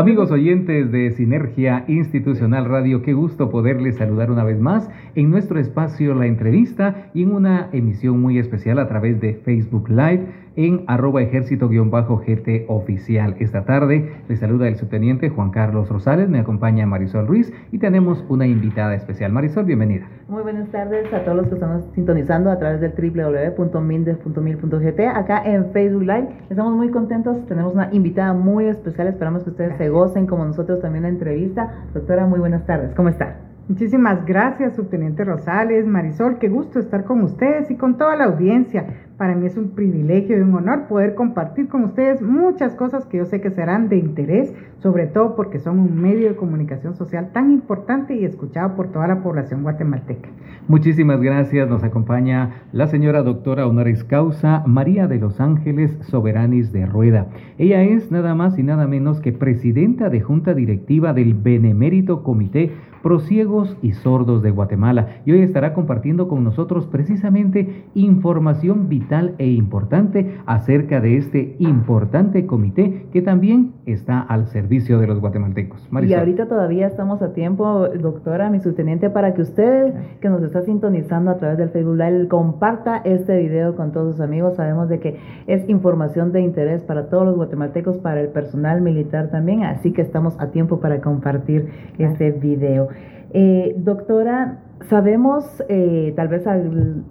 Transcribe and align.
Amigos 0.00 0.30
oyentes 0.30 0.90
de 0.90 1.10
Sinergia 1.10 1.84
Institucional 1.86 2.64
Radio, 2.64 3.02
qué 3.02 3.12
gusto 3.12 3.50
poderles 3.50 3.98
saludar 3.98 4.30
una 4.30 4.44
vez 4.44 4.58
más 4.58 4.88
en 5.14 5.28
nuestro 5.28 5.60
espacio 5.60 6.14
La 6.14 6.24
Entrevista 6.24 7.10
y 7.12 7.24
en 7.24 7.34
una 7.34 7.68
emisión 7.74 8.18
muy 8.18 8.38
especial 8.38 8.78
a 8.78 8.88
través 8.88 9.20
de 9.20 9.34
Facebook 9.34 9.90
Live 9.90 10.26
en 10.56 10.84
arroba 10.86 11.22
ejército-gt 11.22 12.64
oficial. 12.68 13.36
Esta 13.38 13.64
tarde 13.64 14.12
les 14.28 14.40
saluda 14.40 14.68
el 14.68 14.76
subteniente 14.76 15.30
Juan 15.30 15.50
Carlos 15.50 15.88
Rosales, 15.88 16.28
me 16.28 16.38
acompaña 16.38 16.86
Marisol 16.86 17.26
Ruiz 17.26 17.52
y 17.72 17.78
tenemos 17.78 18.24
una 18.28 18.46
invitada 18.46 18.94
especial. 18.94 19.32
Marisol, 19.32 19.64
bienvenida. 19.64 20.06
Muy 20.28 20.42
buenas 20.42 20.68
tardes 20.70 21.12
a 21.12 21.24
todos 21.24 21.36
los 21.36 21.48
que 21.48 21.54
están 21.54 21.82
sintonizando 21.94 22.50
a 22.50 22.58
través 22.58 22.80
del 22.80 22.92
www.mindes.mil.gt 22.92 25.00
acá 25.14 25.42
en 25.44 25.70
Facebook 25.72 26.02
Live. 26.02 26.28
Estamos 26.50 26.76
muy 26.76 26.90
contentos, 26.90 27.44
tenemos 27.46 27.74
una 27.74 27.88
invitada 27.92 28.32
muy 28.32 28.66
especial, 28.66 29.08
esperamos 29.08 29.44
que 29.44 29.50
ustedes 29.50 29.76
se 29.76 29.88
gocen 29.88 30.26
como 30.26 30.44
nosotros 30.44 30.80
también 30.80 31.02
la 31.02 31.08
entrevista. 31.08 31.84
Doctora, 31.94 32.26
muy 32.26 32.38
buenas 32.38 32.64
tardes, 32.66 32.94
¿cómo 32.94 33.08
está? 33.08 33.36
Muchísimas 33.68 34.26
gracias, 34.26 34.74
subteniente 34.74 35.22
Rosales, 35.22 35.86
Marisol, 35.86 36.38
qué 36.38 36.48
gusto 36.48 36.80
estar 36.80 37.04
con 37.04 37.22
ustedes 37.22 37.70
y 37.70 37.76
con 37.76 37.96
toda 37.96 38.16
la 38.16 38.24
audiencia. 38.24 38.84
Para 39.20 39.34
mí 39.34 39.44
es 39.44 39.58
un 39.58 39.72
privilegio 39.72 40.38
y 40.38 40.40
un 40.40 40.54
honor 40.54 40.86
poder 40.88 41.14
compartir 41.14 41.68
con 41.68 41.84
ustedes 41.84 42.22
muchas 42.22 42.74
cosas 42.74 43.04
que 43.04 43.18
yo 43.18 43.26
sé 43.26 43.42
que 43.42 43.50
serán 43.50 43.90
de 43.90 43.98
interés, 43.98 44.50
sobre 44.78 45.06
todo 45.08 45.36
porque 45.36 45.58
son 45.58 45.78
un 45.78 46.00
medio 46.00 46.30
de 46.30 46.36
comunicación 46.36 46.94
social 46.94 47.28
tan 47.30 47.50
importante 47.50 48.16
y 48.16 48.24
escuchado 48.24 48.74
por 48.76 48.90
toda 48.92 49.08
la 49.08 49.22
población 49.22 49.62
guatemalteca. 49.62 50.30
Muchísimas 50.68 51.20
gracias. 51.20 51.68
Nos 51.68 51.84
acompaña 51.84 52.62
la 52.72 52.86
señora 52.86 53.22
doctora 53.22 53.66
honoris 53.66 54.04
causa 54.04 54.62
María 54.66 55.06
de 55.06 55.18
los 55.18 55.38
Ángeles 55.38 55.98
Soberanis 56.00 56.72
de 56.72 56.86
Rueda. 56.86 57.26
Ella 57.58 57.82
es 57.82 58.10
nada 58.10 58.34
más 58.34 58.58
y 58.58 58.62
nada 58.62 58.86
menos 58.86 59.20
que 59.20 59.32
presidenta 59.32 60.08
de 60.08 60.22
Junta 60.22 60.54
Directiva 60.54 61.12
del 61.12 61.34
Benemérito 61.34 62.22
Comité 62.22 62.72
Prosiegos 63.02 63.78
y 63.80 63.92
Sordos 63.92 64.42
de 64.42 64.50
Guatemala 64.50 65.22
y 65.24 65.32
hoy 65.32 65.40
estará 65.40 65.72
compartiendo 65.72 66.28
con 66.28 66.44
nosotros 66.44 66.86
precisamente 66.86 67.86
información 67.94 68.90
vital 68.90 69.09
e 69.38 69.46
importante 69.50 70.38
acerca 70.46 71.00
de 71.00 71.16
este 71.16 71.56
importante 71.58 72.46
comité 72.46 73.06
que 73.12 73.22
también 73.22 73.72
está 73.84 74.20
al 74.20 74.46
servicio 74.46 75.00
de 75.00 75.08
los 75.08 75.20
guatemaltecos. 75.20 75.88
Y 76.02 76.14
ahorita 76.14 76.46
todavía 76.46 76.86
estamos 76.86 77.20
a 77.20 77.32
tiempo, 77.32 77.88
doctora, 77.88 78.50
mi 78.50 78.60
subteniente, 78.60 79.10
para 79.10 79.34
que 79.34 79.42
usted 79.42 79.94
que 80.20 80.28
nos 80.28 80.42
está 80.42 80.62
sintonizando 80.62 81.32
a 81.32 81.38
través 81.38 81.58
del 81.58 81.70
Facebook 81.70 81.96
Live 81.96 82.28
comparta 82.28 82.98
este 82.98 83.36
video 83.36 83.74
con 83.74 83.90
todos 83.90 84.12
sus 84.12 84.20
amigos. 84.20 84.54
Sabemos 84.54 84.88
de 84.88 85.00
que 85.00 85.18
es 85.48 85.68
información 85.68 86.30
de 86.30 86.42
interés 86.42 86.84
para 86.84 87.08
todos 87.08 87.24
los 87.26 87.36
guatemaltecos, 87.36 87.98
para 87.98 88.20
el 88.20 88.28
personal 88.28 88.80
militar 88.80 89.30
también, 89.30 89.64
así 89.64 89.92
que 89.92 90.02
estamos 90.02 90.36
a 90.38 90.52
tiempo 90.52 90.78
para 90.78 91.00
compartir 91.00 91.68
este 91.98 92.30
video. 92.30 92.88
Eh, 93.32 93.74
doctora, 93.76 94.60
sabemos 94.88 95.44
eh, 95.68 96.12
tal 96.16 96.28
vez 96.28 96.46
a 96.46 96.56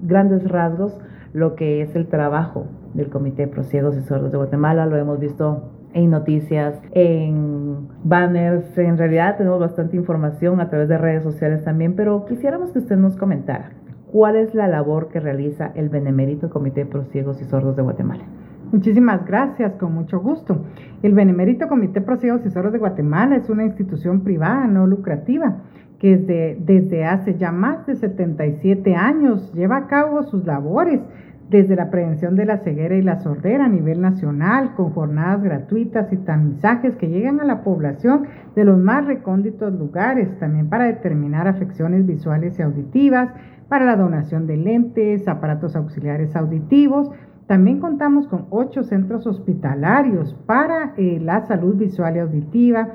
grandes 0.01 0.47
rasgos 0.47 0.97
lo 1.33 1.55
que 1.55 1.81
es 1.81 1.95
el 1.95 2.07
trabajo 2.07 2.67
del 2.93 3.09
Comité 3.09 3.49
Ciegos 3.63 3.97
y 3.97 4.01
Sordos 4.01 4.31
de 4.31 4.37
Guatemala, 4.37 4.85
lo 4.85 4.97
hemos 4.97 5.19
visto 5.19 5.71
en 5.93 6.11
noticias, 6.11 6.79
en 6.91 7.87
banners, 8.03 8.77
en 8.77 8.97
realidad 8.97 9.37
tenemos 9.37 9.59
bastante 9.59 9.97
información 9.97 10.61
a 10.61 10.69
través 10.69 10.87
de 10.87 10.97
redes 10.97 11.23
sociales 11.23 11.63
también, 11.63 11.95
pero 11.95 12.25
quisiéramos 12.25 12.71
que 12.71 12.79
usted 12.79 12.97
nos 12.97 13.17
comentara 13.17 13.71
cuál 14.11 14.35
es 14.35 14.53
la 14.53 14.67
labor 14.67 15.09
que 15.09 15.19
realiza 15.19 15.71
el 15.75 15.89
Benemérito 15.89 16.49
Comité 16.49 16.85
Pro 16.85 17.05
Ciegos 17.05 17.41
y 17.41 17.45
Sordos 17.45 17.75
de 17.75 17.81
Guatemala. 17.81 18.23
Muchísimas 18.71 19.25
gracias, 19.25 19.73
con 19.75 19.93
mucho 19.93 20.19
gusto. 20.19 20.63
El 21.01 21.15
Benemérito 21.15 21.67
Comité 21.67 22.01
Pro 22.01 22.17
Ciegos 22.17 22.45
y 22.45 22.51
Sordos 22.51 22.73
de 22.73 22.79
Guatemala 22.79 23.35
es 23.35 23.49
una 23.49 23.65
institución 23.65 24.21
privada 24.21 24.67
no 24.67 24.85
lucrativa 24.85 25.63
que 25.99 26.17
desde, 26.17 26.57
desde 26.61 27.05
hace 27.05 27.35
ya 27.35 27.51
más 27.51 27.85
de 27.85 27.95
77 27.95 28.95
años 28.95 29.51
lleva 29.53 29.77
a 29.77 29.87
cabo 29.87 30.23
sus 30.23 30.45
labores 30.45 31.01
desde 31.49 31.75
la 31.75 31.89
prevención 31.89 32.35
de 32.35 32.45
la 32.45 32.59
ceguera 32.59 32.95
y 32.95 33.01
la 33.01 33.21
sordera 33.21 33.65
a 33.65 33.69
nivel 33.69 34.01
nacional, 34.01 34.75
con 34.75 34.91
jornadas 34.91 35.41
gratuitas 35.41 36.11
y 36.13 36.17
tamizajes 36.17 36.95
que 36.97 37.09
llegan 37.09 37.39
a 37.39 37.43
la 37.45 37.63
población 37.63 38.27
de 38.55 38.63
los 38.63 38.77
más 38.77 39.05
recónditos 39.05 39.73
lugares, 39.73 40.37
también 40.39 40.69
para 40.69 40.85
determinar 40.85 41.47
afecciones 41.47 42.05
visuales 42.05 42.59
y 42.59 42.61
auditivas, 42.61 43.29
para 43.67 43.85
la 43.85 43.95
donación 43.95 44.45
de 44.45 44.57
lentes, 44.57 45.27
aparatos 45.27 45.75
auxiliares 45.75 46.35
auditivos. 46.35 47.09
También 47.47 47.79
contamos 47.79 48.27
con 48.27 48.45
ocho 48.51 48.83
centros 48.83 49.25
hospitalarios 49.25 50.35
para 50.45 50.93
eh, 50.97 51.19
la 51.19 51.47
salud 51.47 51.75
visual 51.75 52.15
y 52.15 52.19
auditiva, 52.19 52.89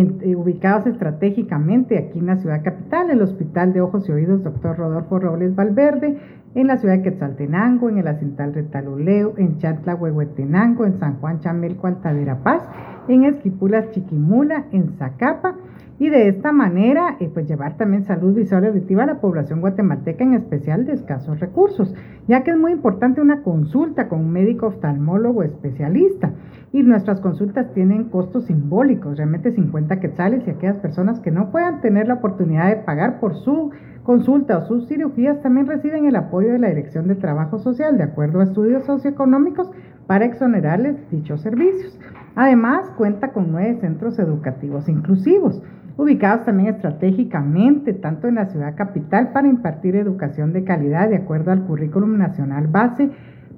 eh, 0.00 0.34
ubicados 0.34 0.86
estratégicamente 0.86 1.98
aquí 1.98 2.18
en 2.18 2.26
la 2.26 2.36
ciudad 2.36 2.62
capital, 2.62 3.10
el 3.10 3.22
Hospital 3.22 3.72
de 3.72 3.80
Ojos 3.80 4.08
y 4.08 4.12
Oídos 4.12 4.42
Dr. 4.42 4.76
Rodolfo 4.76 5.18
Robles 5.18 5.54
Valverde, 5.54 6.18
en 6.54 6.66
la 6.66 6.78
ciudad 6.78 6.96
de 6.96 7.02
Quetzaltenango, 7.02 7.88
en 7.88 7.98
el 7.98 8.08
Acintal 8.08 8.54
Retaluleo, 8.54 9.34
en 9.36 9.58
Chantla 9.58 9.94
Huehuetenango, 9.94 10.84
en 10.84 10.98
San 10.98 11.20
Juan 11.20 11.40
Chamelco 11.40 11.86
Altadera 11.86 12.42
Paz, 12.42 12.62
en 13.08 13.24
Esquipulas 13.24 13.90
Chiquimula, 13.90 14.64
en 14.72 14.96
Zacapa, 14.98 15.56
y 15.98 16.08
de 16.08 16.28
esta 16.28 16.52
manera 16.52 17.16
eh, 17.20 17.30
pues 17.32 17.48
llevar 17.48 17.76
también 17.76 18.04
salud 18.04 18.34
visual 18.34 18.64
y 18.64 18.66
auditiva 18.68 19.04
a 19.04 19.06
la 19.06 19.20
población 19.20 19.60
guatemalteca, 19.60 20.24
en 20.24 20.34
especial 20.34 20.86
de 20.86 20.92
escasos 20.92 21.38
recursos, 21.38 21.94
ya 22.26 22.42
que 22.42 22.50
es 22.50 22.56
muy 22.56 22.72
importante 22.72 23.20
una 23.20 23.42
consulta 23.42 24.08
con 24.08 24.20
un 24.20 24.30
médico 24.30 24.66
oftalmólogo 24.66 25.42
especialista. 25.42 26.32
Y 26.72 26.82
nuestras 26.82 27.20
consultas 27.20 27.72
tienen 27.72 28.04
costos 28.08 28.46
simbólicos, 28.46 29.16
realmente 29.16 29.52
50 29.52 30.00
quetzales, 30.00 30.44
y 30.46 30.50
aquellas 30.50 30.78
personas 30.78 31.20
que 31.20 31.30
no 31.30 31.52
puedan 31.52 31.80
tener 31.80 32.08
la 32.08 32.14
oportunidad 32.14 32.68
de 32.68 32.82
pagar 32.82 33.20
por 33.20 33.36
su 33.36 33.70
consulta 34.02 34.58
o 34.58 34.66
sus 34.66 34.88
cirugías 34.88 35.40
también 35.40 35.68
reciben 35.68 36.06
el 36.06 36.16
apoyo 36.16 36.50
de 36.52 36.58
la 36.58 36.68
Dirección 36.68 37.06
de 37.06 37.14
Trabajo 37.14 37.60
Social, 37.60 37.96
de 37.96 38.04
acuerdo 38.04 38.40
a 38.40 38.44
estudios 38.44 38.84
socioeconómicos, 38.84 39.70
para 40.08 40.24
exonerarles 40.24 40.96
dichos 41.10 41.40
servicios. 41.40 41.98
Además, 42.36 42.90
cuenta 42.96 43.32
con 43.32 43.52
nueve 43.52 43.78
centros 43.80 44.18
educativos 44.18 44.88
inclusivos 44.88 45.62
ubicados 45.96 46.44
también 46.44 46.74
estratégicamente 46.74 47.92
tanto 47.92 48.26
en 48.26 48.36
la 48.36 48.46
ciudad 48.46 48.74
capital 48.74 49.30
para 49.32 49.48
impartir 49.48 49.96
educación 49.96 50.52
de 50.52 50.64
calidad 50.64 51.08
de 51.08 51.16
acuerdo 51.16 51.52
al 51.52 51.64
currículum 51.64 52.18
nacional 52.18 52.66
base 52.66 53.10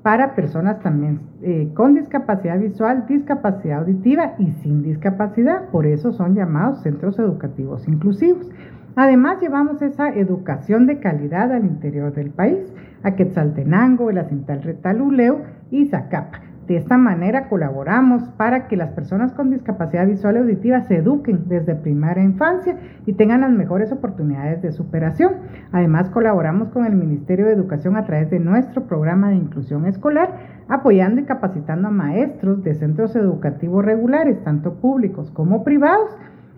para 0.02 0.34
personas 0.34 0.78
también 0.80 1.20
eh, 1.42 1.72
con 1.74 1.94
discapacidad 1.94 2.60
visual, 2.60 3.06
discapacidad 3.08 3.80
auditiva 3.80 4.34
y 4.38 4.52
sin 4.62 4.82
discapacidad. 4.82 5.68
Por 5.70 5.86
eso 5.86 6.12
son 6.12 6.34
llamados 6.34 6.82
centros 6.82 7.18
educativos 7.18 7.88
inclusivos. 7.88 8.48
Además, 8.94 9.40
llevamos 9.40 9.82
esa 9.82 10.10
educación 10.10 10.86
de 10.86 11.00
calidad 11.00 11.52
al 11.52 11.64
interior 11.64 12.14
del 12.14 12.30
país, 12.30 12.72
a 13.02 13.16
Quetzaltenango, 13.16 14.08
el 14.10 14.18
Acintal 14.18 14.62
Retaluleo 14.62 15.42
y 15.70 15.86
Zacapa. 15.86 16.45
De 16.66 16.76
esta 16.76 16.98
manera 16.98 17.48
colaboramos 17.48 18.28
para 18.36 18.66
que 18.66 18.76
las 18.76 18.90
personas 18.90 19.32
con 19.32 19.50
discapacidad 19.50 20.04
visual 20.04 20.34
y 20.34 20.38
auditiva 20.40 20.80
se 20.80 20.96
eduquen 20.96 21.44
desde 21.46 21.76
primera 21.76 22.20
infancia 22.20 22.76
y 23.06 23.12
tengan 23.12 23.42
las 23.42 23.52
mejores 23.52 23.92
oportunidades 23.92 24.62
de 24.62 24.72
superación. 24.72 25.34
Además 25.70 26.10
colaboramos 26.10 26.70
con 26.70 26.84
el 26.84 26.96
Ministerio 26.96 27.46
de 27.46 27.52
Educación 27.52 27.96
a 27.96 28.04
través 28.04 28.30
de 28.30 28.40
nuestro 28.40 28.82
programa 28.88 29.28
de 29.28 29.36
inclusión 29.36 29.86
escolar, 29.86 30.64
apoyando 30.68 31.20
y 31.20 31.24
capacitando 31.24 31.86
a 31.86 31.92
maestros 31.92 32.64
de 32.64 32.74
centros 32.74 33.14
educativos 33.14 33.84
regulares, 33.84 34.42
tanto 34.42 34.74
públicos 34.74 35.30
como 35.30 35.62
privados, 35.62 36.16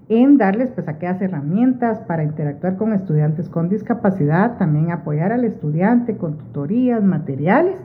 en 0.08 0.38
darles 0.38 0.70
pues 0.70 0.88
aquellas 0.88 1.20
herramientas 1.20 1.98
para 2.00 2.24
interactuar 2.24 2.76
con 2.76 2.94
estudiantes 2.94 3.50
con 3.50 3.68
discapacidad, 3.68 4.56
también 4.56 4.90
apoyar 4.90 5.32
al 5.32 5.44
estudiante 5.44 6.16
con 6.16 6.38
tutorías, 6.38 7.04
materiales 7.04 7.76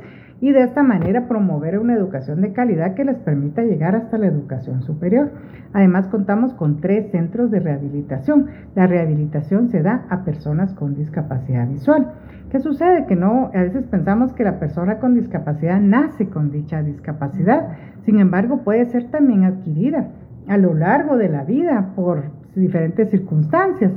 y 0.41 0.51
de 0.51 0.63
esta 0.63 0.83
manera 0.83 1.27
promover 1.27 1.79
una 1.79 1.95
educación 1.95 2.41
de 2.41 2.53
calidad 2.53 2.95
que 2.95 3.05
les 3.05 3.17
permita 3.17 3.63
llegar 3.63 3.95
hasta 3.95 4.17
la 4.17 4.27
educación 4.27 4.81
superior. 4.81 5.31
Además 5.73 6.07
contamos 6.07 6.53
con 6.53 6.81
tres 6.81 7.11
centros 7.11 7.49
de 7.51 7.59
rehabilitación. 7.59 8.47
La 8.75 8.87
rehabilitación 8.87 9.69
se 9.69 9.81
da 9.81 10.05
a 10.09 10.23
personas 10.23 10.73
con 10.73 10.95
discapacidad 10.95 11.67
visual. 11.67 12.13
¿Qué 12.49 12.59
sucede? 12.59 13.05
Que 13.07 13.15
no, 13.15 13.49
a 13.53 13.61
veces 13.63 13.85
pensamos 13.85 14.33
que 14.33 14.43
la 14.43 14.59
persona 14.59 14.99
con 14.99 15.15
discapacidad 15.15 15.79
nace 15.79 16.27
con 16.29 16.51
dicha 16.51 16.83
discapacidad, 16.83 17.69
sin 18.05 18.19
embargo 18.19 18.63
puede 18.63 18.85
ser 18.85 19.09
también 19.09 19.43
adquirida 19.43 20.09
a 20.47 20.57
lo 20.57 20.73
largo 20.73 21.17
de 21.17 21.29
la 21.29 21.43
vida 21.43 21.93
por 21.95 22.25
diferentes 22.55 23.09
circunstancias 23.09 23.91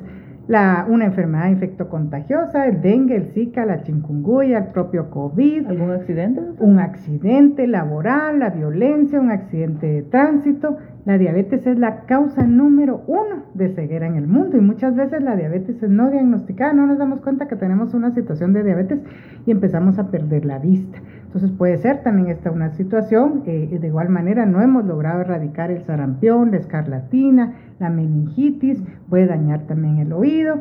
la, 0.49 0.87
una 0.89 1.07
enfermedad 1.07 1.49
infectocontagiosa, 1.49 2.67
el 2.67 2.81
dengue, 2.81 3.17
el 3.17 3.33
zika, 3.33 3.67
la 3.67 3.83
chikungunya, 3.83 4.59
el 4.59 4.67
propio 4.67 5.11
COVID. 5.11 5.67
¿Algún 5.67 5.91
accidente? 5.91 6.41
Un 6.61 6.79
accidente 6.79 7.67
laboral, 7.67 8.39
la 8.39 8.51
violencia, 8.51 9.21
un 9.21 9.31
accidente 9.31 9.87
de 9.87 10.03
tránsito 10.03 10.77
la 11.07 11.19
diabetes 11.19 11.65
es 11.69 11.79
la 11.79 12.01
causa 12.05 12.43
número 12.43 13.03
uno 13.07 13.45
de 13.55 13.69
ceguera 13.69 14.09
en 14.09 14.17
el 14.17 14.27
mundo 14.27 14.57
y 14.57 14.61
muchas 14.61 14.97
veces 14.97 15.23
la 15.23 15.37
diabetes 15.37 15.81
es 15.81 15.89
no 15.89 16.11
diagnosticada, 16.11 16.73
no 16.73 16.89
nos 16.89 16.99
damos 16.99 17.21
cuenta 17.21 17.47
que 17.47 17.55
tenemos 17.55 17.95
una 17.95 18.11
situación 18.11 18.53
de 18.53 18.65
diabetes 18.65 18.99
y 19.47 19.53
empezamos 19.53 20.01
a 20.01 20.11
perder 20.11 20.45
la 20.45 20.59
vista. 20.59 20.99
Entonces 21.27 21.53
puede 21.53 21.77
ser 21.79 22.03
también 22.03 22.29
esta 22.29 22.51
una 22.51 22.71
situación, 22.71 23.45
eh, 23.47 23.79
de 23.81 23.87
igual 23.87 24.09
manera 24.09 24.47
no 24.47 24.61
hemos 24.61 24.85
logrado 24.85 25.21
erradicar 25.21 25.71
el 25.71 25.85
sarampión, 25.85 26.51
la 26.51 26.57
escarlatina, 26.57 27.55
la 27.79 27.89
meningitis, 27.89 28.83
puede 29.09 29.27
dañar 29.27 29.61
también 29.69 29.99
el 29.99 30.13
oído, 30.13 30.61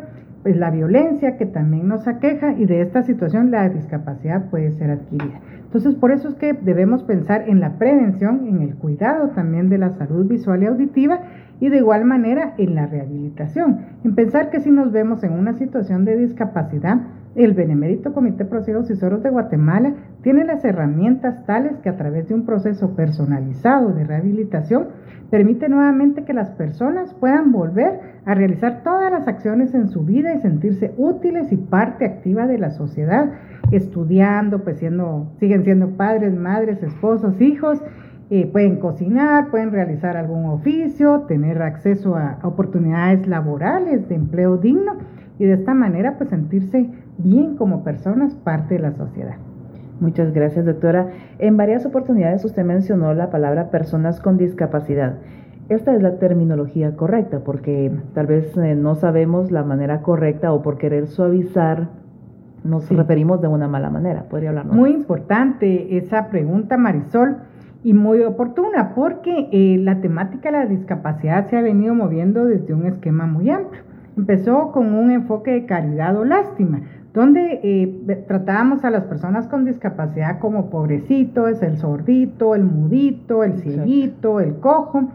la 0.53 0.69
violencia 0.69 1.37
que 1.37 1.45
también 1.45 1.87
nos 1.87 2.07
aqueja 2.07 2.53
y 2.53 2.65
de 2.65 2.81
esta 2.81 3.01
situación 3.01 3.49
la 3.49 3.67
discapacidad 3.69 4.49
puede 4.49 4.71
ser 4.73 4.91
adquirida. 4.91 5.39
Entonces, 5.63 5.95
por 5.95 6.11
eso 6.11 6.29
es 6.29 6.35
que 6.35 6.53
debemos 6.53 7.03
pensar 7.03 7.49
en 7.49 7.59
la 7.59 7.77
prevención, 7.77 8.47
en 8.47 8.61
el 8.61 8.75
cuidado 8.75 9.29
también 9.29 9.69
de 9.69 9.77
la 9.77 9.89
salud 9.89 10.25
visual 10.27 10.63
y 10.63 10.67
auditiva 10.67 11.21
y 11.59 11.69
de 11.69 11.77
igual 11.77 12.05
manera 12.05 12.53
en 12.57 12.75
la 12.75 12.85
rehabilitación, 12.85 13.79
en 14.03 14.15
pensar 14.15 14.51
que 14.51 14.59
si 14.59 14.69
nos 14.69 14.91
vemos 14.91 15.23
en 15.23 15.33
una 15.33 15.53
situación 15.53 16.05
de 16.05 16.17
discapacidad, 16.17 17.01
el 17.35 17.53
Benemérito 17.53 18.13
Comité 18.13 18.45
Pro 18.45 18.63
Ciegos 18.63 18.89
y 18.89 18.95
Sordos 18.95 19.21
de 19.21 19.29
Guatemala 19.29 19.93
tiene 20.23 20.45
las 20.45 20.63
herramientas 20.63 21.45
tales 21.45 21.77
que 21.83 21.89
a 21.89 21.97
través 21.97 22.27
de 22.29 22.33
un 22.33 22.45
proceso 22.45 22.95
personalizado 22.95 23.91
de 23.93 24.05
rehabilitación 24.05 24.87
permite 25.29 25.67
nuevamente 25.67 26.23
que 26.23 26.33
las 26.33 26.51
personas 26.51 27.13
puedan 27.15 27.51
volver 27.51 27.99
a 28.25 28.33
realizar 28.35 28.83
todas 28.83 29.11
las 29.11 29.27
acciones 29.27 29.73
en 29.73 29.89
su 29.89 30.05
vida 30.05 30.33
y 30.33 30.41
sentirse 30.41 30.93
útiles 30.97 31.51
y 31.51 31.57
parte 31.57 32.05
activa 32.05 32.47
de 32.47 32.57
la 32.57 32.71
sociedad 32.71 33.31
estudiando, 33.71 34.63
pues 34.63 34.77
siguen 34.77 35.63
siendo 35.63 35.89
padres, 35.97 36.33
madres, 36.35 36.81
esposos, 36.83 37.41
hijos, 37.41 37.81
eh, 38.29 38.49
pueden 38.51 38.77
cocinar, 38.77 39.51
pueden 39.51 39.71
realizar 39.71 40.17
algún 40.17 40.45
oficio, 40.45 41.25
tener 41.27 41.61
acceso 41.61 42.15
a, 42.15 42.39
oportunidades 42.43 43.27
laborales 43.27 44.07
de 44.09 44.15
empleo 44.15 44.57
digno 44.57 44.93
y 45.39 45.45
de 45.45 45.53
esta 45.53 45.73
manera 45.73 46.17
pues 46.17 46.29
sentirse 46.29 46.89
bien 47.17 47.55
como 47.55 47.83
personas 47.83 48.33
parte 48.35 48.75
de 48.75 48.81
la 48.81 48.93
sociedad. 48.93 49.35
Muchas 49.99 50.33
gracias, 50.33 50.65
doctora. 50.65 51.07
En 51.39 51.55
varias 51.55 51.85
oportunidades 51.85 52.43
usted 52.43 52.65
mencionó 52.65 53.13
la 53.13 53.29
palabra 53.29 53.69
personas 53.69 54.19
con 54.19 54.37
discapacidad. 54.37 55.15
Esta 55.69 55.95
es 55.95 56.01
la 56.01 56.19
terminología 56.19 56.95
correcta 56.95 57.39
porque 57.39 57.91
tal 58.13 58.27
vez 58.27 58.55
eh, 58.57 58.75
no 58.75 58.95
sabemos 58.95 59.51
la 59.51 59.63
manera 59.63 60.01
correcta 60.01 60.51
o 60.51 60.61
por 60.61 60.77
querer 60.77 61.07
suavizar 61.07 61.87
nos 62.65 62.89
referimos 62.89 63.41
de 63.41 63.47
una 63.47 63.67
mala 63.67 63.89
manera. 63.89 64.23
¿Podría 64.23 64.49
hablarnos? 64.49 64.75
Muy 64.75 64.91
importante 64.91 65.97
esa 65.97 66.29
pregunta, 66.29 66.77
Marisol, 66.77 67.37
y 67.83 67.93
muy 67.93 68.21
oportuna, 68.23 68.95
porque 68.95 69.49
eh, 69.51 69.77
la 69.77 70.01
temática 70.01 70.51
de 70.51 70.57
la 70.57 70.65
discapacidad 70.65 71.47
se 71.47 71.57
ha 71.57 71.61
venido 71.61 71.93
moviendo 71.93 72.45
desde 72.45 72.73
un 72.73 72.87
esquema 72.87 73.27
muy 73.27 73.51
amplio. 73.51 73.83
Empezó 74.17 74.71
con 74.71 74.93
un 74.93 75.11
enfoque 75.11 75.51
de 75.51 75.65
caridad 75.65 76.15
o 76.17 76.23
lástima, 76.23 76.81
donde 77.13 77.59
eh, 77.63 78.23
tratábamos 78.27 78.83
a 78.83 78.89
las 78.89 79.05
personas 79.05 79.47
con 79.47 79.65
discapacidad 79.65 80.39
como 80.39 80.69
pobrecitos, 80.69 81.61
el 81.61 81.77
sordito, 81.77 82.55
el 82.55 82.63
mudito, 82.63 83.43
el 83.43 83.57
cieguito, 83.57 84.39
el 84.39 84.55
cojo, 84.59 85.09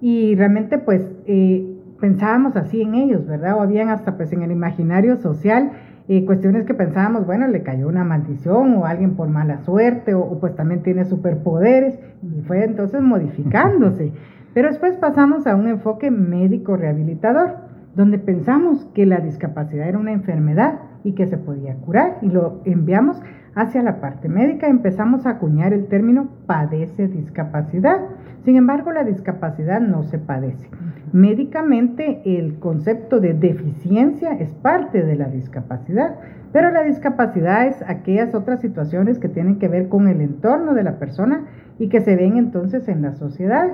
y 0.00 0.34
realmente 0.34 0.78
pues 0.78 1.08
eh, 1.26 1.76
pensábamos 2.00 2.56
así 2.56 2.82
en 2.82 2.94
ellos, 2.94 3.26
¿verdad? 3.26 3.56
O 3.56 3.62
habían 3.62 3.88
hasta 3.88 4.16
pues 4.16 4.32
en 4.32 4.42
el 4.42 4.52
imaginario 4.52 5.16
social 5.16 5.72
y 6.08 6.24
cuestiones 6.24 6.64
que 6.64 6.74
pensábamos, 6.74 7.26
bueno, 7.26 7.48
le 7.48 7.62
cayó 7.62 7.88
una 7.88 8.04
maldición 8.04 8.76
o 8.76 8.86
alguien 8.86 9.16
por 9.16 9.28
mala 9.28 9.58
suerte 9.58 10.14
o, 10.14 10.38
pues 10.38 10.54
también 10.54 10.82
tiene 10.82 11.04
superpoderes 11.04 11.98
y 12.22 12.42
fue 12.42 12.64
entonces 12.64 13.02
modificándose. 13.02 14.12
Pero 14.54 14.68
después 14.68 14.96
pasamos 14.96 15.46
a 15.46 15.54
un 15.54 15.68
enfoque 15.68 16.10
médico 16.10 16.76
rehabilitador, 16.76 17.65
donde 17.96 18.18
pensamos 18.18 18.84
que 18.94 19.06
la 19.06 19.20
discapacidad 19.20 19.88
era 19.88 19.98
una 19.98 20.12
enfermedad 20.12 20.80
y 21.02 21.12
que 21.12 21.26
se 21.26 21.38
podía 21.38 21.76
curar 21.76 22.18
y 22.20 22.28
lo 22.28 22.60
enviamos 22.66 23.20
hacia 23.54 23.82
la 23.82 24.02
parte 24.02 24.28
médica, 24.28 24.68
empezamos 24.68 25.24
a 25.24 25.30
acuñar 25.30 25.72
el 25.72 25.86
término 25.86 26.28
padece 26.46 27.08
discapacidad. 27.08 27.96
Sin 28.44 28.56
embargo, 28.56 28.92
la 28.92 29.02
discapacidad 29.02 29.80
no 29.80 30.02
se 30.04 30.18
padece. 30.18 30.68
Médicamente, 31.14 32.20
el 32.26 32.58
concepto 32.58 33.18
de 33.18 33.32
deficiencia 33.32 34.32
es 34.32 34.50
parte 34.50 35.02
de 35.02 35.16
la 35.16 35.28
discapacidad, 35.28 36.16
pero 36.52 36.70
la 36.70 36.82
discapacidad 36.82 37.66
es 37.66 37.82
aquellas 37.88 38.34
otras 38.34 38.60
situaciones 38.60 39.18
que 39.18 39.30
tienen 39.30 39.58
que 39.58 39.68
ver 39.68 39.88
con 39.88 40.06
el 40.06 40.20
entorno 40.20 40.74
de 40.74 40.82
la 40.82 40.98
persona 40.98 41.46
y 41.78 41.88
que 41.88 42.02
se 42.02 42.14
ven 42.14 42.36
entonces 42.36 42.88
en 42.88 43.00
las 43.00 43.16
sociedades. 43.16 43.72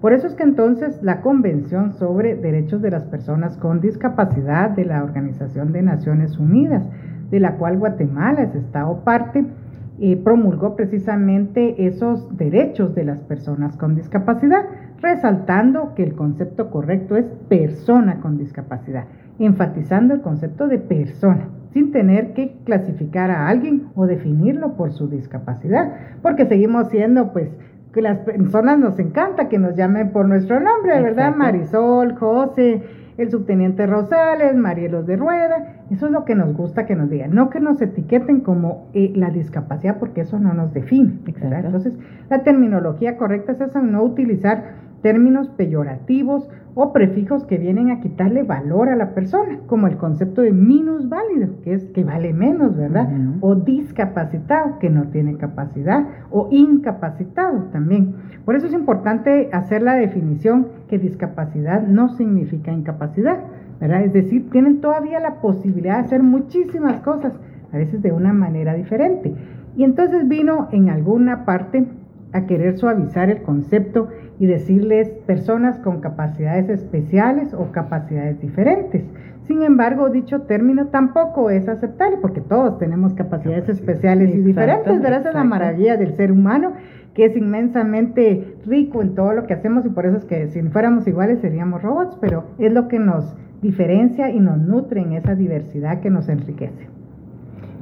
Por 0.00 0.12
eso 0.12 0.26
es 0.26 0.34
que 0.34 0.42
entonces 0.42 1.02
la 1.02 1.20
Convención 1.20 1.92
sobre 1.92 2.34
Derechos 2.34 2.80
de 2.80 2.90
las 2.90 3.04
Personas 3.04 3.56
con 3.58 3.80
Discapacidad 3.80 4.70
de 4.70 4.86
la 4.86 5.04
Organización 5.04 5.72
de 5.72 5.82
Naciones 5.82 6.38
Unidas 6.38 6.84
de 7.30 7.40
la 7.40 7.56
cual 7.56 7.78
Guatemala 7.78 8.42
es 8.42 8.54
Estado 8.54 9.04
parte, 9.04 9.44
y 10.00 10.16
promulgó 10.16 10.76
precisamente 10.76 11.86
esos 11.86 12.34
derechos 12.38 12.94
de 12.94 13.04
las 13.04 13.18
personas 13.20 13.76
con 13.76 13.94
discapacidad, 13.94 14.64
resaltando 15.02 15.94
que 15.94 16.02
el 16.02 16.14
concepto 16.14 16.70
correcto 16.70 17.16
es 17.16 17.26
persona 17.50 18.20
con 18.20 18.38
discapacidad, 18.38 19.04
enfatizando 19.38 20.14
el 20.14 20.22
concepto 20.22 20.68
de 20.68 20.78
persona, 20.78 21.50
sin 21.74 21.92
tener 21.92 22.32
que 22.32 22.56
clasificar 22.64 23.30
a 23.30 23.48
alguien 23.48 23.88
o 23.94 24.06
definirlo 24.06 24.72
por 24.74 24.92
su 24.92 25.06
discapacidad, 25.06 25.92
porque 26.22 26.46
seguimos 26.46 26.88
siendo 26.88 27.34
pues 27.34 27.50
que 27.92 28.02
las 28.02 28.18
personas 28.18 28.78
nos 28.78 28.98
encanta 28.98 29.48
que 29.48 29.58
nos 29.58 29.74
llamen 29.74 30.12
por 30.12 30.28
nuestro 30.28 30.60
nombre, 30.60 31.00
¿verdad? 31.00 31.34
Marisol, 31.34 32.14
José, 32.16 32.82
el 33.18 33.30
subteniente 33.30 33.86
Rosales, 33.86 34.56
Marielos 34.56 35.06
de 35.06 35.16
Rueda, 35.16 35.84
eso 35.90 36.06
es 36.06 36.12
lo 36.12 36.24
que 36.24 36.34
nos 36.34 36.54
gusta 36.56 36.86
que 36.86 36.94
nos 36.94 37.10
digan, 37.10 37.34
no 37.34 37.50
que 37.50 37.60
nos 37.60 37.82
etiqueten 37.82 38.40
como 38.40 38.88
eh, 38.94 39.12
la 39.14 39.30
discapacidad 39.30 39.98
porque 39.98 40.22
eso 40.22 40.38
no 40.38 40.54
nos 40.54 40.72
define. 40.72 41.18
Entonces, 41.26 41.98
la 42.30 42.42
terminología 42.42 43.16
correcta 43.16 43.52
es 43.52 43.60
esa, 43.60 43.82
no 43.82 44.02
utilizar 44.02 44.89
términos 45.02 45.48
peyorativos 45.50 46.48
o 46.74 46.92
prefijos 46.92 47.44
que 47.44 47.58
vienen 47.58 47.90
a 47.90 48.00
quitarle 48.00 48.42
valor 48.42 48.88
a 48.88 48.96
la 48.96 49.12
persona, 49.12 49.58
como 49.66 49.86
el 49.86 49.96
concepto 49.96 50.42
de 50.42 50.52
minusválido, 50.52 51.60
que 51.62 51.74
es 51.74 51.84
que 51.90 52.04
vale 52.04 52.32
menos, 52.32 52.76
¿verdad? 52.76 53.08
O 53.40 53.56
discapacitado, 53.56 54.78
que 54.78 54.88
no 54.88 55.08
tiene 55.08 55.36
capacidad, 55.36 56.06
o 56.30 56.48
incapacitado 56.50 57.64
también. 57.72 58.14
Por 58.44 58.54
eso 58.54 58.66
es 58.66 58.72
importante 58.72 59.50
hacer 59.52 59.82
la 59.82 59.94
definición 59.94 60.68
que 60.88 60.98
discapacidad 60.98 61.82
no 61.86 62.10
significa 62.10 62.72
incapacidad, 62.72 63.38
¿verdad? 63.80 64.04
Es 64.04 64.12
decir, 64.12 64.48
tienen 64.50 64.80
todavía 64.80 65.18
la 65.20 65.40
posibilidad 65.40 65.98
de 65.98 66.04
hacer 66.04 66.22
muchísimas 66.22 67.00
cosas, 67.00 67.32
a 67.72 67.76
veces 67.76 68.00
de 68.02 68.12
una 68.12 68.32
manera 68.32 68.74
diferente. 68.74 69.34
Y 69.76 69.84
entonces 69.84 70.28
vino 70.28 70.68
en 70.72 70.88
alguna 70.88 71.44
parte 71.44 71.86
a 72.32 72.46
querer 72.46 72.78
suavizar 72.78 73.30
el 73.30 73.42
concepto 73.42 74.08
y 74.40 74.46
decirles 74.46 75.10
personas 75.26 75.78
con 75.78 76.00
capacidades 76.00 76.70
especiales 76.70 77.52
o 77.52 77.70
capacidades 77.70 78.40
diferentes. 78.40 79.04
Sin 79.42 79.62
embargo, 79.62 80.08
dicho 80.08 80.42
término 80.42 80.86
tampoco 80.86 81.50
es 81.50 81.68
aceptable 81.68 82.16
porque 82.22 82.40
todos 82.40 82.78
tenemos 82.78 83.12
capacidades 83.12 83.68
especiales 83.68 84.34
y 84.34 84.40
diferentes. 84.40 84.98
Esa 84.98 85.28
es 85.28 85.34
la 85.34 85.44
maravilla 85.44 85.98
del 85.98 86.16
ser 86.16 86.32
humano, 86.32 86.72
que 87.12 87.26
es 87.26 87.36
inmensamente 87.36 88.54
rico 88.64 89.02
en 89.02 89.14
todo 89.14 89.34
lo 89.34 89.46
que 89.46 89.52
hacemos 89.52 89.84
y 89.84 89.90
por 89.90 90.06
eso 90.06 90.16
es 90.16 90.24
que 90.24 90.48
si 90.48 90.62
fuéramos 90.62 91.06
iguales 91.06 91.40
seríamos 91.40 91.82
robots, 91.82 92.16
pero 92.18 92.44
es 92.58 92.72
lo 92.72 92.88
que 92.88 92.98
nos 92.98 93.36
diferencia 93.60 94.30
y 94.30 94.40
nos 94.40 94.56
nutre 94.56 95.02
en 95.02 95.12
esa 95.12 95.34
diversidad 95.34 96.00
que 96.00 96.08
nos 96.08 96.30
enriquece. 96.30 96.88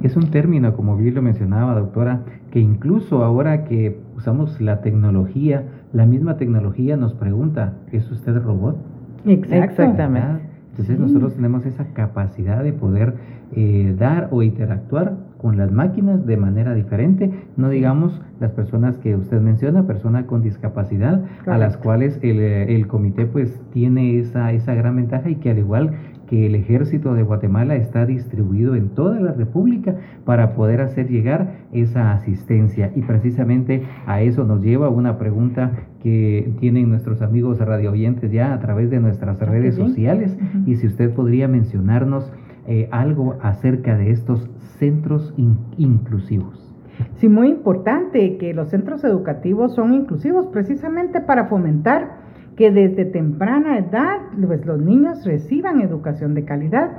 Es 0.03 0.17
un 0.17 0.29
término, 0.31 0.75
como 0.75 0.97
bien 0.97 1.15
lo 1.15 1.21
mencionaba, 1.21 1.73
doctora, 1.75 2.21
que 2.51 2.59
incluso 2.59 3.23
ahora 3.23 3.65
que 3.65 3.97
usamos 4.17 4.59
la 4.59 4.81
tecnología, 4.81 5.63
la 5.93 6.05
misma 6.05 6.37
tecnología 6.37 6.97
nos 6.97 7.13
pregunta, 7.13 7.73
¿es 7.91 8.09
usted 8.11 8.37
robot? 8.37 8.77
Exactamente. 9.25 10.49
Entonces 10.71 10.99
nosotros 10.99 11.35
tenemos 11.35 11.65
esa 11.65 11.85
capacidad 11.93 12.63
de 12.63 12.71
poder 12.71 13.15
eh, 13.55 13.95
dar 13.97 14.29
o 14.31 14.43
interactuar 14.43 15.17
con 15.37 15.57
las 15.57 15.71
máquinas 15.71 16.25
de 16.25 16.37
manera 16.37 16.73
diferente, 16.73 17.31
no 17.57 17.69
digamos 17.69 18.21
las 18.39 18.51
personas 18.51 18.97
que 18.97 19.15
usted 19.15 19.41
menciona, 19.41 19.87
personas 19.87 20.25
con 20.25 20.41
discapacidad, 20.41 21.23
a 21.47 21.57
las 21.57 21.75
cuales 21.75 22.19
el, 22.21 22.39
el, 22.39 22.87
comité 22.87 23.25
pues 23.25 23.59
tiene 23.71 24.19
esa, 24.19 24.51
esa 24.51 24.73
gran 24.73 24.97
ventaja 24.97 25.29
y 25.29 25.35
que 25.35 25.49
al 25.49 25.57
igual 25.57 25.91
que 26.29 26.45
el 26.45 26.53
ejército 26.53 27.15
de 27.15 27.23
Guatemala 27.23 27.75
está 27.75 28.05
distribuido 28.05 28.75
en 28.75 28.89
toda 28.89 29.19
la 29.19 29.31
República 29.31 29.95
para 30.25 30.53
poder 30.53 30.79
hacer 30.81 31.09
llegar 31.09 31.55
esa 31.73 32.13
asistencia. 32.13 32.91
Y 32.95 33.01
precisamente 33.01 33.83
a 34.05 34.21
eso 34.21 34.43
nos 34.43 34.61
lleva 34.61 34.89
una 34.89 35.17
pregunta 35.17 35.71
que 36.03 36.53
tienen 36.59 36.89
nuestros 36.89 37.23
amigos 37.23 37.57
radio 37.57 37.91
oyentes 37.91 38.31
ya 38.31 38.53
a 38.53 38.59
través 38.59 38.91
de 38.91 38.99
nuestras 38.99 39.39
redes 39.39 39.75
sociales. 39.75 40.37
Y 40.67 40.75
si 40.75 40.87
usted 40.87 41.11
podría 41.13 41.47
mencionarnos 41.47 42.31
eh, 42.67 42.87
algo 42.91 43.35
acerca 43.41 43.97
de 43.97 44.11
estos 44.11 44.47
centros 44.77 45.33
inclusivos. 45.77 46.69
Sí, 47.15 47.27
muy 47.27 47.47
importante 47.47 48.37
que 48.37 48.53
los 48.53 48.69
centros 48.69 49.03
educativos 49.03 49.73
son 49.73 49.93
inclusivos 49.93 50.47
precisamente 50.47 51.21
para 51.21 51.45
fomentar 51.45 52.28
que 52.55 52.71
desde 52.71 53.05
temprana 53.05 53.77
edad 53.77 54.19
pues, 54.45 54.65
los 54.65 54.79
niños 54.79 55.25
reciban 55.25 55.81
educación 55.81 56.33
de 56.33 56.45
calidad. 56.45 56.91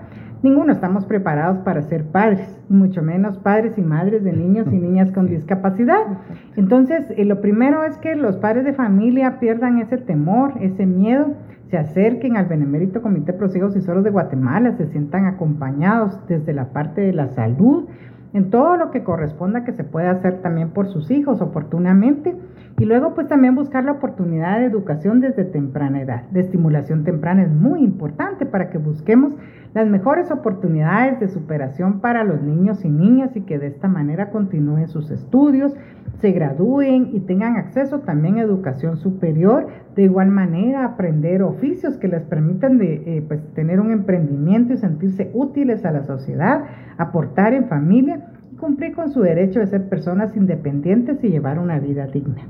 Ninguno 0.43 0.73
estamos 0.73 1.05
preparados 1.05 1.59
para 1.59 1.83
ser 1.83 2.05
padres, 2.05 2.59
y 2.71 2.73
mucho 2.73 3.03
menos 3.03 3.37
padres 3.39 3.77
y 3.77 3.83
madres 3.83 4.25
de 4.25 4.33
niños 4.33 4.67
y 4.73 4.79
niñas 4.79 5.11
con 5.13 5.27
discapacidad. 5.29 6.01
Entonces, 6.57 7.05
eh, 7.17 7.27
lo 7.27 7.43
primero 7.43 7.85
es 7.85 7.99
que 7.99 8.17
los 8.17 8.37
padres 8.37 8.65
de 8.65 8.73
familia 8.73 9.39
pierdan 9.39 9.79
ese 9.79 9.99
temor, 9.99 10.55
ese 10.61 10.87
miedo, 10.87 11.35
se 11.71 11.77
acerquen 11.77 12.37
al 12.37 12.47
Benemérito 12.47 13.01
Comité 13.01 13.33
Prosigos 13.33 13.77
y 13.77 13.81
Soros 13.81 14.03
de 14.03 14.11
Guatemala, 14.11 14.77
se 14.77 14.87
sientan 14.87 15.27
acompañados 15.27 16.19
desde 16.27 16.53
la 16.53 16.73
parte 16.73 17.01
de 17.01 17.13
la 17.13 17.29
salud, 17.29 17.85
en 18.33 18.51
todo 18.51 18.77
lo 18.77 18.91
que 18.91 19.03
corresponda 19.03 19.65
que 19.65 19.73
se 19.73 19.85
pueda 19.85 20.13
hacer 20.13 20.41
también 20.43 20.71
por 20.71 20.89
sus 20.89 21.11
hijos 21.11 21.41
oportunamente 21.41 22.37
y 22.79 22.85
luego 22.85 23.15
pues 23.15 23.29
también 23.29 23.55
buscar 23.55 23.85
la 23.85 23.93
oportunidad 23.93 24.59
de 24.59 24.67
educación 24.67 25.21
desde 25.21 25.45
temprana 25.45 26.01
edad. 26.01 26.23
De 26.31 26.41
estimulación 26.41 27.05
temprana 27.05 27.43
es 27.43 27.51
muy 27.51 27.83
importante 27.83 28.47
para 28.47 28.71
que 28.71 28.79
busquemos 28.79 29.35
las 29.75 29.89
mejores 29.89 30.31
oportunidades 30.31 31.21
de 31.21 31.29
superación 31.29 32.01
para 32.01 32.25
los 32.25 32.41
niños 32.43 32.85
y 32.85 32.89
niñas 32.89 33.37
y 33.37 33.43
que 33.43 33.59
de 33.59 33.67
esta 33.67 33.89
manera 33.89 34.31
continúen 34.31 34.89
sus 34.89 35.11
estudios, 35.11 35.75
se 36.21 36.33
gradúen 36.33 37.11
y 37.13 37.21
tengan 37.21 37.57
acceso 37.57 38.01
también 38.01 38.39
a 38.39 38.43
educación 38.43 38.97
superior, 38.99 39.69
de 39.97 40.03
igual 40.03 40.31
manera 40.31 40.85
aprender 40.85 41.43
oficios 41.43 41.97
que 41.97 42.09
les 42.09 42.23
permitan 42.23 42.79
de, 42.79 43.03
eh, 43.07 43.25
pues, 43.27 43.41
tener 43.55 43.81
un 43.81 43.91
emprendimiento 43.91 44.73
y 44.73 44.77
sentirse 44.77 45.31
útiles 45.35 45.85
a 45.85 45.93
la 45.93 46.05
sociedad, 46.05 46.65
aportar 46.99 47.55
en 47.55 47.69
familia 47.69 48.27
y 48.53 48.57
cumplir 48.57 48.95
con 48.95 49.11
su 49.11 49.21
derecho 49.21 49.61
de 49.61 49.67
ser 49.67 49.89
personas 49.89 50.37
independientes 50.37 51.23
y 51.25 51.29
llevar 51.29 51.59
una 51.59 51.79
vida 51.79 52.07
digna. 52.07 52.43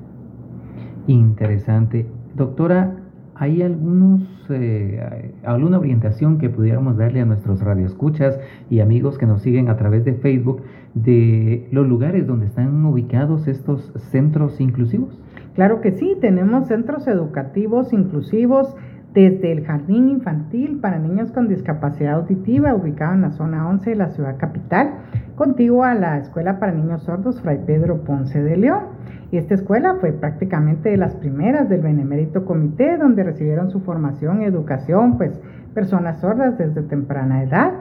Interesante. 1.06 2.06
Doctora, 2.34 2.96
¿hay 3.40 3.62
algunos, 3.62 4.20
eh, 4.50 5.32
alguna 5.44 5.78
orientación 5.78 6.36
que 6.36 6.50
pudiéramos 6.50 6.98
darle 6.98 7.22
a 7.22 7.24
nuestros 7.24 7.62
radioescuchas 7.62 8.38
y 8.68 8.80
amigos 8.80 9.16
que 9.16 9.24
nos 9.24 9.40
siguen 9.40 9.70
a 9.70 9.78
través 9.78 10.04
de 10.04 10.12
Facebook 10.12 10.60
de 10.92 11.66
los 11.72 11.88
lugares 11.88 12.26
donde 12.26 12.46
están 12.46 12.84
ubicados 12.84 13.48
estos 13.48 13.94
centros 14.10 14.60
inclusivos? 14.60 15.18
Claro 15.54 15.80
que 15.80 15.92
sí, 15.92 16.18
tenemos 16.20 16.68
centros 16.68 17.08
educativos 17.08 17.94
inclusivos 17.94 18.76
desde 19.12 19.50
el 19.50 19.64
jardín 19.64 20.08
infantil 20.08 20.78
para 20.80 20.98
niños 20.98 21.32
con 21.32 21.48
discapacidad 21.48 22.14
auditiva, 22.14 22.74
ubicado 22.74 23.14
en 23.14 23.22
la 23.22 23.30
zona 23.32 23.68
11 23.68 23.90
de 23.90 23.96
la 23.96 24.10
ciudad 24.10 24.36
capital, 24.36 24.90
contigo 25.34 25.84
a 25.84 25.94
la 25.94 26.18
Escuela 26.18 26.60
para 26.60 26.72
Niños 26.72 27.02
Sordos 27.02 27.40
Fray 27.40 27.58
Pedro 27.66 28.04
Ponce 28.04 28.40
de 28.40 28.56
León. 28.56 28.84
Y 29.32 29.36
esta 29.36 29.54
escuela 29.54 29.96
fue 30.00 30.12
prácticamente 30.12 30.90
de 30.90 30.96
las 30.96 31.14
primeras 31.16 31.68
del 31.68 31.80
Benemérito 31.80 32.44
Comité, 32.44 32.96
donde 32.98 33.24
recibieron 33.24 33.70
su 33.70 33.80
formación 33.80 34.42
y 34.42 34.44
educación, 34.44 35.18
pues 35.18 35.40
personas 35.74 36.20
sordas 36.20 36.58
desde 36.58 36.82
temprana 36.82 37.42
edad. 37.42 37.72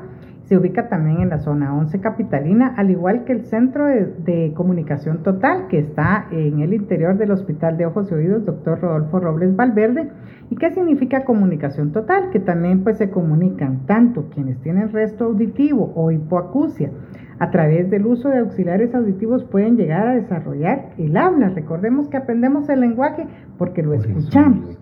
Se 0.49 0.57
ubica 0.57 0.89
también 0.89 1.21
en 1.21 1.29
la 1.29 1.37
zona 1.37 1.77
11 1.77 1.99
capitalina, 2.01 2.73
al 2.75 2.89
igual 2.89 3.23
que 3.23 3.33
el 3.33 3.45
Centro 3.45 3.85
de, 3.85 4.51
Comunicación 4.55 5.21
Total, 5.21 5.67
que 5.67 5.77
está 5.77 6.25
en 6.31 6.61
el 6.61 6.73
interior 6.73 7.19
del 7.19 7.29
Hospital 7.29 7.77
de 7.77 7.85
Ojos 7.85 8.09
y 8.09 8.15
Oídos, 8.15 8.45
doctor 8.45 8.81
Rodolfo 8.81 9.19
Robles 9.19 9.55
Valverde. 9.55 10.09
¿Y 10.49 10.55
qué 10.55 10.71
significa 10.71 11.23
comunicación 11.23 11.91
total? 11.91 12.31
Que 12.31 12.39
también 12.39 12.83
pues 12.83 12.97
se 12.97 13.11
comunican 13.11 13.85
tanto 13.85 14.27
quienes 14.33 14.59
tienen 14.61 14.91
resto 14.91 15.25
auditivo 15.25 15.93
o 15.95 16.09
hipoacusia, 16.09 16.89
a 17.37 17.51
través 17.51 17.91
del 17.91 18.07
uso 18.07 18.29
de 18.29 18.39
auxiliares 18.39 18.95
auditivos 18.95 19.43
pueden 19.43 19.77
llegar 19.77 20.07
a 20.07 20.15
desarrollar 20.15 20.89
el 20.97 21.15
habla. 21.15 21.49
Recordemos 21.49 22.09
que 22.09 22.17
aprendemos 22.17 22.67
el 22.69 22.81
lenguaje 22.81 23.27
porque 23.59 23.83
lo 23.83 23.93
escuchamos. 23.93 24.79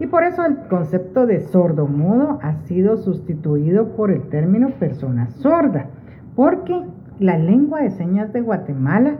Y 0.00 0.06
por 0.06 0.24
eso 0.24 0.44
el 0.44 0.56
concepto 0.68 1.26
de 1.26 1.40
sordo-mudo 1.40 2.38
ha 2.42 2.54
sido 2.66 2.96
sustituido 2.96 3.96
por 3.96 4.10
el 4.10 4.22
término 4.28 4.70
persona 4.70 5.28
sorda, 5.28 5.86
porque 6.34 6.82
la 7.18 7.38
lengua 7.38 7.80
de 7.80 7.90
señas 7.90 8.32
de 8.32 8.40
Guatemala 8.40 9.16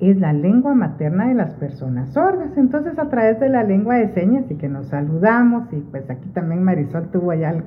es 0.00 0.16
la 0.20 0.32
lengua 0.32 0.74
materna 0.74 1.28
de 1.28 1.34
las 1.34 1.54
personas 1.54 2.12
sordas. 2.12 2.56
Entonces, 2.56 2.98
a 2.98 3.08
través 3.08 3.40
de 3.40 3.48
la 3.48 3.64
lengua 3.64 3.96
de 3.96 4.08
señas 4.08 4.44
y 4.48 4.54
que 4.54 4.68
nos 4.68 4.86
saludamos, 4.88 5.72
y 5.72 5.76
pues 5.76 6.08
aquí 6.08 6.28
también 6.28 6.62
Marisol 6.62 7.08
tuvo 7.08 7.34
ya 7.34 7.50
el 7.50 7.62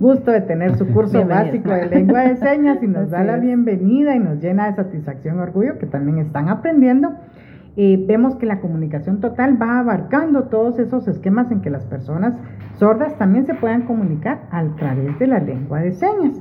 gusto 0.00 0.32
de 0.32 0.40
tener 0.40 0.76
su 0.76 0.88
curso 0.88 1.24
básico 1.24 1.70
de 1.70 1.86
lengua 1.86 2.22
de 2.22 2.36
señas 2.36 2.82
y 2.82 2.88
nos 2.88 3.10
da 3.12 3.22
la 3.22 3.36
bienvenida 3.36 4.16
y 4.16 4.18
nos 4.18 4.40
llena 4.40 4.66
de 4.66 4.74
satisfacción 4.74 5.36
y 5.36 5.40
orgullo 5.40 5.78
que 5.78 5.86
también 5.86 6.18
están 6.18 6.48
aprendiendo. 6.48 7.12
Y 7.76 7.96
vemos 8.06 8.36
que 8.36 8.46
la 8.46 8.60
comunicación 8.60 9.20
total 9.20 9.60
va 9.60 9.78
abarcando 9.78 10.44
todos 10.44 10.78
esos 10.78 11.06
esquemas 11.06 11.50
en 11.52 11.60
que 11.60 11.70
las 11.70 11.84
personas 11.84 12.34
sordas 12.78 13.16
también 13.18 13.46
se 13.46 13.54
puedan 13.54 13.82
comunicar 13.82 14.40
a 14.50 14.64
través 14.76 15.18
de 15.18 15.26
la 15.26 15.38
lengua 15.38 15.80
de 15.80 15.92
señas. 15.92 16.40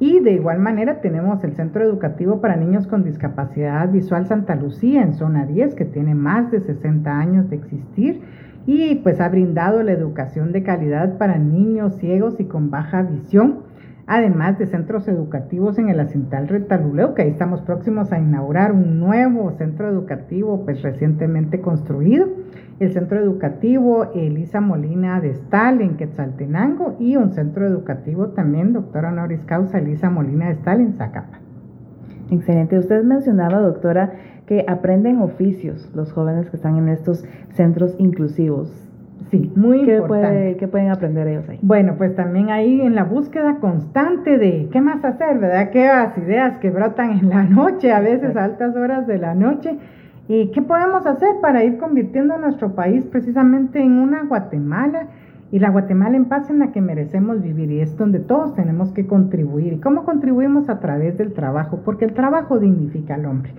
Y 0.00 0.18
de 0.18 0.32
igual 0.32 0.58
manera 0.58 1.00
tenemos 1.00 1.44
el 1.44 1.54
Centro 1.54 1.84
Educativo 1.84 2.40
para 2.40 2.56
Niños 2.56 2.88
con 2.88 3.04
Discapacidad 3.04 3.88
Visual 3.88 4.26
Santa 4.26 4.56
Lucía 4.56 5.02
en 5.02 5.14
zona 5.14 5.46
10, 5.46 5.76
que 5.76 5.84
tiene 5.84 6.16
más 6.16 6.50
de 6.50 6.60
60 6.60 7.16
años 7.16 7.48
de 7.48 7.56
existir 7.56 8.20
y 8.66 8.96
pues 8.96 9.20
ha 9.20 9.28
brindado 9.28 9.82
la 9.82 9.92
educación 9.92 10.52
de 10.52 10.62
calidad 10.62 11.18
para 11.18 11.38
niños 11.38 11.96
ciegos 11.96 12.38
y 12.38 12.44
con 12.44 12.70
baja 12.70 13.02
visión, 13.02 13.60
además 14.06 14.58
de 14.58 14.66
centros 14.66 15.08
educativos 15.08 15.78
en 15.78 15.88
el 15.88 16.00
Acintal 16.00 16.48
Retaluleo, 16.48 17.14
que 17.14 17.22
ahí 17.22 17.30
estamos 17.30 17.60
próximos 17.62 18.12
a 18.12 18.18
inaugurar 18.18 18.72
un 18.72 18.98
nuevo 18.98 19.50
centro 19.52 19.88
educativo 19.88 20.64
pues 20.64 20.82
recientemente 20.82 21.60
construido 21.60 22.28
el 22.80 22.92
centro 22.92 23.20
educativo 23.20 24.10
Elisa 24.14 24.60
Molina 24.60 25.20
de 25.20 25.30
Estal 25.30 25.80
en 25.80 25.96
Quetzaltenango 25.96 26.96
y 26.98 27.16
un 27.16 27.32
centro 27.32 27.66
educativo 27.66 28.28
también, 28.28 28.72
doctora 28.72 29.10
honoris 29.10 29.44
causa 29.44 29.78
Elisa 29.78 30.10
Molina 30.10 30.46
de 30.46 30.52
Estal 30.52 30.80
en 30.80 30.94
Zacapa. 30.94 31.38
Excelente. 32.30 32.78
Usted 32.78 33.04
mencionaba, 33.04 33.60
doctora, 33.60 34.14
que 34.46 34.64
aprenden 34.66 35.20
oficios 35.20 35.90
los 35.94 36.12
jóvenes 36.12 36.50
que 36.50 36.56
están 36.56 36.76
en 36.76 36.88
estos 36.88 37.24
centros 37.50 37.94
inclusivos. 37.98 38.91
Sí, 39.32 39.50
muy 39.56 39.84
¿Qué 39.84 39.96
importante. 39.96 40.56
¿Qué 40.58 40.68
pueden 40.68 40.90
aprender 40.90 41.26
ellos 41.26 41.48
ahí? 41.48 41.58
Bueno, 41.62 41.94
pues 41.98 42.14
también 42.14 42.50
ahí 42.50 42.80
en 42.80 42.94
la 42.94 43.02
búsqueda 43.02 43.56
constante 43.56 44.38
de 44.38 44.68
qué 44.70 44.80
más 44.80 45.04
hacer, 45.04 45.38
¿verdad? 45.40 45.70
Qué 45.70 45.90
ideas 46.24 46.58
que 46.58 46.70
brotan 46.70 47.18
en 47.18 47.30
la 47.30 47.42
noche, 47.58 47.90
a 47.90 47.98
veces 47.98 48.36
a 48.36 48.44
altas 48.44 48.76
horas 48.76 49.08
de 49.08 49.18
la 49.18 49.34
noche 49.34 49.78
¿Y 50.28 50.50
qué 50.52 50.62
podemos 50.62 51.04
hacer 51.06 51.28
para 51.40 51.64
ir 51.64 51.78
convirtiendo 51.78 52.34
a 52.34 52.38
nuestro 52.38 52.74
país 52.74 53.04
precisamente 53.06 53.82
en 53.82 53.92
una 53.98 54.24
Guatemala 54.24 55.08
y 55.50 55.58
la 55.58 55.70
Guatemala 55.70 56.16
en 56.16 56.26
paz 56.26 56.48
en 56.48 56.60
la 56.60 56.70
que 56.70 56.80
merecemos 56.80 57.42
vivir? 57.42 57.70
Y 57.72 57.80
es 57.80 57.96
donde 57.96 58.20
todos 58.20 58.54
tenemos 58.54 58.92
que 58.92 59.06
contribuir. 59.06 59.72
¿Y 59.72 59.80
cómo 59.80 60.04
contribuimos? 60.04 60.68
A 60.68 60.78
través 60.78 61.18
del 61.18 61.32
trabajo, 61.32 61.80
porque 61.84 62.04
el 62.04 62.14
trabajo 62.14 62.58
dignifica 62.60 63.16
al 63.16 63.26
hombre. 63.26 63.52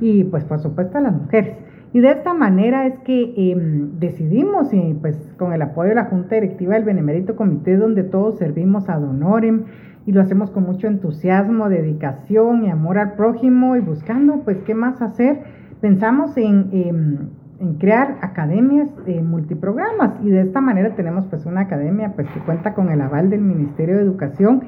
Y 0.00 0.24
pues 0.24 0.44
por 0.44 0.58
supuesto 0.58 0.98
a 0.98 1.02
las 1.02 1.12
mujeres. 1.12 1.56
Y 1.92 2.00
de 2.00 2.10
esta 2.10 2.34
manera 2.34 2.86
es 2.86 2.98
que 3.00 3.52
em, 3.52 3.98
decidimos, 3.98 4.72
y 4.72 4.94
pues 5.00 5.16
con 5.38 5.52
el 5.52 5.62
apoyo 5.62 5.90
de 5.90 5.94
la 5.94 6.04
Junta 6.06 6.34
Directiva 6.34 6.74
del 6.74 6.84
Benemérito 6.84 7.36
Comité, 7.36 7.76
donde 7.76 8.04
todos 8.04 8.38
servimos 8.38 8.88
a 8.88 8.98
Donorem, 8.98 9.64
y 10.04 10.12
lo 10.12 10.20
hacemos 10.20 10.50
con 10.50 10.64
mucho 10.64 10.86
entusiasmo, 10.86 11.68
dedicación 11.68 12.64
y 12.64 12.70
amor 12.70 12.98
al 12.98 13.14
prójimo, 13.14 13.76
y 13.76 13.80
buscando 13.80 14.40
pues 14.44 14.58
qué 14.58 14.74
más 14.74 15.02
hacer 15.02 15.42
pensamos 15.80 16.36
en, 16.36 17.30
crear 17.78 18.18
academias 18.20 18.88
de 19.06 19.22
multiprogramas 19.22 20.12
y 20.22 20.28
de 20.28 20.42
esta 20.42 20.60
manera 20.60 20.94
tenemos 20.94 21.24
pues 21.26 21.46
una 21.46 21.62
academia 21.62 22.12
pues 22.14 22.28
que 22.28 22.40
cuenta 22.40 22.74
con 22.74 22.90
el 22.90 23.00
aval 23.00 23.30
del 23.30 23.40
Ministerio 23.40 23.96
de 23.96 24.02
Educación 24.02 24.62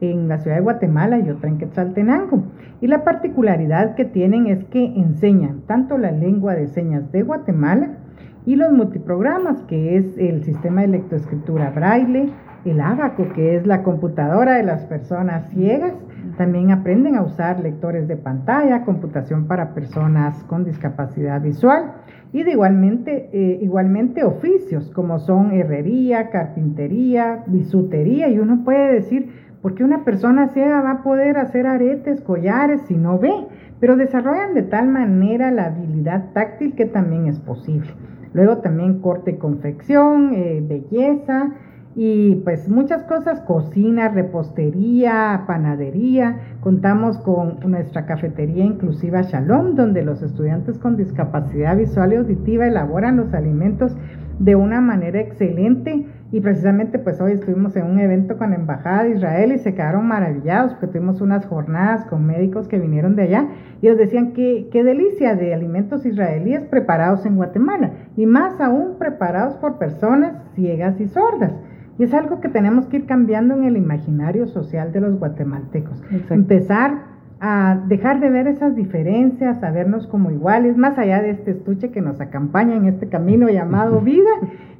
en 0.00 0.28
la 0.28 0.38
ciudad 0.38 0.56
de 0.56 0.62
Guatemala 0.62 1.18
y 1.18 1.30
otra 1.30 1.48
en 1.48 1.58
Quetzaltenango. 1.58 2.44
Y 2.80 2.86
la 2.86 3.04
particularidad 3.04 3.94
que 3.94 4.04
tienen 4.04 4.46
es 4.46 4.64
que 4.64 4.84
enseñan 4.84 5.62
tanto 5.66 5.98
la 5.98 6.10
lengua 6.10 6.54
de 6.54 6.68
señas 6.68 7.10
de 7.12 7.22
Guatemala 7.22 7.98
y 8.46 8.56
los 8.56 8.72
multiprogramas, 8.72 9.62
que 9.62 9.96
es 9.96 10.18
el 10.18 10.44
sistema 10.44 10.82
de 10.82 10.88
lectoescritura 10.88 11.70
braille, 11.70 12.30
el 12.64 12.80
abaco, 12.80 13.28
que 13.34 13.56
es 13.56 13.66
la 13.66 13.82
computadora 13.82 14.54
de 14.54 14.62
las 14.62 14.84
personas 14.86 15.48
ciegas, 15.50 15.94
también 16.36 16.70
aprenden 16.70 17.16
a 17.16 17.22
usar 17.22 17.60
lectores 17.60 18.08
de 18.08 18.16
pantalla, 18.16 18.84
computación 18.84 19.46
para 19.46 19.74
personas 19.74 20.42
con 20.44 20.64
discapacidad 20.64 21.40
visual 21.40 21.92
y 22.32 22.42
de 22.42 22.52
igualmente, 22.52 23.28
eh, 23.32 23.58
igualmente 23.62 24.24
oficios 24.24 24.90
como 24.90 25.18
son 25.20 25.52
herrería, 25.52 26.30
carpintería, 26.30 27.44
bisutería 27.46 28.28
y 28.28 28.38
uno 28.38 28.64
puede 28.64 28.94
decir, 28.94 29.43
¿por 29.64 29.74
qué 29.74 29.82
una 29.82 30.04
persona 30.04 30.48
ciega 30.48 30.82
va 30.82 30.90
a 30.90 31.02
poder 31.02 31.38
hacer 31.38 31.66
aretes, 31.66 32.20
collares 32.20 32.82
si 32.82 32.98
no 32.98 33.18
ve? 33.18 33.32
Pero 33.80 33.96
desarrollan 33.96 34.52
de 34.52 34.60
tal 34.60 34.88
manera 34.88 35.50
la 35.50 35.68
habilidad 35.68 36.32
táctil 36.34 36.74
que 36.74 36.84
también 36.84 37.28
es 37.28 37.40
posible. 37.40 37.88
Luego 38.34 38.58
también 38.58 39.00
corte 39.00 39.30
y 39.30 39.38
confección, 39.38 40.34
eh, 40.34 40.62
belleza, 40.68 41.54
y 41.96 42.34
pues 42.44 42.68
muchas 42.68 43.04
cosas, 43.04 43.40
cocina, 43.40 44.08
repostería, 44.08 45.44
panadería. 45.46 46.40
Contamos 46.60 47.16
con 47.20 47.60
nuestra 47.64 48.04
cafetería 48.04 48.66
inclusiva 48.66 49.22
Shalom, 49.22 49.76
donde 49.76 50.02
los 50.02 50.20
estudiantes 50.20 50.78
con 50.78 50.98
discapacidad 50.98 51.74
visual 51.74 52.12
y 52.12 52.16
auditiva 52.16 52.66
elaboran 52.66 53.16
los 53.16 53.32
alimentos 53.32 53.96
de 54.38 54.56
una 54.56 54.82
manera 54.82 55.20
excelente 55.20 56.06
y 56.34 56.40
precisamente 56.40 56.98
pues 56.98 57.20
hoy 57.20 57.30
estuvimos 57.30 57.76
en 57.76 57.86
un 57.86 58.00
evento 58.00 58.36
con 58.36 58.50
la 58.50 58.56
Embajada 58.56 59.04
de 59.04 59.10
Israel 59.10 59.52
y 59.52 59.58
se 59.58 59.72
quedaron 59.72 60.08
maravillados 60.08 60.72
porque 60.72 60.88
tuvimos 60.88 61.20
unas 61.20 61.46
jornadas 61.46 62.06
con 62.06 62.26
médicos 62.26 62.66
que 62.66 62.80
vinieron 62.80 63.14
de 63.14 63.22
allá 63.22 63.46
y 63.80 63.86
nos 63.86 63.96
decían 63.96 64.32
que 64.32 64.68
qué 64.72 64.82
delicia 64.82 65.36
de 65.36 65.54
alimentos 65.54 66.04
israelíes 66.04 66.62
preparados 66.62 67.24
en 67.24 67.36
Guatemala 67.36 67.92
y 68.16 68.26
más 68.26 68.60
aún 68.60 68.98
preparados 68.98 69.54
por 69.58 69.78
personas 69.78 70.34
ciegas 70.56 71.00
y 71.00 71.06
sordas. 71.06 71.52
Y 72.00 72.02
es 72.02 72.12
algo 72.12 72.40
que 72.40 72.48
tenemos 72.48 72.88
que 72.88 72.96
ir 72.96 73.06
cambiando 73.06 73.54
en 73.54 73.62
el 73.62 73.76
imaginario 73.76 74.48
social 74.48 74.90
de 74.90 75.02
los 75.02 75.16
guatemaltecos. 75.20 76.02
Empezar 76.30 77.13
a 77.46 77.78
dejar 77.88 78.20
de 78.20 78.30
ver 78.30 78.48
esas 78.48 78.74
diferencias, 78.74 79.62
a 79.62 79.70
vernos 79.70 80.06
como 80.06 80.30
iguales, 80.30 80.78
más 80.78 80.96
allá 80.96 81.20
de 81.20 81.28
este 81.28 81.50
estuche 81.50 81.90
que 81.90 82.00
nos 82.00 82.18
acompaña 82.18 82.74
en 82.74 82.86
este 82.86 83.10
camino 83.10 83.50
llamado 83.50 84.00
vida, 84.00 84.30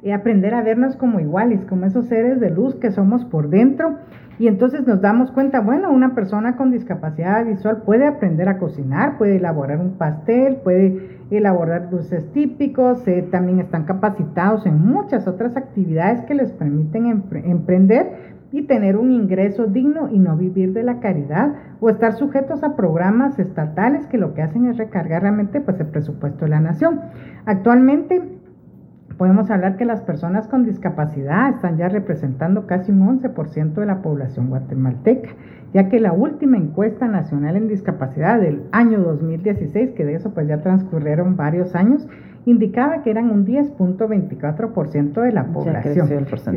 y 0.01 0.09
aprender 0.09 0.55
a 0.55 0.63
vernos 0.63 0.95
como 0.95 1.19
iguales, 1.19 1.63
como 1.69 1.85
esos 1.85 2.07
seres 2.07 2.39
de 2.39 2.49
luz 2.49 2.73
que 2.73 2.89
somos 2.89 3.23
por 3.25 3.49
dentro. 3.49 3.97
Y 4.39 4.47
entonces 4.47 4.87
nos 4.87 4.99
damos 4.99 5.29
cuenta, 5.29 5.59
bueno, 5.59 5.91
una 5.91 6.15
persona 6.15 6.57
con 6.57 6.71
discapacidad 6.71 7.45
visual 7.45 7.83
puede 7.85 8.07
aprender 8.07 8.49
a 8.49 8.57
cocinar, 8.57 9.19
puede 9.19 9.35
elaborar 9.35 9.79
un 9.79 9.99
pastel, 9.99 10.57
puede 10.63 11.19
elaborar 11.29 11.91
dulces 11.91 12.31
típicos, 12.33 13.07
eh, 13.07 13.27
también 13.31 13.59
están 13.59 13.83
capacitados 13.83 14.65
en 14.65 14.79
muchas 14.83 15.27
otras 15.27 15.55
actividades 15.55 16.21
que 16.25 16.33
les 16.33 16.51
permiten 16.51 17.23
emprender 17.45 18.34
y 18.55 18.61
tener 18.61 18.95
un 18.95 19.11
ingreso 19.11 19.67
digno 19.67 20.07
y 20.09 20.17
no 20.17 20.37
vivir 20.37 20.71
de 20.71 20.81
la 20.81 21.01
caridad 21.01 21.55
o 21.81 21.89
estar 21.89 22.13
sujetos 22.13 22.63
a 22.63 22.77
programas 22.77 23.37
estatales 23.37 24.07
que 24.07 24.17
lo 24.17 24.33
que 24.33 24.43
hacen 24.43 24.67
es 24.67 24.77
recargar 24.77 25.23
realmente 25.23 25.59
pues 25.59 25.77
el 25.81 25.87
presupuesto 25.87 26.45
de 26.45 26.51
la 26.51 26.61
nación. 26.61 27.01
Actualmente 27.45 28.21
podemos 29.17 29.51
hablar 29.51 29.75
que 29.75 29.83
las 29.83 29.99
personas 30.03 30.47
con 30.47 30.63
discapacidad 30.63 31.49
están 31.49 31.75
ya 31.75 31.89
representando 31.89 32.65
casi 32.65 32.93
un 32.93 33.19
11% 33.19 33.73
de 33.73 33.85
la 33.85 34.01
población 34.01 34.47
guatemalteca, 34.47 35.31
ya 35.73 35.89
que 35.89 35.99
la 35.99 36.13
última 36.13 36.55
encuesta 36.55 37.09
nacional 37.09 37.57
en 37.57 37.67
discapacidad 37.67 38.39
del 38.39 38.63
año 38.71 38.99
2016, 38.99 39.91
que 39.91 40.05
de 40.05 40.15
eso 40.15 40.33
pues 40.33 40.47
ya 40.47 40.61
transcurrieron 40.61 41.35
varios 41.35 41.75
años, 41.75 42.07
indicaba 42.45 43.01
que 43.01 43.09
eran 43.09 43.31
un 43.31 43.45
10.24% 43.45 45.21
de 45.21 45.31
la 45.31 45.45
población. 45.45 46.07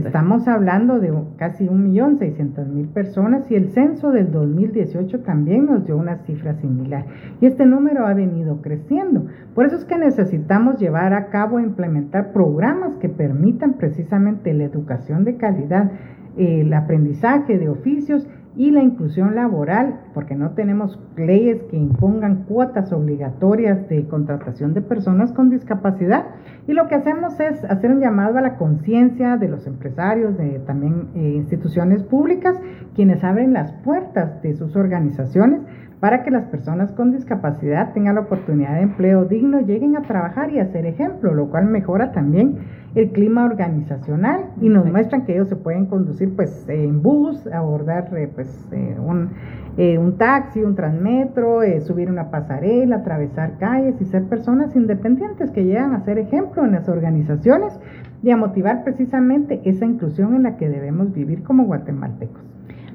Estamos 0.04 0.46
hablando 0.46 1.00
de 1.00 1.12
casi 1.36 1.66
1.600.000 1.66 2.92
personas 2.92 3.50
y 3.50 3.54
el 3.54 3.70
censo 3.70 4.10
del 4.10 4.30
2018 4.30 5.20
también 5.20 5.66
nos 5.66 5.86
dio 5.86 5.96
una 5.96 6.18
cifra 6.24 6.54
similar. 6.54 7.06
Y 7.40 7.46
este 7.46 7.64
número 7.64 8.06
ha 8.06 8.14
venido 8.14 8.60
creciendo. 8.60 9.26
Por 9.54 9.66
eso 9.66 9.76
es 9.76 9.84
que 9.86 9.98
necesitamos 9.98 10.78
llevar 10.78 11.14
a 11.14 11.28
cabo 11.28 11.58
e 11.58 11.62
implementar 11.62 12.32
programas 12.32 12.96
que 12.96 13.08
permitan 13.08 13.74
precisamente 13.74 14.52
la 14.52 14.64
educación 14.64 15.24
de 15.24 15.36
calidad, 15.36 15.90
el 16.36 16.72
aprendizaje 16.72 17.58
de 17.58 17.68
oficios 17.68 18.28
y 18.58 18.72
la 18.72 18.82
inclusión 18.82 19.36
laboral, 19.36 20.00
porque 20.14 20.34
no 20.34 20.50
tenemos 20.50 20.98
leyes 21.16 21.62
que 21.70 21.76
impongan 21.76 22.42
cuotas 22.42 22.92
obligatorias 22.92 23.88
de 23.88 24.04
contratación 24.08 24.74
de 24.74 24.82
personas 24.82 25.30
con 25.32 25.48
discapacidad. 25.48 26.24
Y 26.66 26.72
lo 26.72 26.88
que 26.88 26.96
hacemos 26.96 27.38
es 27.38 27.64
hacer 27.64 27.92
un 27.92 28.00
llamado 28.00 28.36
a 28.36 28.40
la 28.40 28.56
conciencia 28.56 29.36
de 29.36 29.46
los 29.46 29.64
empresarios, 29.68 30.36
de 30.36 30.58
también 30.66 31.06
eh, 31.14 31.34
instituciones 31.36 32.02
públicas, 32.02 32.60
quienes 32.96 33.22
abren 33.22 33.52
las 33.52 33.70
puertas 33.84 34.42
de 34.42 34.56
sus 34.56 34.74
organizaciones 34.74 35.60
para 36.00 36.24
que 36.24 36.32
las 36.32 36.44
personas 36.46 36.92
con 36.92 37.12
discapacidad 37.12 37.92
tengan 37.92 38.16
la 38.16 38.22
oportunidad 38.22 38.74
de 38.74 38.82
empleo 38.82 39.24
digno, 39.24 39.60
lleguen 39.60 39.96
a 39.96 40.02
trabajar 40.02 40.50
y 40.50 40.58
a 40.58 40.72
ser 40.72 40.86
ejemplo, 40.86 41.32
lo 41.32 41.48
cual 41.48 41.66
mejora 41.66 42.10
también 42.12 42.58
el 42.94 43.10
clima 43.10 43.44
organizacional 43.44 44.46
y 44.60 44.68
nos 44.68 44.86
muestran 44.86 45.24
que 45.24 45.34
ellos 45.34 45.48
se 45.48 45.56
pueden 45.56 45.86
conducir 45.86 46.34
pues 46.34 46.68
en 46.68 47.02
bus, 47.02 47.46
abordar 47.48 48.08
eh, 48.16 48.30
pues 48.34 48.48
eh, 48.72 48.96
un, 48.98 49.30
eh, 49.76 49.98
un, 49.98 50.16
taxi, 50.16 50.62
un 50.62 50.74
transmetro, 50.74 51.60
subir 51.80 52.10
una 52.10 52.30
pasarela, 52.30 52.96
atravesar 52.96 53.58
calles 53.58 54.00
y 54.00 54.04
ser 54.06 54.24
personas 54.24 54.74
independientes 54.74 55.50
que 55.50 55.64
llegan 55.64 55.94
a 55.94 56.00
ser 56.04 56.18
ejemplo 56.18 56.64
en 56.64 56.72
las 56.72 56.88
organizaciones 56.88 57.78
y 58.22 58.30
a 58.30 58.36
motivar 58.36 58.84
precisamente 58.84 59.60
esa 59.64 59.84
inclusión 59.84 60.34
en 60.34 60.42
la 60.42 60.56
que 60.56 60.68
debemos 60.68 61.12
vivir 61.12 61.42
como 61.42 61.64
guatemaltecos. 61.64 62.42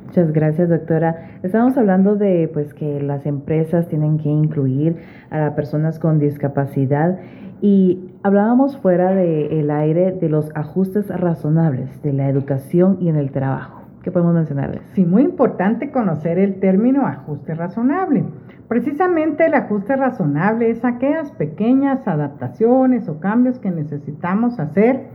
Muchas 0.08 0.32
gracias, 0.32 0.70
doctora. 0.70 1.40
Estamos 1.42 1.76
hablando 1.76 2.16
de 2.16 2.48
pues 2.54 2.76
que 2.76 3.02
las 3.02 3.26
empresas 3.26 3.88
tienen 3.88 4.20
que 4.20 4.30
incluir 4.30 4.98
a 5.32 5.56
personas 5.56 5.98
con 5.98 6.20
discapacidad 6.20 7.18
y 7.64 8.12
hablábamos 8.24 8.78
fuera 8.78 9.14
del 9.14 9.72
aire 9.72 10.12
de 10.12 10.28
los 10.28 10.52
ajustes 10.54 11.08
razonables 11.08 12.04
de 12.04 12.12
la 12.12 12.28
educación 12.28 12.98
y 13.00 13.08
en 13.08 13.16
el 13.16 13.32
trabajo. 13.32 13.84
¿Qué 14.04 14.12
podemos 14.12 14.34
mencionarles? 14.34 14.82
Sí, 14.96 15.06
muy 15.06 15.22
importante 15.22 15.90
conocer 15.90 16.40
el 16.40 16.60
término 16.60 17.08
ajuste 17.08 17.56
razonable. 17.56 18.26
Precisamente 18.68 19.46
el 19.46 19.54
ajuste 19.54 19.96
razonable 19.96 20.72
es 20.72 20.84
aquellas 20.84 21.32
pequeñas 21.32 22.06
adaptaciones 22.06 23.08
o 23.08 23.22
cambios 23.22 23.60
que 23.60 23.72
necesitamos 23.72 24.60
hacer 24.60 25.06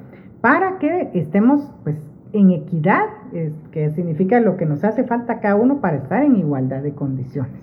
para 0.41 0.79
que 0.79 1.11
estemos 1.13 1.71
pues 1.85 1.97
en 2.33 2.53
equidad, 2.53 3.05
que 3.73 3.91
significa 3.91 4.41
lo 4.41 4.57
que 4.57 4.65
nos 4.65 4.83
hace 4.85 5.05
falta 5.05 5.41
cada 5.41 5.57
uno 5.57 5.83
para 5.83 5.99
estar 5.99 6.23
en 6.23 6.37
igualdad 6.37 6.83
de 6.83 6.93
condiciones. 6.93 7.61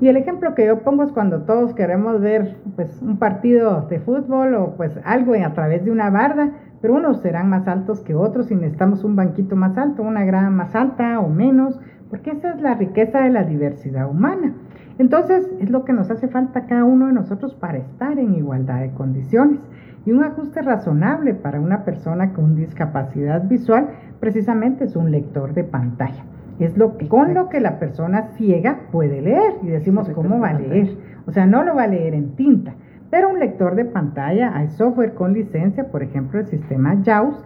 Y 0.00 0.06
el 0.06 0.16
ejemplo 0.16 0.54
que 0.54 0.64
yo 0.64 0.80
pongo 0.80 1.02
es 1.02 1.10
cuando 1.10 1.42
todos 1.42 1.74
queremos 1.74 2.20
ver 2.20 2.56
pues, 2.76 3.02
un 3.02 3.16
partido 3.18 3.86
de 3.90 3.98
fútbol 3.98 4.54
o 4.54 4.76
pues 4.76 4.92
algo 5.04 5.34
a 5.34 5.52
través 5.54 5.84
de 5.84 5.90
una 5.90 6.08
barda, 6.08 6.52
pero 6.80 6.94
unos 6.94 7.20
serán 7.20 7.50
más 7.50 7.66
altos 7.66 8.00
que 8.02 8.14
otros 8.14 8.50
y 8.52 8.54
necesitamos 8.54 9.02
un 9.02 9.16
banquito 9.16 9.56
más 9.56 9.76
alto, 9.76 10.02
una 10.02 10.24
grada 10.24 10.50
más 10.50 10.76
alta 10.76 11.18
o 11.18 11.28
menos, 11.28 11.80
porque 12.10 12.30
esa 12.30 12.50
es 12.52 12.62
la 12.62 12.74
riqueza 12.74 13.22
de 13.22 13.30
la 13.30 13.42
diversidad 13.42 14.08
humana. 14.08 14.54
Entonces 14.98 15.50
es 15.58 15.68
lo 15.68 15.84
que 15.84 15.92
nos 15.92 16.10
hace 16.12 16.28
falta 16.28 16.66
cada 16.66 16.84
uno 16.84 17.08
de 17.08 17.12
nosotros 17.12 17.54
para 17.54 17.78
estar 17.78 18.20
en 18.20 18.34
igualdad 18.34 18.80
de 18.80 18.92
condiciones. 18.92 19.60
Y 20.06 20.12
un 20.12 20.22
ajuste 20.22 20.62
razonable 20.62 21.34
para 21.34 21.60
una 21.60 21.84
persona 21.84 22.32
con 22.32 22.54
discapacidad 22.54 23.48
visual 23.48 23.88
precisamente 24.20 24.84
es 24.84 24.94
un 24.94 25.10
lector 25.10 25.54
de 25.54 25.64
pantalla. 25.64 26.24
Es 26.58 26.76
lo 26.76 26.96
con 27.08 27.34
lo 27.34 27.48
que 27.48 27.60
la 27.60 27.78
persona 27.78 28.30
ciega 28.36 28.80
puede 28.90 29.22
leer. 29.22 29.54
Y 29.62 29.68
decimos, 29.68 30.08
¿cómo 30.10 30.40
va 30.40 30.50
a 30.50 30.58
leer? 30.58 30.96
O 31.26 31.32
sea, 31.32 31.46
no 31.46 31.62
lo 31.62 31.76
va 31.76 31.84
a 31.84 31.88
leer 31.88 32.14
en 32.14 32.34
tinta. 32.34 32.74
Pero 33.10 33.30
un 33.30 33.38
lector 33.38 33.74
de 33.74 33.84
pantalla, 33.84 34.54
hay 34.54 34.68
software 34.68 35.14
con 35.14 35.32
licencia, 35.32 35.84
por 35.84 36.02
ejemplo, 36.02 36.40
el 36.40 36.46
sistema 36.46 37.00
JAWS, 37.02 37.44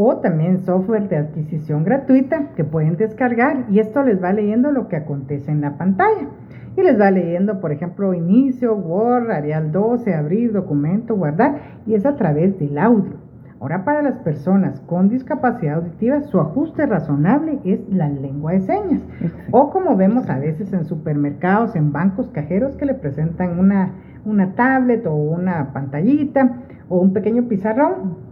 o 0.00 0.18
también 0.18 0.58
software 0.60 1.08
de 1.08 1.16
adquisición 1.16 1.82
gratuita 1.82 2.50
que 2.54 2.62
pueden 2.62 2.96
descargar 2.96 3.66
y 3.68 3.80
esto 3.80 4.04
les 4.04 4.22
va 4.22 4.32
leyendo 4.32 4.70
lo 4.70 4.86
que 4.86 4.94
acontece 4.94 5.50
en 5.50 5.60
la 5.60 5.76
pantalla. 5.76 6.28
Y 6.76 6.82
les 6.82 7.00
va 7.00 7.10
leyendo, 7.10 7.58
por 7.60 7.72
ejemplo, 7.72 8.14
inicio, 8.14 8.76
Word, 8.76 9.32
Arial 9.32 9.72
12, 9.72 10.14
abrir, 10.14 10.52
documento, 10.52 11.16
guardar, 11.16 11.80
y 11.84 11.94
es 11.94 12.06
a 12.06 12.14
través 12.14 12.56
del 12.60 12.78
audio. 12.78 13.14
Ahora 13.60 13.84
para 13.84 14.02
las 14.02 14.18
personas 14.18 14.80
con 14.86 15.08
discapacidad 15.08 15.76
auditiva, 15.76 16.22
su 16.22 16.38
ajuste 16.38 16.86
razonable 16.86 17.58
es 17.64 17.80
la 17.88 18.08
lengua 18.08 18.52
de 18.52 18.60
señas. 18.60 19.02
O 19.50 19.70
como 19.70 19.96
vemos 19.96 20.30
a 20.30 20.38
veces 20.38 20.72
en 20.72 20.84
supermercados, 20.84 21.74
en 21.74 21.92
bancos 21.92 22.28
cajeros 22.28 22.76
que 22.76 22.86
le 22.86 22.94
presentan 22.94 23.58
una, 23.58 23.94
una 24.24 24.54
tablet 24.54 25.04
o 25.06 25.14
una 25.14 25.72
pantallita 25.72 26.58
o 26.88 26.98
un 26.98 27.12
pequeño 27.12 27.48
pizarrón 27.48 28.27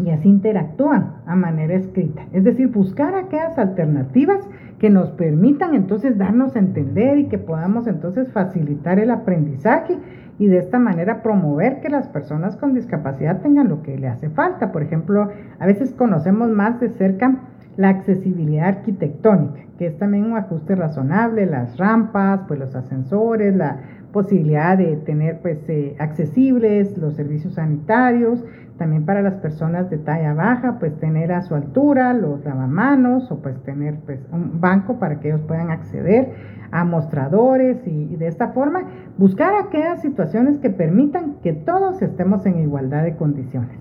y 0.00 0.10
así 0.10 0.28
interactúan 0.28 1.16
a 1.26 1.36
manera 1.36 1.74
escrita. 1.74 2.22
Es 2.32 2.44
decir, 2.44 2.68
buscar 2.68 3.14
aquellas 3.14 3.58
alternativas 3.58 4.48
que 4.78 4.90
nos 4.90 5.10
permitan 5.10 5.74
entonces 5.74 6.18
darnos 6.18 6.56
a 6.56 6.58
entender 6.58 7.18
y 7.18 7.28
que 7.28 7.38
podamos 7.38 7.86
entonces 7.86 8.32
facilitar 8.32 8.98
el 8.98 9.10
aprendizaje 9.10 9.98
y 10.38 10.46
de 10.46 10.58
esta 10.58 10.78
manera 10.78 11.22
promover 11.22 11.80
que 11.80 11.88
las 11.88 12.08
personas 12.08 12.56
con 12.56 12.74
discapacidad 12.74 13.42
tengan 13.42 13.68
lo 13.68 13.82
que 13.82 13.98
le 13.98 14.08
hace 14.08 14.30
falta. 14.30 14.72
Por 14.72 14.82
ejemplo, 14.82 15.28
a 15.58 15.66
veces 15.66 15.92
conocemos 15.92 16.50
más 16.50 16.80
de 16.80 16.88
cerca 16.88 17.36
la 17.76 17.90
accesibilidad 17.90 18.68
arquitectónica, 18.68 19.60
que 19.78 19.86
es 19.86 19.98
también 19.98 20.24
un 20.24 20.36
ajuste 20.36 20.74
razonable, 20.74 21.46
las 21.46 21.78
rampas, 21.78 22.40
pues 22.48 22.58
los 22.58 22.74
ascensores, 22.74 23.54
la 23.54 23.78
posibilidad 24.12 24.78
de 24.78 24.96
tener 24.96 25.40
pues 25.40 25.58
eh, 25.68 25.96
accesibles 25.98 26.96
los 26.98 27.14
servicios 27.14 27.54
sanitarios, 27.54 28.44
también 28.78 29.04
para 29.04 29.22
las 29.22 29.34
personas 29.34 29.90
de 29.90 29.98
talla 29.98 30.34
baja, 30.34 30.78
pues 30.78 30.98
tener 30.98 31.32
a 31.32 31.42
su 31.42 31.54
altura 31.54 32.12
los 32.14 32.44
lavamanos 32.44 33.30
o 33.30 33.40
pues 33.40 33.60
tener 33.62 33.96
pues 34.06 34.20
un 34.32 34.60
banco 34.60 34.98
para 34.98 35.20
que 35.20 35.28
ellos 35.28 35.42
puedan 35.42 35.70
acceder 35.70 36.30
a 36.72 36.84
mostradores 36.84 37.86
y, 37.86 38.16
de 38.16 38.26
esta 38.26 38.48
forma 38.48 38.82
buscar 39.18 39.54
aquellas 39.54 40.00
situaciones 40.00 40.58
que 40.58 40.70
permitan 40.70 41.34
que 41.42 41.52
todos 41.52 42.00
estemos 42.02 42.44
en 42.46 42.58
igualdad 42.58 43.04
de 43.04 43.14
condiciones. 43.16 43.78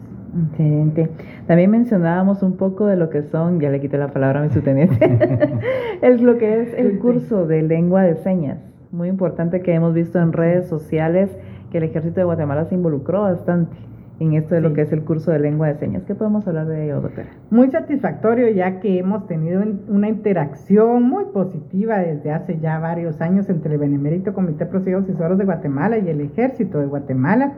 Excelente. 0.49 1.09
También 1.47 1.71
mencionábamos 1.71 2.41
un 2.41 2.55
poco 2.55 2.85
de 2.85 2.95
lo 2.95 3.09
que 3.09 3.23
son, 3.23 3.59
ya 3.59 3.69
le 3.69 3.81
quité 3.81 3.97
la 3.97 4.09
palabra 4.09 4.41
a 4.41 4.43
mi 4.43 4.49
subteniente, 4.49 4.97
es 6.01 6.21
lo 6.21 6.37
que 6.37 6.61
es 6.61 6.73
el 6.73 6.99
curso 6.99 7.47
de 7.47 7.61
lengua 7.63 8.03
de 8.03 8.15
señas. 8.15 8.70
Muy 8.91 9.07
importante 9.07 9.61
que 9.61 9.73
hemos 9.73 9.93
visto 9.93 10.19
en 10.19 10.33
redes 10.33 10.67
sociales 10.67 11.29
que 11.71 11.77
el 11.77 11.85
ejército 11.85 12.19
de 12.19 12.25
Guatemala 12.25 12.65
se 12.65 12.75
involucró 12.75 13.21
bastante 13.21 13.77
en 14.19 14.33
esto 14.33 14.53
de 14.53 14.59
lo 14.59 14.73
que 14.73 14.81
es 14.81 14.91
el 14.91 15.03
curso 15.03 15.31
de 15.31 15.39
lengua 15.39 15.67
de 15.67 15.75
señas. 15.75 16.03
¿Qué 16.03 16.13
podemos 16.13 16.45
hablar 16.45 16.67
de 16.67 16.83
ello, 16.83 16.99
doctora? 16.99 17.29
Muy 17.49 17.71
satisfactorio 17.71 18.49
ya 18.49 18.81
que 18.81 18.99
hemos 18.99 19.27
tenido 19.27 19.63
una 19.87 20.09
interacción 20.09 21.03
muy 21.03 21.23
positiva 21.33 21.99
desde 21.99 22.31
hace 22.31 22.59
ya 22.59 22.79
varios 22.79 23.21
años 23.21 23.49
entre 23.49 23.73
el 23.73 23.79
Benemérito 23.79 24.33
Comité 24.33 24.65
de 24.65 24.71
Procesos 24.71 25.05
y 25.07 25.13
de 25.13 25.45
Guatemala 25.45 25.97
y 25.97 26.09
el 26.09 26.19
ejército 26.19 26.79
de 26.79 26.87
Guatemala 26.87 27.53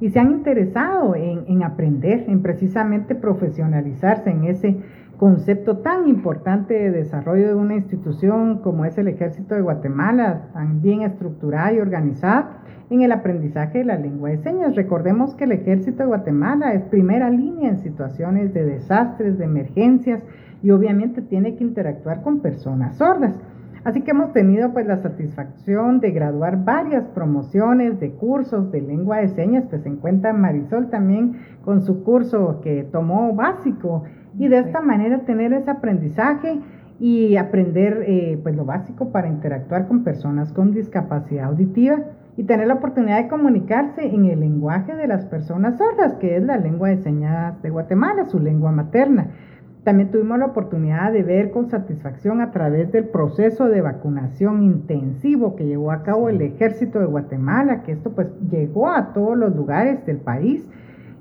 y 0.00 0.10
se 0.10 0.20
han 0.20 0.30
interesado 0.30 1.16
en, 1.16 1.44
en 1.48 1.64
aprender, 1.64 2.26
en 2.28 2.42
precisamente 2.42 3.14
profesionalizarse 3.14 4.30
en 4.30 4.44
ese 4.44 4.76
concepto 5.16 5.78
tan 5.78 6.08
importante 6.08 6.74
de 6.74 6.90
desarrollo 6.90 7.48
de 7.48 7.54
una 7.54 7.74
institución 7.74 8.58
como 8.58 8.84
es 8.84 8.98
el 8.98 9.08
Ejército 9.08 9.54
de 9.54 9.62
Guatemala, 9.62 10.50
tan 10.52 10.82
bien 10.82 11.02
estructurada 11.02 11.72
y 11.72 11.80
organizada 11.80 12.58
en 12.90 13.02
el 13.02 13.12
aprendizaje 13.12 13.78
de 13.78 13.84
la 13.84 13.96
lengua 13.96 14.30
de 14.30 14.38
señas. 14.38 14.76
Recordemos 14.76 15.34
que 15.34 15.44
el 15.44 15.52
Ejército 15.52 16.02
de 16.02 16.08
Guatemala 16.08 16.72
es 16.74 16.82
primera 16.84 17.30
línea 17.30 17.70
en 17.70 17.78
situaciones 17.78 18.52
de 18.52 18.64
desastres, 18.64 19.38
de 19.38 19.44
emergencias 19.44 20.22
y 20.62 20.70
obviamente 20.70 21.22
tiene 21.22 21.56
que 21.56 21.64
interactuar 21.64 22.22
con 22.22 22.40
personas 22.40 22.96
sordas. 22.96 23.40
Así 23.84 24.00
que 24.00 24.10
hemos 24.10 24.32
tenido 24.32 24.72
pues 24.72 24.84
la 24.84 24.96
satisfacción 24.96 26.00
de 26.00 26.10
graduar 26.10 26.64
varias 26.64 27.04
promociones 27.14 28.00
de 28.00 28.10
cursos 28.10 28.72
de 28.72 28.80
lengua 28.80 29.18
de 29.18 29.28
señas, 29.28 29.64
pues 29.70 29.82
se 29.82 29.88
encuentra 29.88 30.32
Marisol 30.32 30.90
también 30.90 31.36
con 31.64 31.82
su 31.82 32.02
curso 32.02 32.60
que 32.62 32.82
tomó 32.90 33.32
básico 33.32 34.02
y 34.38 34.48
de 34.48 34.58
esta 34.58 34.80
manera 34.80 35.20
tener 35.20 35.52
ese 35.52 35.70
aprendizaje 35.70 36.60
y 36.98 37.36
aprender 37.36 38.04
eh, 38.06 38.38
pues 38.42 38.56
lo 38.56 38.64
básico 38.64 39.10
para 39.10 39.28
interactuar 39.28 39.86
con 39.86 40.02
personas 40.02 40.52
con 40.52 40.72
discapacidad 40.72 41.46
auditiva 41.46 41.98
y 42.36 42.44
tener 42.44 42.68
la 42.68 42.74
oportunidad 42.74 43.22
de 43.22 43.28
comunicarse 43.28 44.06
en 44.06 44.26
el 44.26 44.40
lenguaje 44.40 44.94
de 44.94 45.06
las 45.06 45.24
personas 45.24 45.78
sordas, 45.78 46.14
que 46.14 46.36
es 46.36 46.42
la 46.42 46.58
lengua 46.58 46.90
de 46.90 46.98
señas 46.98 47.60
de 47.62 47.70
Guatemala, 47.70 48.26
su 48.26 48.38
lengua 48.38 48.72
materna. 48.72 49.28
También 49.84 50.10
tuvimos 50.10 50.38
la 50.38 50.46
oportunidad 50.46 51.12
de 51.12 51.22
ver 51.22 51.50
con 51.50 51.70
satisfacción 51.70 52.40
a 52.40 52.50
través 52.50 52.90
del 52.92 53.04
proceso 53.04 53.68
de 53.68 53.80
vacunación 53.80 54.62
intensivo 54.64 55.54
que 55.54 55.64
llevó 55.64 55.92
a 55.92 56.02
cabo 56.02 56.28
el 56.28 56.42
ejército 56.42 56.98
de 56.98 57.06
Guatemala, 57.06 57.82
que 57.84 57.92
esto 57.92 58.10
pues 58.10 58.28
llegó 58.50 58.88
a 58.88 59.12
todos 59.14 59.38
los 59.38 59.54
lugares 59.54 60.04
del 60.04 60.18
país 60.18 60.68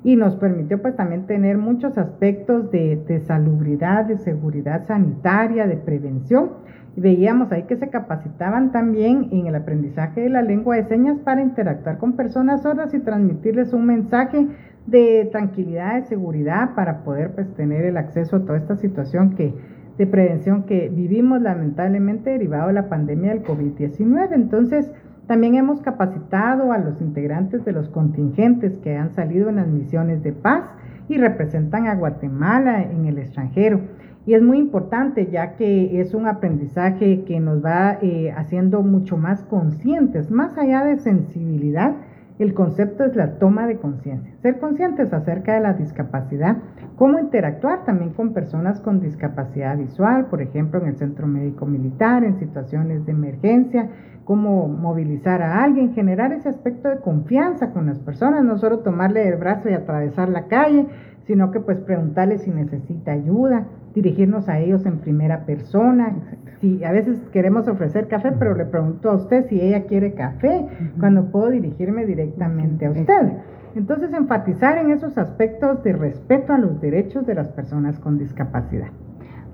y 0.05 0.15
nos 0.15 0.37
permitió 0.37 0.81
pues 0.81 0.95
también 0.95 1.25
tener 1.25 1.57
muchos 1.57 1.97
aspectos 1.97 2.71
de, 2.71 2.95
de 3.07 3.19
salubridad, 3.21 4.05
de 4.05 4.17
seguridad 4.19 4.85
sanitaria, 4.85 5.67
de 5.67 5.75
prevención 5.75 6.51
veíamos 6.95 7.51
ahí 7.51 7.63
que 7.63 7.75
se 7.75 7.89
capacitaban 7.89 8.71
también 8.71 9.27
en 9.31 9.47
el 9.47 9.55
aprendizaje 9.55 10.21
de 10.21 10.29
la 10.29 10.41
lengua 10.41 10.77
de 10.77 10.85
señas 10.85 11.19
para 11.19 11.41
interactuar 11.41 11.97
con 11.97 12.13
personas 12.13 12.61
sordas 12.61 12.93
y 12.93 12.99
transmitirles 12.99 13.73
un 13.73 13.85
mensaje 13.85 14.47
de 14.87 15.27
tranquilidad, 15.31 15.95
de 15.95 16.03
seguridad 16.03 16.73
para 16.75 17.03
poder 17.03 17.33
pues 17.33 17.53
tener 17.55 17.85
el 17.85 17.97
acceso 17.97 18.37
a 18.37 18.45
toda 18.45 18.57
esta 18.57 18.77
situación 18.77 19.35
que 19.35 19.53
de 19.97 20.07
prevención 20.07 20.63
que 20.63 20.89
vivimos 20.89 21.41
lamentablemente 21.41 22.29
derivado 22.29 22.67
de 22.67 22.73
la 22.73 22.89
pandemia 22.89 23.31
del 23.31 23.43
COVID-19. 23.43 24.33
Entonces, 24.33 24.91
también 25.27 25.55
hemos 25.55 25.81
capacitado 25.81 26.71
a 26.71 26.77
los 26.77 27.01
integrantes 27.01 27.65
de 27.65 27.71
los 27.71 27.89
contingentes 27.89 28.77
que 28.83 28.95
han 28.95 29.13
salido 29.13 29.49
en 29.49 29.55
las 29.57 29.67
misiones 29.67 30.21
de 30.23 30.33
paz 30.33 30.63
y 31.07 31.17
representan 31.17 31.87
a 31.87 31.95
Guatemala 31.95 32.83
en 32.83 33.05
el 33.05 33.17
extranjero. 33.17 33.81
Y 34.27 34.33
es 34.33 34.41
muy 34.41 34.57
importante 34.57 35.27
ya 35.27 35.55
que 35.55 36.01
es 36.01 36.13
un 36.13 36.27
aprendizaje 36.27 37.23
que 37.25 37.39
nos 37.39 37.63
va 37.63 37.99
eh, 38.01 38.31
haciendo 38.35 38.81
mucho 38.81 39.17
más 39.17 39.43
conscientes, 39.43 40.31
más 40.31 40.57
allá 40.57 40.83
de 40.83 40.97
sensibilidad. 40.97 41.95
El 42.39 42.53
concepto 42.53 43.05
es 43.05 43.15
la 43.15 43.37
toma 43.37 43.65
de 43.65 43.77
conciencia, 43.77 44.33
ser 44.41 44.59
conscientes 44.59 45.13
acerca 45.13 45.53
de 45.53 45.61
la 45.61 45.73
discapacidad, 45.73 46.57
cómo 46.97 47.17
interactuar 47.17 47.85
también 47.85 48.11
con 48.11 48.33
personas 48.33 48.81
con 48.81 48.99
discapacidad 48.99 49.77
visual, 49.77 50.25
por 50.25 50.41
ejemplo, 50.41 50.81
en 50.81 50.87
el 50.87 50.97
centro 50.97 51.27
médico 51.27 51.65
militar, 51.65 52.25
en 52.25 52.37
situaciones 52.37 53.05
de 53.05 53.13
emergencia, 53.13 53.89
cómo 54.25 54.67
movilizar 54.67 55.41
a 55.41 55.63
alguien, 55.63 55.93
generar 55.93 56.33
ese 56.33 56.49
aspecto 56.49 56.89
de 56.89 56.97
confianza 56.97 57.71
con 57.71 57.85
las 57.85 57.99
personas, 57.99 58.43
no 58.43 58.57
solo 58.57 58.79
tomarle 58.79 59.27
el 59.27 59.37
brazo 59.37 59.69
y 59.69 59.73
atravesar 59.73 60.29
la 60.29 60.47
calle, 60.47 60.87
sino 61.27 61.51
que 61.51 61.59
pues 61.59 61.79
preguntarle 61.79 62.39
si 62.39 62.51
necesita 62.51 63.11
ayuda, 63.11 63.67
dirigirnos 63.93 64.49
a 64.49 64.59
ellos 64.59 64.85
en 64.85 64.97
primera 64.97 65.45
persona. 65.45 66.15
Si 66.59 66.83
a 66.83 66.91
veces 66.91 67.19
queremos 67.31 67.67
ofrecer 67.67 68.07
café, 68.07 68.31
pero 68.37 68.55
le 68.55 68.65
pregunto 68.65 69.09
a 69.09 69.15
usted 69.15 69.47
si 69.47 69.61
ella 69.61 69.85
quiere 69.85 70.13
café, 70.13 70.67
cuando 70.99 71.31
puedo 71.31 71.49
dirigirme 71.49 72.05
directamente 72.05 72.85
a 72.85 72.91
usted. 72.91 73.31
Entonces, 73.75 74.13
enfatizar 74.13 74.77
en 74.77 74.91
esos 74.91 75.17
aspectos 75.17 75.83
de 75.83 75.93
respeto 75.93 76.53
a 76.53 76.57
los 76.57 76.79
derechos 76.79 77.25
de 77.25 77.35
las 77.35 77.49
personas 77.49 77.99
con 77.99 78.17
discapacidad. 78.17 78.87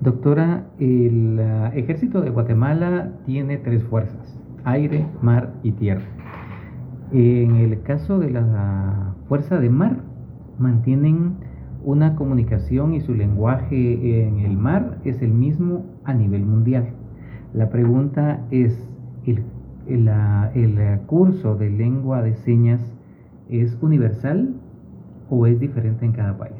Doctora, 0.00 0.64
el 0.78 1.40
uh, 1.40 1.76
ejército 1.76 2.20
de 2.20 2.30
Guatemala 2.30 3.10
tiene 3.24 3.56
tres 3.56 3.84
fuerzas, 3.84 4.41
aire, 4.64 5.06
mar 5.20 5.54
y 5.62 5.72
tierra. 5.72 6.02
En 7.12 7.56
el 7.56 7.82
caso 7.82 8.18
de 8.18 8.30
la 8.30 9.14
fuerza 9.28 9.58
de 9.58 9.70
mar, 9.70 9.96
mantienen 10.58 11.36
una 11.84 12.14
comunicación 12.14 12.94
y 12.94 13.00
su 13.00 13.14
lenguaje 13.14 14.26
en 14.26 14.40
el 14.40 14.56
mar 14.56 14.98
es 15.04 15.20
el 15.20 15.32
mismo 15.32 15.84
a 16.04 16.14
nivel 16.14 16.44
mundial. 16.44 16.90
La 17.52 17.68
pregunta 17.68 18.40
es, 18.50 18.88
¿el, 19.26 19.44
el, 19.86 21.00
curso 21.06 21.56
de 21.56 21.70
lengua 21.70 22.22
de 22.22 22.34
señas 22.34 22.80
es 23.48 23.76
universal 23.82 24.54
o 25.28 25.46
es 25.46 25.60
diferente 25.60 26.06
en 26.06 26.12
cada 26.12 26.38
país? 26.38 26.56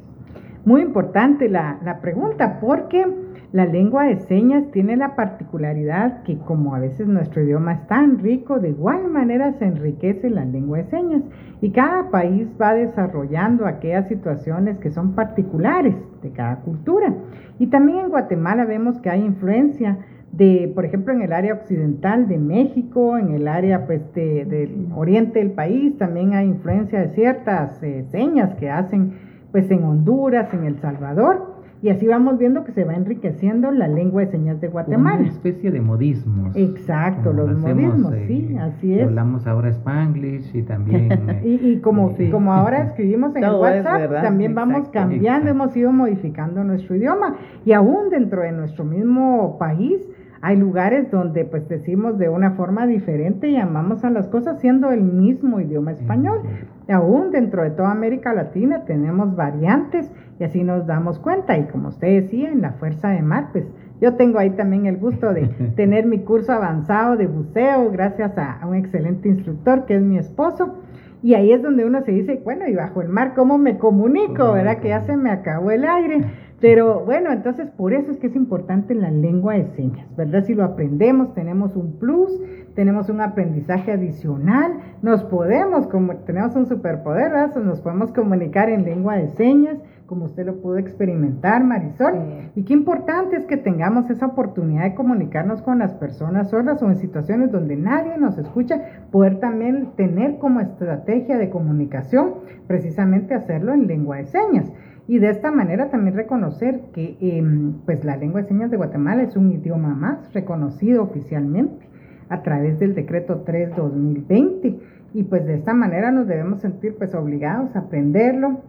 Muy 0.65 0.83
importante 0.83 1.49
la, 1.49 1.79
la 1.85 2.01
pregunta 2.01 2.59
porque 2.61 3.07
la 3.53 3.67
lengua 3.67 4.05
de 4.05 4.17
señas 4.17 4.65
tiene 4.73 4.97
la 4.97 5.15
particularidad 5.15 6.23
que 6.23 6.39
como 6.39 6.75
a 6.75 6.79
veces 6.79 7.07
nuestro 7.07 7.43
idioma 7.43 7.75
es 7.75 7.87
tan 7.87 8.19
rico, 8.19 8.59
de 8.59 8.71
igual 8.71 9.11
manera 9.11 9.53
se 9.59 9.67
enriquece 9.67 10.31
la 10.31 10.47
lengua 10.47 10.79
de 10.79 10.85
señas 10.85 11.23
y 11.61 11.71
cada 11.71 12.11
país 12.11 12.49
va 12.61 12.73
desarrollando 12.73 13.67
aquellas 13.67 14.09
situaciones 14.09 14.79
que 14.79 14.91
son 14.91 15.15
particulares 15.15 15.95
de 16.23 16.31
cada 16.31 16.61
cultura. 16.61 17.15
Y 17.59 17.67
también 17.67 17.99
en 17.99 18.09
Guatemala 18.09 18.65
vemos 18.65 18.99
que 19.01 19.11
hay 19.11 19.21
influencia 19.21 19.99
de, 20.33 20.73
por 20.75 20.87
ejemplo, 20.87 21.13
en 21.13 21.21
el 21.21 21.33
área 21.35 21.53
occidental 21.53 22.27
de 22.27 22.39
México, 22.39 23.19
en 23.19 23.35
el 23.35 23.47
área 23.47 23.87
pues, 23.87 24.01
del 24.15 24.89
oriente 24.97 25.41
del 25.41 25.51
país, 25.51 25.99
también 25.99 26.33
hay 26.33 26.47
influencia 26.47 27.01
de 27.01 27.09
ciertas 27.11 27.83
eh, 27.83 28.07
señas 28.11 28.55
que 28.55 28.71
hacen 28.71 29.13
pues 29.53 29.71
en 29.71 29.85
Honduras, 29.85 30.53
en 30.55 30.65
El 30.65 30.81
Salvador. 30.81 31.52
Y 31.83 31.91
así 31.91 32.07
vamos 32.07 32.39
viendo 32.39 32.63
que 32.63 32.71
se 32.71 32.85
va 32.85 32.95
enriqueciendo 32.95 33.73
la 33.73 33.89
lengua 33.89 34.23
de 34.23 34.31
señas 34.31 34.61
de 34.61 34.69
Guatemala. 34.69 35.19
Una 35.19 35.29
especie 35.29 35.73
de 35.73 35.81
modismos. 35.81 36.55
Exacto, 36.55 37.33
los 37.33 37.59
modismos, 37.59 38.15
sí, 38.29 38.57
así 38.57 38.95
es. 38.95 39.09
Hablamos 39.09 39.49
ahora 39.49 39.71
Spanglish 39.71 40.55
y 40.55 40.63
también... 40.63 41.11
y, 41.45 41.55
y, 41.55 41.81
como, 41.81 42.15
como 42.31 42.53
ahora 42.53 42.83
escribimos 42.87 43.35
en 43.35 43.43
el 43.43 43.55
WhatsApp, 43.55 44.13
también 44.23 44.55
vamos 44.55 44.91
cambiando, 44.91 45.51
hemos 45.51 45.77
ido 45.77 45.91
modificando 45.93 46.63
nuestro 46.63 46.95
idioma. 46.95 47.35
Y 47.65 47.73
aún 47.73 48.11
dentro 48.11 48.43
de 48.43 48.53
nuestro 48.53 48.85
mismo 48.85 49.59
país 49.59 50.07
hay 50.45 50.57
lugares 50.57 51.09
donde 51.11 51.45
pues 51.45 51.69
decimos 51.69 52.19
de 52.19 52.29
una 52.29 52.51
forma 52.53 52.85
diferente 52.87 53.49
y 53.49 53.53
llamamos 53.53 54.05
a 54.05 54.11
las 54.11 54.29
cosas 54.29 54.61
siendo 54.61 54.91
el 54.91 55.01
mismo 55.01 55.61
idioma 55.61 55.93
español. 55.93 56.41
Aún 56.89 57.31
dentro 57.31 57.63
de 57.63 57.71
toda 57.71 57.93
América 57.93 58.35
Latina 58.35 58.85
tenemos 58.85 59.37
variantes 59.37 60.11
y 60.43 60.45
así 60.45 60.65
nos 60.65 60.89
damos 60.89 61.21
cuenta. 61.21 61.57
Y 61.57 61.67
como 61.69 61.91
usted 61.91 62.23
decía, 62.23 62.51
en 62.51 62.63
la 62.63 62.73
Fuerza 62.73 63.11
de 63.11 63.23
Mar, 63.23 63.51
pues 63.53 63.65
yo 64.01 64.15
tengo 64.15 64.41
ahí 64.41 64.51
también 64.51 64.87
el 64.87 64.97
gusto 64.97 65.33
de 65.33 65.47
tener 65.77 66.05
mi 66.05 66.19
curso 66.19 66.53
avanzado 66.53 67.17
de 67.17 67.29
buceo 67.29 67.93
gracias 67.93 68.37
a, 68.37 68.59
un 68.67 68.75
excelente 68.75 69.29
instructor 69.29 69.87
que 69.87 69.95
es 69.95 70.03
mi 70.03 70.19
esposo. 70.19 70.79
Y 71.23 71.35
ahí 71.35 71.53
es 71.53 71.63
donde 71.63 71.85
uno 71.85 72.03
se 72.03 72.11
dice, 72.11 72.41
bueno, 72.43 72.67
y 72.67 72.75
bajo 72.75 73.03
el 73.03 73.09
mar, 73.09 73.35
¿cómo 73.37 73.57
me 73.57 73.79
comunico? 73.79 74.53
¿Verdad? 74.53 74.79
Que 74.79 74.89
ya 74.89 75.03
se 75.03 75.17
me 75.17 75.31
acabó 75.31 75.71
el 75.71 75.85
aire. 75.85 76.25
Pero 76.61 77.05
bueno, 77.05 77.31
entonces 77.31 77.71
por 77.71 77.93
eso 77.93 78.11
es 78.11 78.19
que 78.19 78.27
es 78.27 78.35
importante 78.35 78.97
la 78.97 79.13
lengua 79.13 79.55
de 79.55 79.67
señas, 79.77 80.09
¿verdad? 80.17 80.45
Si 80.45 80.55
lo 80.55 80.65
aprendemos, 80.65 81.35
tenemos 81.35 81.77
un 81.77 81.99
plus, 81.99 82.41
tenemos 82.75 83.09
un 83.09 83.21
aprendizaje 83.21 83.93
adicional, 83.93 84.73
nos 85.03 85.23
podemos, 85.25 85.87
como 85.89 86.17
tenemos 86.19 86.55
un 86.57 86.67
superpoder, 86.67 87.31
¿verdad? 87.31 87.55
Nos 87.63 87.81
podemos 87.81 88.13
comunicar 88.13 88.71
en 88.71 88.85
lengua 88.85 89.17
de 89.17 89.29
señas 89.29 89.79
como 90.13 90.27
usted 90.27 90.45
lo 90.45 90.61
pudo 90.61 90.77
experimentar, 90.77 91.65
Marisol. 91.65 92.13
Y 92.55 92.65
qué 92.65 92.75
importante 92.75 93.35
es 93.35 93.47
que 93.47 93.57
tengamos 93.57 94.11
esa 94.11 94.27
oportunidad 94.27 94.83
de 94.83 94.95
comunicarnos 94.95 95.63
con 95.63 95.79
las 95.79 95.95
personas 95.95 96.51
sordas 96.51 96.83
o 96.83 96.91
en 96.91 96.99
situaciones 96.99 97.51
donde 97.51 97.77
nadie 97.77 98.19
nos 98.19 98.37
escucha, 98.37 98.79
poder 99.11 99.41
también 99.41 99.93
tener 99.97 100.37
como 100.37 100.61
estrategia 100.61 101.39
de 101.39 101.49
comunicación 101.49 102.35
precisamente 102.67 103.33
hacerlo 103.33 103.73
en 103.73 103.87
lengua 103.87 104.19
de 104.19 104.27
señas. 104.27 104.71
Y 105.09 105.19
de 105.19 105.31
esta 105.31 105.51
manera 105.51 105.89
también 105.89 106.15
reconocer 106.15 106.83
que 106.93 107.17
em, 107.23 107.79
pues 107.87 108.05
la 108.05 108.19
lengua 108.19 108.43
de 108.43 108.49
señas 108.49 108.71
de 108.71 108.77
Guatemala 108.77 109.23
es 109.23 109.35
un 109.35 109.51
idioma 109.51 109.95
más 109.95 110.31
reconocido 110.35 111.05
oficialmente 111.05 111.87
a 112.29 112.43
través 112.43 112.79
del 112.79 112.95
decreto 112.95 113.47
3-2020 113.47 114.79
y 115.15 115.23
pues 115.25 115.47
de 115.47 115.55
esta 115.55 115.73
manera 115.73 116.11
nos 116.11 116.27
debemos 116.27 116.61
sentir 116.61 116.97
pues 116.97 117.15
obligados 117.15 117.75
a 117.77 117.81
aprenderlo, 117.81 118.61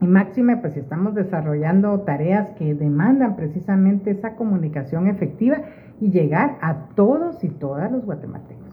y 0.00 0.06
máxime, 0.06 0.58
pues 0.58 0.74
si 0.74 0.80
estamos 0.80 1.14
desarrollando 1.14 2.00
tareas 2.00 2.50
que 2.58 2.74
demandan 2.74 3.34
precisamente 3.34 4.10
esa 4.10 4.34
comunicación 4.34 5.06
efectiva 5.06 5.58
y 6.00 6.10
llegar 6.10 6.58
a 6.60 6.88
todos 6.94 7.42
y 7.42 7.48
todas 7.48 7.90
los 7.90 8.04
guatemaltecos. 8.04 8.65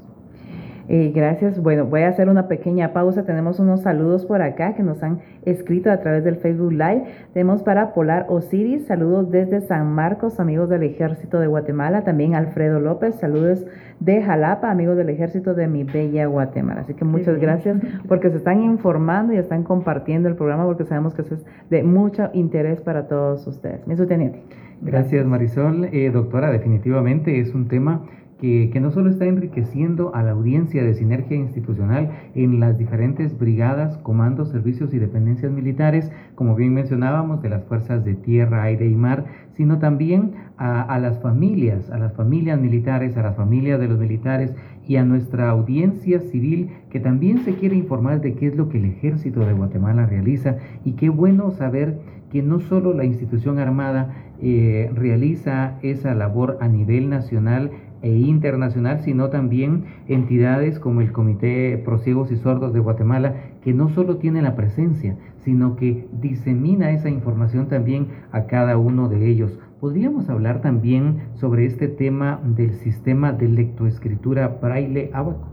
Eh, 0.90 1.12
gracias. 1.16 1.62
Bueno, 1.62 1.86
voy 1.86 2.02
a 2.02 2.10
hacer 2.10 2.30
una 2.30 2.48
pequeña 2.48 2.92
pausa. 2.94 3.24
Tenemos 3.24 3.60
unos 3.60 3.82
saludos 3.82 4.26
por 4.26 4.42
acá 4.42 4.74
que 4.74 4.84
nos 4.84 5.02
han 5.02 5.20
escrito 5.46 5.90
a 5.92 5.98
través 5.98 6.24
del 6.24 6.38
Facebook 6.38 6.72
Live. 6.72 7.04
Tenemos 7.34 7.64
para 7.64 7.94
Polar 7.94 8.26
Osiris, 8.30 8.86
saludos 8.86 9.32
desde 9.32 9.62
San 9.62 9.94
Marcos, 9.94 10.40
amigos 10.40 10.70
del 10.70 10.84
Ejército 10.84 11.40
de 11.40 11.48
Guatemala. 11.48 12.04
También 12.04 12.36
Alfredo 12.36 12.80
López, 12.80 13.16
saludos 13.16 13.66
de 14.00 14.22
Jalapa, 14.22 14.70
amigos 14.70 14.98
del 14.98 15.10
Ejército 15.10 15.54
de 15.54 15.68
mi 15.68 15.84
bella 15.84 16.26
Guatemala. 16.26 16.82
Así 16.82 16.94
que 16.94 17.06
muchas 17.06 17.40
gracias 17.40 17.78
porque 18.08 18.30
se 18.30 18.38
están 18.38 18.62
informando 18.62 19.34
y 19.34 19.38
están 19.38 19.64
compartiendo 19.64 20.28
el 20.28 20.36
programa 20.36 20.66
porque 20.66 20.84
sabemos 20.84 21.14
que 21.14 21.22
eso 21.22 21.36
es 21.36 21.46
de 21.70 21.84
mucho 21.84 22.30
interés 22.34 22.82
para 22.82 23.08
todos 23.08 23.48
ustedes. 23.48 23.88
Mi 23.88 23.96
subteniente. 23.96 24.42
Gracias 24.82 25.26
Marisol. 25.26 25.86
Eh, 25.94 26.12
doctora, 26.12 26.52
definitivamente 26.52 27.40
es 27.40 27.56
un 27.56 27.70
tema 27.70 28.02
que, 28.40 28.78
no 28.82 28.92
solo 28.92 29.10
está 29.10 29.26
enriqueciendo 29.26 30.14
a 30.14 30.24
la 30.24 30.32
audiencia 30.32 30.84
de 30.84 30.94
sinergia 30.94 31.38
institucional 31.38 32.12
en 32.36 32.60
las 32.60 32.78
diferentes 32.78 33.38
brigadas, 33.38 33.98
comandos, 34.00 34.50
servicios 34.50 34.94
y 34.94 35.00
dependencias 35.00 35.52
militares, 35.52 36.12
como 36.36 36.56
bien 36.56 36.74
mencionábamos, 36.74 37.42
de 37.42 37.50
las 37.50 37.64
fuerzas 37.64 38.04
de 38.04 38.16
tierra, 38.16 38.64
aire 38.64 38.88
y 38.88 38.96
mar, 38.96 39.26
sino 39.56 39.80
también 39.80 40.34
a, 40.58 40.82
a 40.82 41.00
las 41.00 41.20
familias, 41.22 41.90
a 41.90 41.98
las 41.98 42.14
familias 42.14 42.60
militares, 42.60 43.16
a 43.16 43.22
las 43.22 43.36
familias 43.36 43.80
de 43.80 43.88
los 43.88 44.00
militares 44.00 44.54
y 44.88 44.98
a 44.98 45.06
nuestra 45.06 45.50
audiencia 45.50 46.20
civil 46.20 46.70
que 46.90 47.00
también 47.00 47.40
se 47.40 47.56
quiere 47.56 47.76
informar 47.76 48.20
de 48.22 48.34
qué 48.34 48.48
es 48.48 48.56
lo 48.56 48.70
que 48.70 48.78
el 48.78 48.86
ejército 48.86 49.40
de 49.42 49.54
Guatemala 49.54 50.06
realiza. 50.06 50.58
Y 50.84 50.94
qué 50.94 51.10
bueno 51.10 51.52
saber 51.52 52.00
que 52.34 52.42
no 52.42 52.60
solo 52.60 52.94
la 52.94 53.06
institución 53.06 53.60
armada 53.60 54.16
eh, 54.42 54.92
realiza 54.94 55.78
esa 55.84 56.16
labor 56.16 56.58
a 56.60 56.68
nivel 56.68 57.10
nacional, 57.10 57.72
e 58.04 58.12
internacional, 58.12 59.00
sino 59.00 59.30
también 59.30 59.86
entidades 60.08 60.78
como 60.78 61.02
el 61.02 61.12
Comité 61.12 61.82
Pro 61.84 62.00
y 62.06 62.36
Sordos 62.36 62.74
de 62.74 62.80
Guatemala, 62.80 63.34
que 63.64 63.74
no 63.74 63.90
solo 63.90 64.18
tiene 64.18 64.42
la 64.42 64.56
presencia, 64.56 65.16
sino 65.40 65.76
que 65.78 66.08
disemina 66.12 66.92
esa 66.92 67.10
información 67.10 67.70
también 67.70 68.08
a 68.32 68.46
cada 68.46 68.78
uno 68.78 69.10
de 69.10 69.28
ellos. 69.28 69.58
Podríamos 69.80 70.30
hablar 70.30 70.62
también 70.62 71.30
sobre 71.36 71.66
este 71.66 71.88
tema 71.88 72.40
del 72.44 72.74
sistema 72.74 73.32
de 73.32 73.48
lectoescritura 73.48 74.60
braille 74.62 75.10
abaco. 75.14 75.48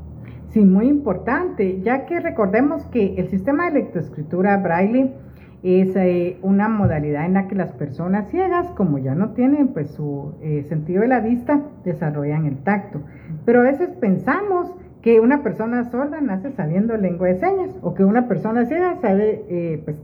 Sí, 0.51 0.65
muy 0.65 0.89
importante, 0.89 1.81
ya 1.83 2.07
que 2.07 2.19
recordemos 2.19 2.85
que 2.87 3.15
el 3.15 3.29
sistema 3.29 3.71
de 3.71 3.81
lectoescritura 3.81 4.57
braille 4.57 5.13
es 5.63 5.95
eh, 5.95 6.39
una 6.43 6.69
modalidad 6.69 7.27
en 7.27 7.35
la 7.35 7.47
que 7.47 7.55
las 7.55 7.73
personas 7.73 8.31
ciegas, 8.31 8.67
como 8.71 8.99
ya 8.99 9.15
no 9.15 9.31
tienen 9.31 9.69
pues 9.69 9.91
su 9.91 10.35
eh, 10.43 10.65
sentido 10.69 11.03
de 11.03 11.09
la 11.09 11.21
vista, 11.21 11.61
desarrollan 11.85 12.47
el 12.47 12.59
tacto. 12.59 13.01
Pero 13.45 13.61
a 13.61 13.65
veces 13.65 13.91
pensamos 14.01 14.75
que 15.03 15.21
una 15.21 15.43
persona 15.43 15.91
sorda 15.91 16.21
nace 16.21 16.53
sabiendo 16.53 16.97
lengua 16.97 17.29
de 17.29 17.37
señas 17.37 17.75
o 17.83 17.95
que 17.95 18.05
una 18.05 18.29
persona 18.29 18.67
ciega 18.67 18.97
sabe 19.01 19.45
eh, 19.49 19.83
pues, 19.85 20.03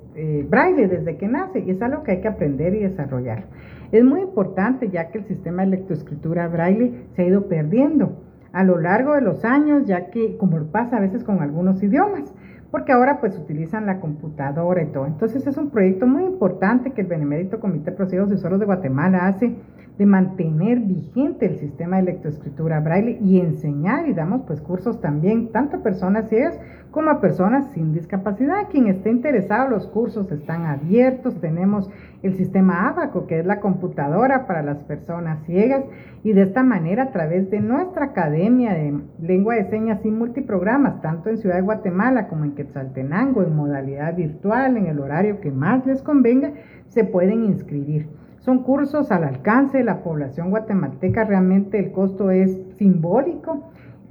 braille 0.49 0.89
desde 0.89 1.17
que 1.17 1.29
nace 1.29 1.61
y 1.61 1.71
es 1.71 1.83
algo 1.83 2.03
que 2.03 2.13
hay 2.13 2.21
que 2.21 2.29
aprender 2.29 2.75
y 2.75 2.81
desarrollar. 2.81 3.45
Es 3.93 4.05
muy 4.05 4.21
importante 4.21 4.89
ya 4.89 5.11
que 5.11 5.19
el 5.19 5.25
sistema 5.25 5.63
de 5.63 5.69
lectoescritura 5.69 6.49
braille 6.49 6.93
se 7.15 7.23
ha 7.23 7.27
ido 7.27 7.47
perdiendo 7.47 8.23
a 8.53 8.65
lo 8.65 8.79
largo 8.79 9.15
de 9.15 9.21
los 9.21 9.45
años, 9.45 9.87
ya 9.87 10.07
que 10.07 10.39
como 10.39 10.59
pasa 10.73 10.97
a 10.97 11.01
veces 11.01 11.25
con 11.25 11.43
algunos 11.43 11.83
idiomas, 11.83 12.33
porque 12.77 12.93
ahora 12.93 13.21
pues 13.21 13.39
utilizan 13.39 13.87
la 13.87 14.01
computadora 14.01 14.83
y 14.83 14.89
todo. 14.89 15.07
Entonces 15.07 15.47
es 15.47 15.57
un 15.57 15.71
proyecto 15.71 16.07
muy 16.07 16.25
importante 16.25 16.93
que 16.93 17.01
el 17.01 17.07
Benemérito 17.07 17.59
Comité 17.59 17.91
de 17.91 17.97
Procesos 17.97 18.29
Sucesos 18.29 18.61
de 18.61 18.67
Guatemala 18.67 19.27
hace 19.27 19.57
de 19.99 20.07
mantener 20.07 20.81
vigente 20.81 21.47
el 21.47 21.57
sistema 21.57 21.97
de 21.97 22.03
lectoescritura 22.03 22.81
braille 22.81 23.19
y 23.23 23.41
enseñar 23.41 24.09
y 24.09 24.13
damos 24.13 24.43
pues 24.47 24.61
cursos 24.61 25.01
también 25.01 25.53
tanto 25.53 25.79
a 25.79 25.83
personas 25.83 26.29
ciegas 26.29 26.59
como 26.91 27.11
a 27.11 27.21
personas 27.21 27.71
sin 27.73 27.93
discapacidad. 27.93 28.69
Quien 28.71 28.87
esté 28.87 29.11
interesado, 29.11 29.69
los 29.69 29.87
cursos 29.87 30.33
están 30.33 30.65
abiertos. 30.65 31.39
Tenemos 31.41 31.91
el 32.23 32.37
sistema 32.37 32.89
ABACO, 32.89 33.27
que 33.27 33.41
es 33.41 33.45
la 33.45 33.61
computadora 33.61 34.47
para 34.47 34.63
las 34.63 34.79
personas 34.85 35.45
ciegas, 35.45 35.85
y 36.23 36.33
de 36.33 36.43
esta 36.43 36.63
manera 36.63 37.05
a 37.05 37.13
través 37.13 37.51
de 37.51 37.61
nuestra 37.61 38.07
Academia 38.07 38.73
de 38.73 38.99
Lengua 39.21 39.57
de 39.57 39.69
Señas 39.69 40.05
y 40.05 40.11
multiprogramas, 40.11 41.03
tanto 41.03 41.29
en 41.29 41.37
Ciudad 41.37 41.57
de 41.57 41.63
Guatemala 41.63 42.29
como 42.29 42.45
en 42.45 42.55
Quetzaltenango, 42.55 43.43
en 43.43 43.55
modalidad 43.55 44.17
virtual, 44.17 44.79
en 44.79 44.87
el 44.87 44.99
horario 44.99 45.41
que 45.41 45.51
más 45.51 45.85
les 45.85 46.03
convenga, 46.03 46.53
se 46.89 47.05
pueden 47.05 47.45
inscribir. 47.45 48.09
Son 48.47 48.63
cursos 48.63 49.11
al 49.11 49.25
alcance 49.25 49.79
de 49.79 49.83
la 49.83 50.05
población 50.05 50.51
guatemalteca, 50.51 51.25
realmente 51.25 51.81
el 51.81 51.91
costo 51.91 52.31
es 52.31 52.57
simbólico 52.77 53.65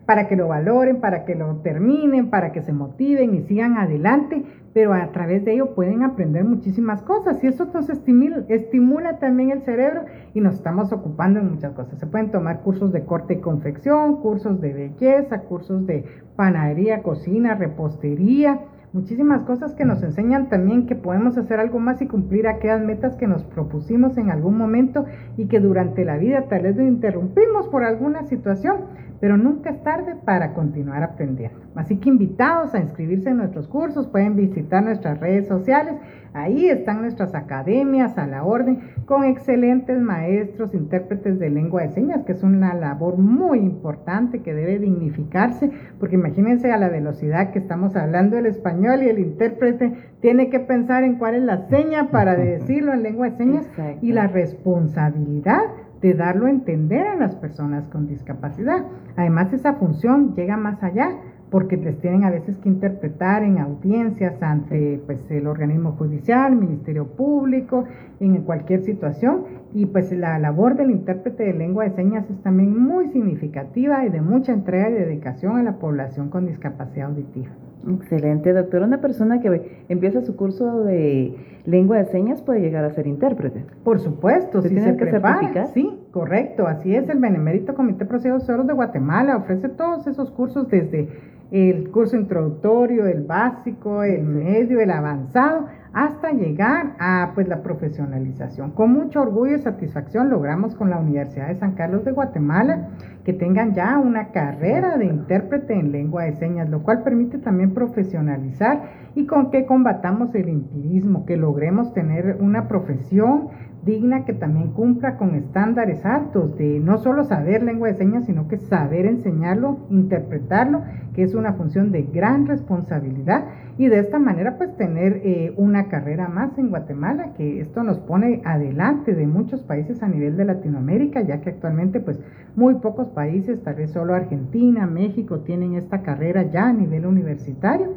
para 0.05 0.27
que 0.27 0.35
lo 0.35 0.49
valoren, 0.49 0.99
para 0.99 1.23
que 1.23 1.35
lo 1.35 1.55
terminen, 1.61 2.29
para 2.29 2.51
que 2.51 2.61
se 2.61 2.73
motiven 2.73 3.33
y 3.33 3.43
sigan 3.43 3.77
adelante, 3.77 4.43
pero 4.73 4.93
a 4.93 5.07
través 5.13 5.45
de 5.45 5.53
ello 5.53 5.73
pueden 5.73 6.03
aprender 6.03 6.43
muchísimas 6.43 7.01
cosas. 7.03 7.41
Y 7.45 7.47
eso 7.47 7.69
nos 7.73 7.89
estimula, 7.89 9.19
también 9.19 9.51
el 9.51 9.61
cerebro 9.61 10.01
y 10.33 10.41
nos 10.41 10.55
estamos 10.55 10.91
ocupando 10.91 11.39
en 11.39 11.51
muchas 11.51 11.71
cosas. 11.71 11.97
Se 11.97 12.05
pueden 12.05 12.29
tomar 12.29 12.59
cursos 12.59 12.91
de 12.91 13.05
corte 13.05 13.35
y 13.35 13.39
confección, 13.39 14.17
cursos 14.17 14.59
de 14.59 14.73
belleza, 14.73 15.43
cursos 15.43 15.87
de 15.87 16.03
panadería, 16.35 17.03
cocina, 17.03 17.55
repostería, 17.55 18.59
muchísimas 18.95 19.41
cosas 19.41 19.75
que 19.75 19.83
nos 19.83 20.01
enseñan 20.01 20.47
también 20.47 20.87
que 20.87 20.95
podemos 20.95 21.37
hacer 21.37 21.59
algo 21.59 21.79
más 21.79 22.01
y 22.01 22.07
cumplir 22.07 22.47
aquellas 22.47 22.81
metas 22.81 23.17
que 23.17 23.27
nos 23.27 23.43
propusimos 23.43 24.17
en 24.17 24.31
algún 24.31 24.57
momento 24.57 25.03
y 25.35 25.47
que 25.47 25.59
durante 25.59 26.05
la 26.05 26.17
vida 26.17 26.45
tal 26.47 26.63
vez 26.63 26.77
lo 26.77 26.83
interrumpimos 26.87 27.67
por 27.67 27.83
alguna 27.83 28.23
situación, 28.23 28.85
pero 29.19 29.37
nunca 29.37 29.69
es 29.69 29.83
tarde 29.83 30.15
para 30.25 30.53
continuar 30.53 31.03
aprendiendo. 31.03 31.59
Así 31.75 31.97
que 31.97 32.09
invitados 32.09 32.73
a 32.73 32.79
inscribirse 32.79 33.29
en 33.29 33.37
nuestros 33.37 33.67
cursos, 33.67 34.07
pueden 34.07 34.35
visitar 34.35 34.83
nuestras 34.83 35.19
redes 35.19 35.47
sociales 35.47 35.95
Ahí 36.35 36.67
están 36.67 37.01
nuestras 37.01 37.33
academias 37.33 38.17
a 38.17 38.27
la 38.27 38.43
orden 38.43 38.81
con 39.05 39.23
excelentes 39.23 39.97
maestros, 40.01 40.73
intérpretes 40.73 41.39
de 41.39 41.49
lengua 41.49 41.83
de 41.83 41.93
señas, 41.93 42.25
que 42.25 42.33
es 42.33 42.43
una 42.43 42.73
labor 42.73 43.17
muy 43.17 43.59
importante 43.59 44.41
que 44.41 44.53
debe 44.53 44.77
dignificarse, 44.77 45.71
porque 45.97 46.15
imagínense 46.15 46.73
a 46.73 46.77
la 46.77 46.89
velocidad 46.89 47.51
que 47.51 47.59
estamos 47.59 47.95
hablando 47.95 48.37
el 48.37 48.47
español 48.47 49.01
y 49.03 49.07
el 49.07 49.19
intérprete 49.19 49.93
tiene 50.19 50.49
que 50.49 50.59
pensar 50.59 51.05
en 51.05 51.15
cuál 51.15 51.35
es 51.35 51.43
la 51.43 51.69
seña 51.69 52.11
para 52.11 52.35
decirlo 52.35 52.91
en 52.91 53.03
lengua 53.03 53.29
de 53.29 53.37
señas 53.37 53.69
y 54.01 54.11
la 54.11 54.27
responsabilidad 54.27 55.61
de 56.05 56.13
darlo 56.13 56.45
a 56.45 56.51
entender 56.51 57.07
a 57.07 57.15
las 57.15 57.35
personas 57.35 57.87
con 57.87 58.07
discapacidad. 58.07 58.85
Además, 59.15 59.51
esa 59.53 59.73
función 59.73 60.35
llega 60.35 60.55
más 60.55 60.83
allá 60.83 61.17
porque 61.49 61.77
les 61.77 61.99
tienen 61.99 62.23
a 62.25 62.29
veces 62.29 62.57
que 62.57 62.69
interpretar 62.69 63.43
en 63.43 63.57
audiencias 63.57 64.41
ante 64.43 65.01
pues, 65.07 65.19
el 65.31 65.47
organismo 65.47 65.93
judicial, 65.93 66.55
Ministerio 66.55 67.07
Público, 67.07 67.85
en 68.19 68.39
cualquier 68.43 68.83
situación. 68.83 69.45
Y 69.73 69.87
pues 69.87 70.11
la 70.11 70.37
labor 70.37 70.75
del 70.75 70.91
intérprete 70.91 71.43
de 71.43 71.53
lengua 71.53 71.85
de 71.85 71.95
señas 71.95 72.29
es 72.29 72.39
también 72.43 72.77
muy 72.77 73.09
significativa 73.09 74.05
y 74.05 74.09
de 74.09 74.21
mucha 74.21 74.53
entrega 74.53 74.91
y 74.91 74.93
dedicación 74.93 75.57
a 75.57 75.63
la 75.63 75.79
población 75.79 76.29
con 76.29 76.45
discapacidad 76.45 77.09
auditiva. 77.09 77.49
Excelente, 77.87 78.51
doctor. 78.53 78.81
Una 78.81 78.99
persona 78.99 79.39
que 79.39 79.85
empieza 79.89 80.21
su 80.21 80.35
curso 80.35 80.83
de 80.83 81.35
lengua 81.65 81.97
de 81.97 82.05
señas 82.05 82.41
puede 82.41 82.61
llegar 82.61 82.83
a 82.83 82.91
ser 82.91 83.07
intérprete. 83.07 83.65
Por 83.83 83.99
supuesto, 83.99 84.61
si 84.61 84.69
se 84.79 84.97
que 84.97 85.05
prepara. 85.05 85.67
Sí, 85.67 85.99
correcto. 86.11 86.67
Así 86.67 86.95
es. 86.95 87.07
El 87.09 87.19
Benemérito 87.19 87.75
Comité 87.75 87.99
de 87.99 88.05
Procesos 88.05 88.47
de 88.47 88.73
Guatemala 88.73 89.37
ofrece 89.37 89.69
todos 89.69 90.07
esos 90.07 90.31
cursos 90.31 90.67
desde 90.69 91.09
el 91.51 91.89
curso 91.91 92.17
introductorio, 92.17 93.05
el 93.05 93.21
básico, 93.23 94.03
el 94.03 94.23
medio, 94.23 94.79
el 94.79 94.91
avanzado, 94.91 95.67
hasta 95.95 96.33
llegar 96.33 96.97
a 96.99 97.31
pues 97.33 97.47
la 97.47 97.63
profesionalización. 97.63 98.71
Con 98.71 98.91
mucho 98.91 99.21
orgullo 99.21 99.55
y 99.55 99.59
satisfacción 99.59 100.29
logramos 100.29 100.75
con 100.75 100.89
la 100.89 100.99
Universidad 100.99 101.47
de 101.47 101.55
San 101.55 101.71
Carlos 101.71 102.03
de 102.03 102.11
Guatemala 102.11 102.89
que 103.23 103.31
tengan 103.31 103.73
ya 103.73 103.97
una 103.97 104.31
carrera 104.33 104.97
de 104.97 105.05
intérprete 105.05 105.73
en 105.73 105.93
lengua 105.93 106.25
de 106.25 106.33
señas, 106.33 106.69
lo 106.69 106.83
cual 106.83 107.01
permite 107.03 107.37
también 107.37 107.73
profesionalizar 107.73 108.83
y 109.15 109.25
con 109.25 109.51
que 109.51 109.65
combatamos 109.65 110.35
el 110.35 110.49
empirismo, 110.49 111.25
que 111.25 111.37
logremos 111.37 111.93
tener 111.93 112.39
una 112.41 112.67
profesión 112.67 113.47
digna 113.85 114.25
que 114.25 114.33
también 114.33 114.71
cumpla 114.71 115.15
con 115.17 115.35
estándares 115.35 116.03
altos 116.05 116.57
de 116.57 116.79
no 116.79 116.97
solo 116.97 117.23
saber 117.23 117.63
lengua 117.63 117.87
de 117.87 117.93
señas, 117.93 118.25
sino 118.25 118.47
que 118.47 118.57
saber 118.57 119.05
enseñarlo, 119.05 119.77
interpretarlo, 119.89 120.81
que 121.13 121.23
es 121.23 121.35
una 121.35 121.53
función 121.53 121.91
de 121.91 122.01
gran 122.01 122.47
responsabilidad 122.47 123.45
y 123.77 123.87
de 123.87 123.99
esta 123.99 124.19
manera 124.19 124.57
pues 124.57 124.75
tener 124.75 125.21
eh, 125.23 125.53
una 125.57 125.87
carrera 125.87 126.27
más 126.27 126.57
en 126.57 126.69
Guatemala, 126.69 127.33
que 127.37 127.61
esto 127.61 127.83
nos 127.83 127.99
pone 127.99 128.41
adelante 128.43 129.13
de 129.13 129.27
muchos 129.27 129.61
países 129.61 130.01
a 130.01 130.07
nivel 130.07 130.35
de 130.35 130.45
Latinoamérica, 130.45 131.21
ya 131.21 131.41
que 131.41 131.51
actualmente 131.51 131.99
pues 131.99 132.19
muy 132.55 132.75
pocos 132.75 133.09
países, 133.09 133.61
tal 133.63 133.75
vez 133.75 133.91
solo 133.91 134.15
Argentina, 134.15 134.87
México, 134.87 135.39
tienen 135.39 135.75
esta 135.75 136.01
carrera 136.01 136.43
ya 136.43 136.69
a 136.69 136.73
nivel 136.73 137.05
universitario. 137.05 137.93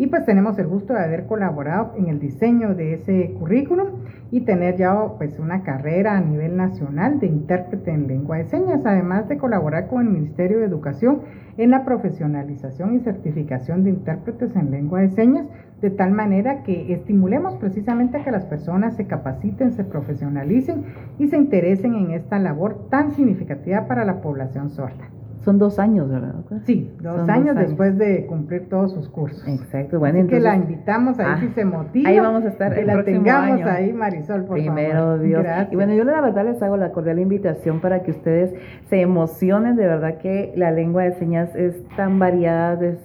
Y 0.00 0.06
pues 0.06 0.24
tenemos 0.24 0.58
el 0.58 0.66
gusto 0.66 0.94
de 0.94 1.04
haber 1.04 1.26
colaborado 1.26 1.92
en 1.94 2.08
el 2.08 2.18
diseño 2.18 2.74
de 2.74 2.94
ese 2.94 3.34
currículum 3.38 3.88
y 4.30 4.46
tener 4.46 4.78
ya 4.78 4.94
pues 5.18 5.38
una 5.38 5.62
carrera 5.62 6.16
a 6.16 6.20
nivel 6.22 6.56
nacional 6.56 7.20
de 7.20 7.26
intérprete 7.26 7.90
en 7.90 8.06
lengua 8.06 8.38
de 8.38 8.46
señas, 8.46 8.80
además 8.86 9.28
de 9.28 9.36
colaborar 9.36 9.88
con 9.88 10.00
el 10.00 10.10
Ministerio 10.10 10.60
de 10.60 10.64
Educación 10.64 11.20
en 11.58 11.70
la 11.70 11.84
profesionalización 11.84 12.94
y 12.94 13.00
certificación 13.00 13.84
de 13.84 13.90
intérpretes 13.90 14.56
en 14.56 14.70
lengua 14.70 15.02
de 15.02 15.10
señas, 15.10 15.46
de 15.82 15.90
tal 15.90 16.12
manera 16.12 16.62
que 16.62 16.94
estimulemos 16.94 17.56
precisamente 17.56 18.16
a 18.16 18.24
que 18.24 18.30
las 18.30 18.46
personas 18.46 18.96
se 18.96 19.06
capaciten, 19.06 19.72
se 19.72 19.84
profesionalicen 19.84 20.82
y 21.18 21.28
se 21.28 21.36
interesen 21.36 21.94
en 21.94 22.12
esta 22.12 22.38
labor 22.38 22.88
tan 22.88 23.10
significativa 23.10 23.86
para 23.86 24.06
la 24.06 24.22
población 24.22 24.70
sorda. 24.70 25.19
Son 25.44 25.58
dos 25.58 25.78
años, 25.78 26.10
¿verdad? 26.10 26.34
Sí, 26.66 26.90
dos, 27.00 27.26
años, 27.28 27.56
después 27.56 27.96
de 27.96 28.26
cumplir 28.26 28.68
todos 28.68 28.92
sus 28.92 29.08
cursos. 29.08 29.42
Exacto, 29.48 29.98
bueno, 29.98 30.18
entonces, 30.18 30.38
que 30.38 30.44
la 30.44 30.56
invitamos 30.56 31.18
ahí 31.18 31.26
ah, 31.28 31.40
si 31.40 31.48
se 31.48 31.64
motiva. 31.64 32.10
Ahí 32.10 32.20
vamos 32.20 32.44
a 32.44 32.48
estar. 32.48 32.74
Que 32.74 32.84
la 32.84 33.02
tengamos 33.04 33.62
ahí, 33.62 33.92
Marisol, 33.92 34.44
por 34.44 34.58
Primero, 34.58 35.18
Dios. 35.18 35.44
Y 35.70 35.76
bueno, 35.76 35.94
yo 35.94 36.04
la 36.04 36.20
verdad 36.20 36.44
les 36.44 36.62
hago 36.62 36.76
la 36.76 36.92
cordial 36.92 37.18
invitación 37.18 37.80
para 37.80 38.02
que 38.02 38.10
ustedes 38.10 38.54
se 38.90 39.00
emocionen. 39.00 39.76
De 39.76 39.86
verdad 39.86 40.18
que 40.18 40.52
la 40.56 40.72
lengua 40.72 41.04
de 41.04 41.12
señas 41.12 41.54
es 41.56 41.82
tan 41.96 42.18
variada, 42.18 42.86
es, 42.86 42.98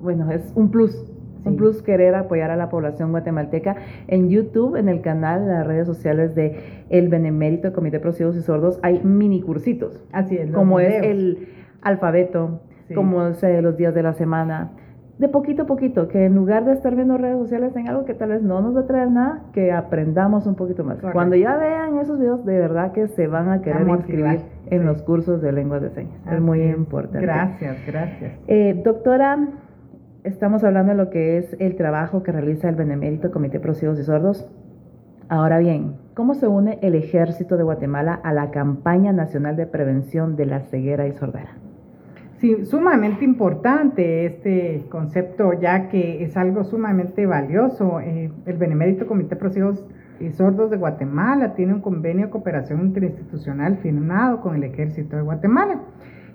bueno, 0.00 0.30
es 0.30 0.52
un 0.54 0.70
plus. 0.70 1.08
Un 1.44 1.56
plus 1.56 1.82
querer 1.82 2.14
apoyar 2.14 2.52
a 2.52 2.56
la 2.56 2.68
población 2.68 3.10
guatemalteca 3.10 3.74
en 4.06 4.28
YouTube, 4.28 4.76
en 4.76 4.88
el 4.88 5.00
canal, 5.00 5.42
en 5.42 5.48
las 5.48 5.66
redes 5.66 5.88
sociales 5.88 6.36
de 6.36 6.84
El 6.88 7.08
Benemérito 7.08 7.72
Comité 7.72 7.98
de 7.98 8.10
y 8.10 8.42
Sordos, 8.42 8.78
hay 8.84 9.00
mini 9.02 9.42
cursitos. 9.42 10.00
Así 10.12 10.36
es. 10.36 10.52
Como 10.52 10.78
es 10.78 11.02
el 11.02 11.48
alfabeto, 11.82 12.60
como 12.94 13.20
los 13.22 13.76
días 13.76 13.94
de 13.94 14.02
la 14.02 14.14
semana. 14.14 14.72
De 15.18 15.28
poquito 15.28 15.62
a 15.62 15.66
poquito, 15.66 16.08
que 16.08 16.24
en 16.24 16.34
lugar 16.34 16.64
de 16.64 16.72
estar 16.72 16.96
viendo 16.96 17.16
redes 17.16 17.38
sociales 17.38 17.76
en 17.76 17.86
algo 17.86 18.04
que 18.04 18.14
tal 18.14 18.30
vez 18.30 18.42
no 18.42 18.60
nos 18.60 18.74
va 18.74 18.80
a 18.80 18.86
traer 18.86 19.10
nada, 19.10 19.42
que 19.52 19.70
aprendamos 19.70 20.46
un 20.46 20.54
poquito 20.54 20.84
más. 20.84 20.98
Cuando 21.12 21.36
ya 21.36 21.56
vean 21.56 21.98
esos 21.98 22.18
videos, 22.18 22.44
de 22.44 22.58
verdad 22.58 22.92
que 22.92 23.06
se 23.08 23.28
van 23.28 23.48
a 23.50 23.62
querer 23.62 23.86
inscribir 23.86 24.40
en 24.70 24.86
los 24.86 25.02
cursos 25.02 25.40
de 25.42 25.52
lengua 25.52 25.80
de 25.80 25.90
señas. 25.90 26.18
es 26.30 26.40
muy 26.40 26.62
importante. 26.62 27.20
Gracias, 27.20 27.76
gracias. 27.86 28.32
Eh, 28.48 28.80
doctora, 28.82 29.48
estamos 30.24 30.64
hablando 30.64 30.92
de 30.92 30.98
lo 30.98 31.10
que 31.10 31.38
es 31.38 31.56
el 31.60 31.76
trabajo 31.76 32.22
que 32.22 32.32
realiza 32.32 32.68
el 32.68 32.74
Benemérito 32.74 33.30
Comité 33.30 33.60
Pro 33.60 33.74
Ciegos 33.74 34.00
y 34.00 34.04
Sordos. 34.04 34.50
Ahora 35.28 35.58
bien, 35.58 35.94
¿cómo 36.14 36.34
se 36.34 36.48
une 36.48 36.78
el 36.82 36.94
Ejército 36.94 37.56
de 37.56 37.62
Guatemala 37.62 38.18
a 38.24 38.32
la 38.32 38.50
campaña 38.50 39.12
nacional 39.12 39.56
de 39.56 39.66
prevención 39.66 40.36
de 40.36 40.46
la 40.46 40.60
ceguera 40.60 41.06
y 41.06 41.12
sordera? 41.12 41.50
Sumamente 42.64 43.24
importante 43.24 44.26
este 44.26 44.84
concepto, 44.88 45.52
ya 45.52 45.88
que 45.88 46.24
es 46.24 46.36
algo 46.36 46.64
sumamente 46.64 47.24
valioso. 47.24 48.00
Eh, 48.00 48.32
el 48.46 48.56
Benemérito 48.56 49.06
Comité 49.06 49.36
de 49.36 49.74
y 50.18 50.30
Sordos 50.32 50.68
de 50.70 50.76
Guatemala 50.76 51.54
tiene 51.54 51.74
un 51.74 51.80
convenio 51.80 52.26
de 52.26 52.30
cooperación 52.32 52.80
interinstitucional 52.80 53.76
firmado 53.76 54.40
con 54.40 54.56
el 54.56 54.64
Ejército 54.64 55.14
de 55.14 55.22
Guatemala. 55.22 55.82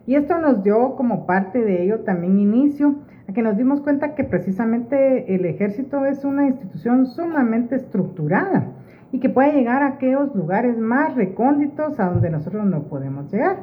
Y 0.05 0.15
esto 0.15 0.37
nos 0.37 0.63
dio 0.63 0.95
como 0.95 1.25
parte 1.25 1.61
de 1.61 1.83
ello 1.83 1.99
también 1.99 2.39
inicio 2.39 2.95
a 3.27 3.33
que 3.33 3.41
nos 3.41 3.57
dimos 3.57 3.81
cuenta 3.81 4.15
que 4.15 4.23
precisamente 4.23 5.35
el 5.35 5.43
ejército 5.43 6.05
es 6.05 6.23
una 6.23 6.47
institución 6.47 7.07
sumamente 7.07 7.75
estructurada 7.75 8.71
y 9.11 9.19
que 9.19 9.27
puede 9.27 9.51
llegar 9.51 9.83
a 9.83 9.87
aquellos 9.87 10.33
lugares 10.33 10.77
más 10.77 11.15
recónditos 11.15 11.99
a 11.99 12.05
donde 12.05 12.29
nosotros 12.29 12.65
no 12.65 12.83
podemos 12.83 13.29
llegar. 13.29 13.57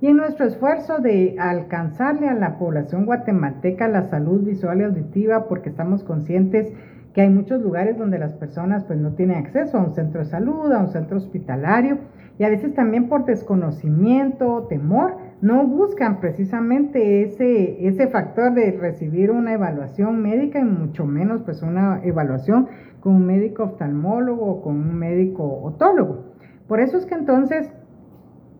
Y 0.00 0.06
en 0.06 0.16
nuestro 0.16 0.46
esfuerzo 0.46 0.98
de 0.98 1.34
alcanzarle 1.40 2.28
a 2.28 2.34
la 2.34 2.56
población 2.56 3.04
guatemalteca 3.04 3.88
la 3.88 4.02
salud 4.02 4.44
visual 4.44 4.80
y 4.80 4.84
auditiva, 4.84 5.48
porque 5.48 5.70
estamos 5.70 6.04
conscientes 6.04 6.72
que 7.12 7.22
hay 7.22 7.30
muchos 7.30 7.60
lugares 7.60 7.98
donde 7.98 8.18
las 8.18 8.32
personas 8.34 8.84
pues 8.84 9.00
no 9.00 9.14
tienen 9.14 9.38
acceso 9.38 9.76
a 9.76 9.84
un 9.84 9.94
centro 9.94 10.20
de 10.20 10.26
salud, 10.26 10.70
a 10.70 10.78
un 10.78 10.92
centro 10.92 11.16
hospitalario, 11.16 11.98
y 12.38 12.44
a 12.44 12.48
veces 12.48 12.74
también 12.74 13.08
por 13.08 13.24
desconocimiento, 13.24 14.68
temor, 14.68 15.16
no 15.40 15.66
buscan 15.66 16.20
precisamente 16.20 17.22
ese, 17.22 17.88
ese 17.88 18.06
factor 18.06 18.54
de 18.54 18.70
recibir 18.70 19.32
una 19.32 19.54
evaluación 19.54 20.22
médica 20.22 20.60
y 20.60 20.64
mucho 20.64 21.06
menos 21.06 21.42
pues 21.42 21.60
una 21.62 22.00
evaluación 22.04 22.68
con 23.00 23.16
un 23.16 23.26
médico 23.26 23.64
oftalmólogo 23.64 24.46
o 24.46 24.62
con 24.62 24.76
un 24.76 24.96
médico 24.96 25.42
otólogo. 25.64 26.26
Por 26.68 26.78
eso 26.78 26.98
es 26.98 27.06
que 27.06 27.14
entonces 27.16 27.72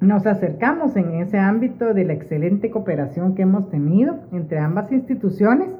nos 0.00 0.26
acercamos 0.26 0.96
en 0.96 1.14
ese 1.14 1.38
ámbito 1.38 1.92
de 1.92 2.04
la 2.04 2.12
excelente 2.12 2.70
cooperación 2.70 3.34
que 3.34 3.42
hemos 3.42 3.68
tenido 3.70 4.20
entre 4.32 4.58
ambas 4.58 4.92
instituciones 4.92 5.70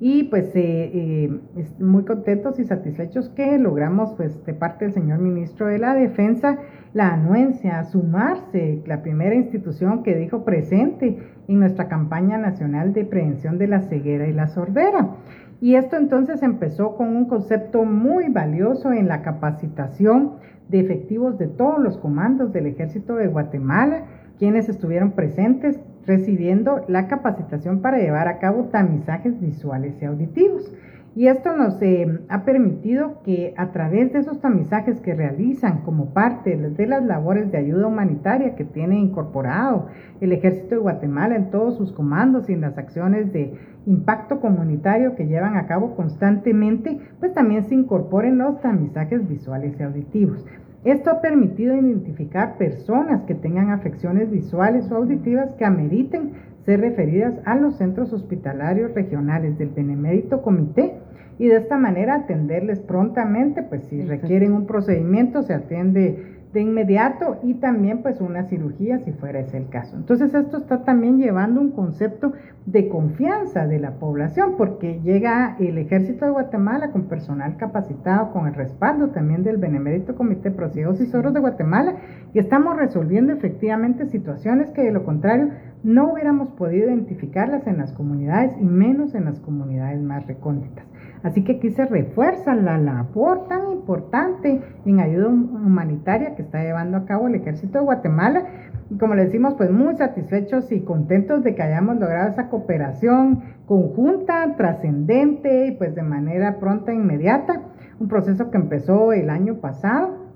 y 0.00 0.24
pues 0.24 0.46
eh, 0.56 0.90
eh, 0.94 1.40
muy 1.78 2.04
contentos 2.04 2.58
y 2.58 2.64
satisfechos 2.64 3.28
que 3.28 3.58
logramos 3.58 4.14
pues 4.16 4.44
de 4.46 4.54
parte 4.54 4.86
del 4.86 4.94
señor 4.94 5.18
ministro 5.18 5.66
de 5.66 5.78
la 5.78 5.94
Defensa 5.94 6.58
la 6.94 7.12
anuencia 7.12 7.78
a 7.78 7.84
sumarse, 7.84 8.82
la 8.86 9.02
primera 9.02 9.34
institución 9.34 10.02
que 10.02 10.16
dijo 10.16 10.44
presente 10.44 11.18
en 11.46 11.60
nuestra 11.60 11.86
campaña 11.88 12.38
nacional 12.38 12.92
de 12.94 13.04
prevención 13.04 13.58
de 13.58 13.68
la 13.68 13.82
ceguera 13.82 14.26
y 14.26 14.32
la 14.32 14.48
sordera. 14.48 15.16
Y 15.60 15.74
esto 15.74 15.96
entonces 15.96 16.42
empezó 16.42 16.96
con 16.96 17.14
un 17.14 17.26
concepto 17.26 17.84
muy 17.84 18.30
valioso 18.30 18.92
en 18.92 19.06
la 19.06 19.20
capacitación 19.20 20.36
de 20.70 20.80
efectivos 20.80 21.38
de 21.38 21.48
todos 21.48 21.80
los 21.80 21.98
comandos 21.98 22.52
del 22.52 22.66
ejército 22.66 23.16
de 23.16 23.26
Guatemala, 23.26 24.04
quienes 24.38 24.68
estuvieron 24.68 25.12
presentes 25.12 25.80
recibiendo 26.06 26.84
la 26.88 27.08
capacitación 27.08 27.80
para 27.80 27.98
llevar 27.98 28.28
a 28.28 28.38
cabo 28.38 28.64
tamizajes 28.64 29.40
visuales 29.40 29.94
y 30.00 30.04
auditivos. 30.04 30.72
Y 31.16 31.26
esto 31.26 31.56
nos 31.56 31.82
eh, 31.82 32.20
ha 32.28 32.44
permitido 32.44 33.20
que 33.24 33.52
a 33.56 33.72
través 33.72 34.12
de 34.12 34.20
esos 34.20 34.40
tamizajes 34.40 35.00
que 35.00 35.12
realizan 35.12 35.82
como 35.82 36.14
parte 36.14 36.56
de 36.56 36.86
las 36.86 37.04
labores 37.04 37.50
de 37.50 37.58
ayuda 37.58 37.88
humanitaria 37.88 38.54
que 38.54 38.64
tiene 38.64 38.96
incorporado 38.96 39.88
el 40.20 40.32
Ejército 40.32 40.76
de 40.76 40.80
Guatemala 40.82 41.34
en 41.34 41.50
todos 41.50 41.76
sus 41.76 41.92
comandos 41.92 42.48
y 42.48 42.52
en 42.52 42.60
las 42.60 42.78
acciones 42.78 43.32
de 43.32 43.52
impacto 43.86 44.40
comunitario 44.40 45.16
que 45.16 45.26
llevan 45.26 45.56
a 45.56 45.66
cabo 45.66 45.96
constantemente, 45.96 47.00
pues 47.18 47.34
también 47.34 47.64
se 47.64 47.74
incorporen 47.74 48.38
los 48.38 48.60
tamizajes 48.60 49.28
visuales 49.28 49.74
y 49.80 49.82
auditivos. 49.82 50.46
Esto 50.84 51.10
ha 51.10 51.20
permitido 51.20 51.74
identificar 51.76 52.56
personas 52.56 53.24
que 53.24 53.34
tengan 53.34 53.70
afecciones 53.70 54.30
visuales 54.30 54.90
o 54.90 54.96
auditivas 54.96 55.52
que 55.54 55.66
ameriten 55.66 56.32
ser 56.70 56.82
referidas 56.82 57.34
a 57.46 57.56
los 57.56 57.78
centros 57.78 58.12
hospitalarios 58.12 58.94
regionales 58.94 59.58
del 59.58 59.70
Benemérito 59.70 60.40
Comité 60.40 60.94
y 61.36 61.48
de 61.48 61.56
esta 61.56 61.76
manera 61.76 62.14
atenderles 62.14 62.78
prontamente, 62.78 63.64
pues 63.64 63.82
si 63.88 64.02
requieren 64.02 64.52
un 64.52 64.66
procedimiento 64.66 65.42
se 65.42 65.54
atiende 65.54 66.40
de 66.52 66.60
inmediato 66.60 67.38
y 67.42 67.54
también 67.54 68.02
pues 68.02 68.20
una 68.20 68.44
cirugía 68.44 68.98
si 69.00 69.12
fuera 69.12 69.40
ese 69.40 69.56
el 69.56 69.68
caso. 69.68 69.96
Entonces 69.96 70.34
esto 70.34 70.58
está 70.58 70.84
también 70.84 71.18
llevando 71.18 71.60
un 71.60 71.70
concepto 71.70 72.32
de 72.66 72.88
confianza 72.88 73.66
de 73.66 73.78
la 73.78 73.92
población 73.92 74.54
porque 74.56 75.00
llega 75.00 75.56
el 75.58 75.78
ejército 75.78 76.24
de 76.24 76.32
Guatemala 76.32 76.90
con 76.90 77.04
personal 77.04 77.56
capacitado, 77.56 78.32
con 78.32 78.46
el 78.46 78.54
respaldo 78.54 79.08
también 79.08 79.42
del 79.44 79.58
Benemérito 79.58 80.14
Comité 80.14 80.50
de 80.50 80.96
y 81.00 81.06
Soros 81.06 81.34
de 81.34 81.40
Guatemala 81.40 81.94
y 82.32 82.38
estamos 82.38 82.76
resolviendo 82.76 83.32
efectivamente 83.32 84.06
situaciones 84.06 84.70
que 84.70 84.82
de 84.82 84.92
lo 84.92 85.04
contrario 85.04 85.50
no 85.82 86.12
hubiéramos 86.12 86.50
podido 86.50 86.88
identificarlas 86.88 87.66
en 87.66 87.78
las 87.78 87.92
comunidades 87.92 88.52
y 88.60 88.64
menos 88.64 89.14
en 89.14 89.24
las 89.24 89.40
comunidades 89.40 90.00
más 90.02 90.26
recónditas. 90.26 90.84
Así 91.22 91.44
que 91.44 91.56
aquí 91.56 91.70
se 91.70 91.84
refuerza 91.84 92.54
la 92.54 92.78
labor 92.78 93.46
tan 93.48 93.70
importante 93.72 94.62
en 94.86 95.00
ayuda 95.00 95.28
humanitaria 95.28 96.34
que 96.34 96.42
está 96.42 96.62
llevando 96.62 96.96
a 96.96 97.04
cabo 97.04 97.28
el 97.28 97.34
Ejército 97.34 97.78
de 97.78 97.84
Guatemala. 97.84 98.44
Y 98.90 98.96
como 98.96 99.14
le 99.14 99.26
decimos, 99.26 99.54
pues 99.54 99.70
muy 99.70 99.96
satisfechos 99.96 100.72
y 100.72 100.80
contentos 100.80 101.44
de 101.44 101.54
que 101.54 101.62
hayamos 101.62 101.98
logrado 101.98 102.30
esa 102.30 102.48
cooperación 102.48 103.42
conjunta, 103.66 104.56
trascendente 104.56 105.66
y 105.66 105.72
pues 105.72 105.94
de 105.94 106.02
manera 106.02 106.58
pronta 106.58 106.92
e 106.92 106.96
inmediata 106.96 107.62
un 108.00 108.08
proceso 108.08 108.50
que 108.50 108.56
empezó 108.56 109.12
el 109.12 109.28
año 109.28 109.56
pasado. 109.56 110.30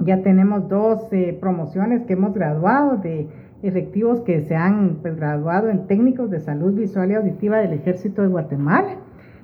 Ya 0.00 0.22
tenemos 0.22 0.68
dos 0.68 1.08
promociones 1.40 2.04
que 2.04 2.14
hemos 2.14 2.32
graduado 2.32 2.96
de 2.98 3.28
efectivos 3.62 4.20
que 4.22 4.40
se 4.42 4.56
han 4.56 4.98
pues, 5.02 5.16
graduado 5.16 5.68
en 5.68 5.86
técnicos 5.86 6.30
de 6.30 6.40
salud 6.40 6.74
visual 6.74 7.10
y 7.10 7.14
auditiva 7.14 7.58
del 7.58 7.72
Ejército 7.72 8.22
de 8.22 8.28
Guatemala 8.28 8.96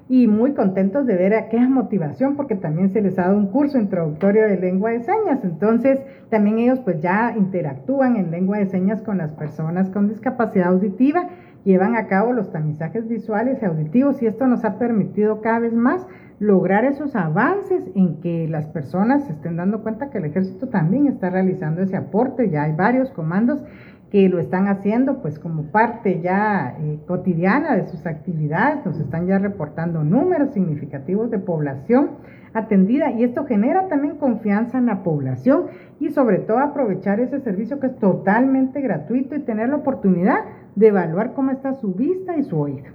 y 0.08 0.26
muy 0.26 0.54
contentos 0.54 1.06
de 1.06 1.16
ver 1.16 1.34
aquella 1.34 1.68
motivación 1.68 2.34
porque 2.34 2.56
también 2.56 2.90
se 2.90 3.02
les 3.02 3.18
ha 3.18 3.26
dado 3.26 3.36
un 3.36 3.48
curso 3.48 3.78
introductorio 3.78 4.48
de 4.48 4.58
lengua 4.58 4.90
de 4.90 5.00
señas. 5.00 5.44
Entonces, 5.44 6.00
también 6.30 6.58
ellos 6.58 6.80
pues 6.80 7.00
ya 7.00 7.34
interactúan 7.36 8.16
en 8.16 8.30
lengua 8.30 8.58
de 8.58 8.66
señas 8.66 9.02
con 9.02 9.18
las 9.18 9.32
personas 9.32 9.90
con 9.90 10.08
discapacidad 10.08 10.68
auditiva, 10.68 11.28
llevan 11.64 11.94
a 11.94 12.06
cabo 12.06 12.32
los 12.32 12.50
tamizajes 12.50 13.06
visuales 13.06 13.58
y 13.60 13.66
auditivos 13.66 14.22
y 14.22 14.26
esto 14.26 14.46
nos 14.46 14.64
ha 14.64 14.78
permitido 14.78 15.42
cada 15.42 15.58
vez 15.58 15.74
más 15.74 16.06
lograr 16.40 16.84
esos 16.84 17.16
avances 17.16 17.82
en 17.94 18.20
que 18.20 18.46
las 18.48 18.66
personas 18.68 19.24
se 19.24 19.32
estén 19.32 19.56
dando 19.56 19.82
cuenta 19.82 20.08
que 20.08 20.18
el 20.18 20.26
ejército 20.26 20.68
también 20.68 21.08
está 21.08 21.30
realizando 21.30 21.82
ese 21.82 21.96
aporte, 21.96 22.48
ya 22.48 22.62
hay 22.62 22.72
varios 22.72 23.10
comandos 23.10 23.62
que 24.10 24.28
lo 24.28 24.38
están 24.38 24.68
haciendo 24.68 25.20
pues 25.20 25.38
como 25.38 25.64
parte 25.64 26.20
ya 26.22 26.76
eh, 26.80 26.98
cotidiana 27.06 27.76
de 27.76 27.86
sus 27.86 28.06
actividades, 28.06 28.84
nos 28.86 28.98
están 28.98 29.26
ya 29.26 29.38
reportando 29.38 30.02
números 30.02 30.52
significativos 30.54 31.30
de 31.30 31.38
población 31.38 32.10
atendida 32.54 33.10
y 33.10 33.24
esto 33.24 33.44
genera 33.44 33.88
también 33.88 34.16
confianza 34.16 34.78
en 34.78 34.86
la 34.86 35.02
población 35.02 35.66
y 36.00 36.10
sobre 36.10 36.38
todo 36.38 36.58
aprovechar 36.58 37.20
ese 37.20 37.40
servicio 37.40 37.78
que 37.80 37.88
es 37.88 37.96
totalmente 37.98 38.80
gratuito 38.80 39.34
y 39.36 39.40
tener 39.40 39.68
la 39.68 39.76
oportunidad 39.76 40.38
de 40.74 40.88
evaluar 40.88 41.34
cómo 41.34 41.50
está 41.50 41.74
su 41.74 41.92
vista 41.92 42.36
y 42.36 42.44
su 42.44 42.58
oído. 42.58 42.86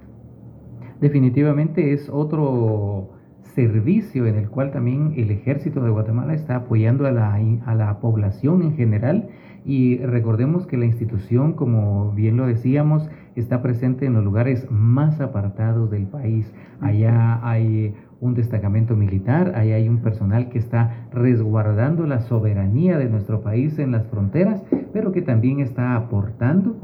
Definitivamente 1.00 1.92
es 1.92 2.08
otro 2.08 3.10
servicio 3.54 4.26
en 4.26 4.36
el 4.36 4.48
cual 4.48 4.72
también 4.72 5.12
el 5.16 5.30
ejército 5.30 5.80
de 5.84 5.90
Guatemala 5.90 6.34
está 6.34 6.56
apoyando 6.56 7.06
a 7.06 7.12
la, 7.12 7.34
a 7.34 7.74
la 7.74 8.00
población 8.00 8.62
en 8.62 8.76
general 8.76 9.28
y 9.64 9.98
recordemos 9.98 10.66
que 10.66 10.76
la 10.76 10.84
institución, 10.84 11.54
como 11.54 12.12
bien 12.12 12.36
lo 12.36 12.46
decíamos, 12.46 13.08
está 13.34 13.62
presente 13.62 14.06
en 14.06 14.12
los 14.14 14.22
lugares 14.22 14.70
más 14.70 15.20
apartados 15.20 15.90
del 15.90 16.06
país. 16.06 16.52
Allá 16.80 17.40
hay 17.42 17.94
un 18.20 18.34
destacamento 18.34 18.94
militar, 18.94 19.52
allá 19.54 19.76
hay 19.76 19.88
un 19.88 19.98
personal 19.98 20.50
que 20.50 20.58
está 20.58 21.06
resguardando 21.12 22.06
la 22.06 22.20
soberanía 22.20 22.98
de 22.98 23.08
nuestro 23.08 23.40
país 23.40 23.78
en 23.78 23.92
las 23.92 24.06
fronteras, 24.06 24.62
pero 24.92 25.12
que 25.12 25.22
también 25.22 25.60
está 25.60 25.96
aportando 25.96 26.76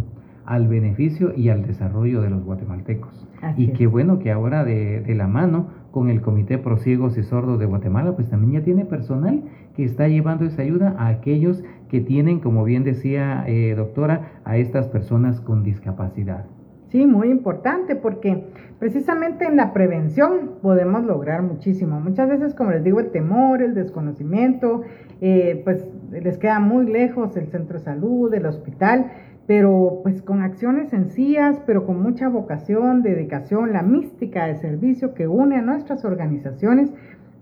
al 0.46 0.66
beneficio 0.66 1.32
y 1.36 1.50
al 1.50 1.66
desarrollo 1.66 2.22
de 2.22 2.30
los 2.30 2.42
guatemaltecos. 2.44 3.26
y 3.56 3.68
qué 3.68 3.86
bueno 3.86 4.18
que 4.18 4.32
ahora 4.32 4.64
de, 4.64 5.00
de 5.00 5.14
la 5.14 5.26
mano 5.26 5.68
con 5.90 6.10
el 6.10 6.20
Comité 6.20 6.58
Pro 6.58 6.76
Ciegos 6.76 7.18
y 7.18 7.22
Sordos 7.22 7.58
de 7.58 7.66
Guatemala, 7.66 8.14
pues 8.14 8.28
también 8.28 8.60
ya 8.60 8.64
tiene 8.64 8.84
personal 8.84 9.42
que 9.74 9.84
está 9.84 10.08
llevando 10.08 10.44
esa 10.44 10.62
ayuda 10.62 10.94
a 10.98 11.08
aquellos 11.08 11.62
que 11.88 12.00
tienen, 12.00 12.40
como 12.40 12.64
bien 12.64 12.84
decía 12.84 13.44
eh, 13.46 13.74
doctora, 13.74 14.32
a 14.44 14.56
estas 14.56 14.88
personas 14.88 15.40
con 15.40 15.62
discapacidad. 15.62 16.44
Sí, 16.90 17.06
muy 17.06 17.28
importante 17.28 17.94
porque 17.94 18.46
precisamente 18.80 19.44
en 19.44 19.56
la 19.56 19.72
prevención 19.72 20.56
podemos 20.60 21.04
lograr 21.04 21.40
muchísimo. 21.42 22.00
Muchas 22.00 22.28
veces, 22.28 22.52
como 22.54 22.72
les 22.72 22.82
digo, 22.82 22.98
el 22.98 23.12
temor, 23.12 23.62
el 23.62 23.74
desconocimiento, 23.74 24.82
eh, 25.20 25.60
pues 25.62 25.86
les 26.10 26.36
queda 26.38 26.58
muy 26.58 26.86
lejos 26.86 27.36
el 27.36 27.46
centro 27.46 27.78
de 27.78 27.84
salud, 27.84 28.34
el 28.34 28.44
hospital, 28.44 29.12
pero 29.50 29.98
pues 30.04 30.22
con 30.22 30.42
acciones 30.42 30.90
sencillas, 30.90 31.60
pero 31.66 31.84
con 31.84 32.00
mucha 32.00 32.28
vocación, 32.28 33.02
dedicación, 33.02 33.72
la 33.72 33.82
mística 33.82 34.46
de 34.46 34.54
servicio 34.54 35.12
que 35.12 35.26
une 35.26 35.56
a 35.56 35.60
nuestras 35.60 36.04
organizaciones, 36.04 36.92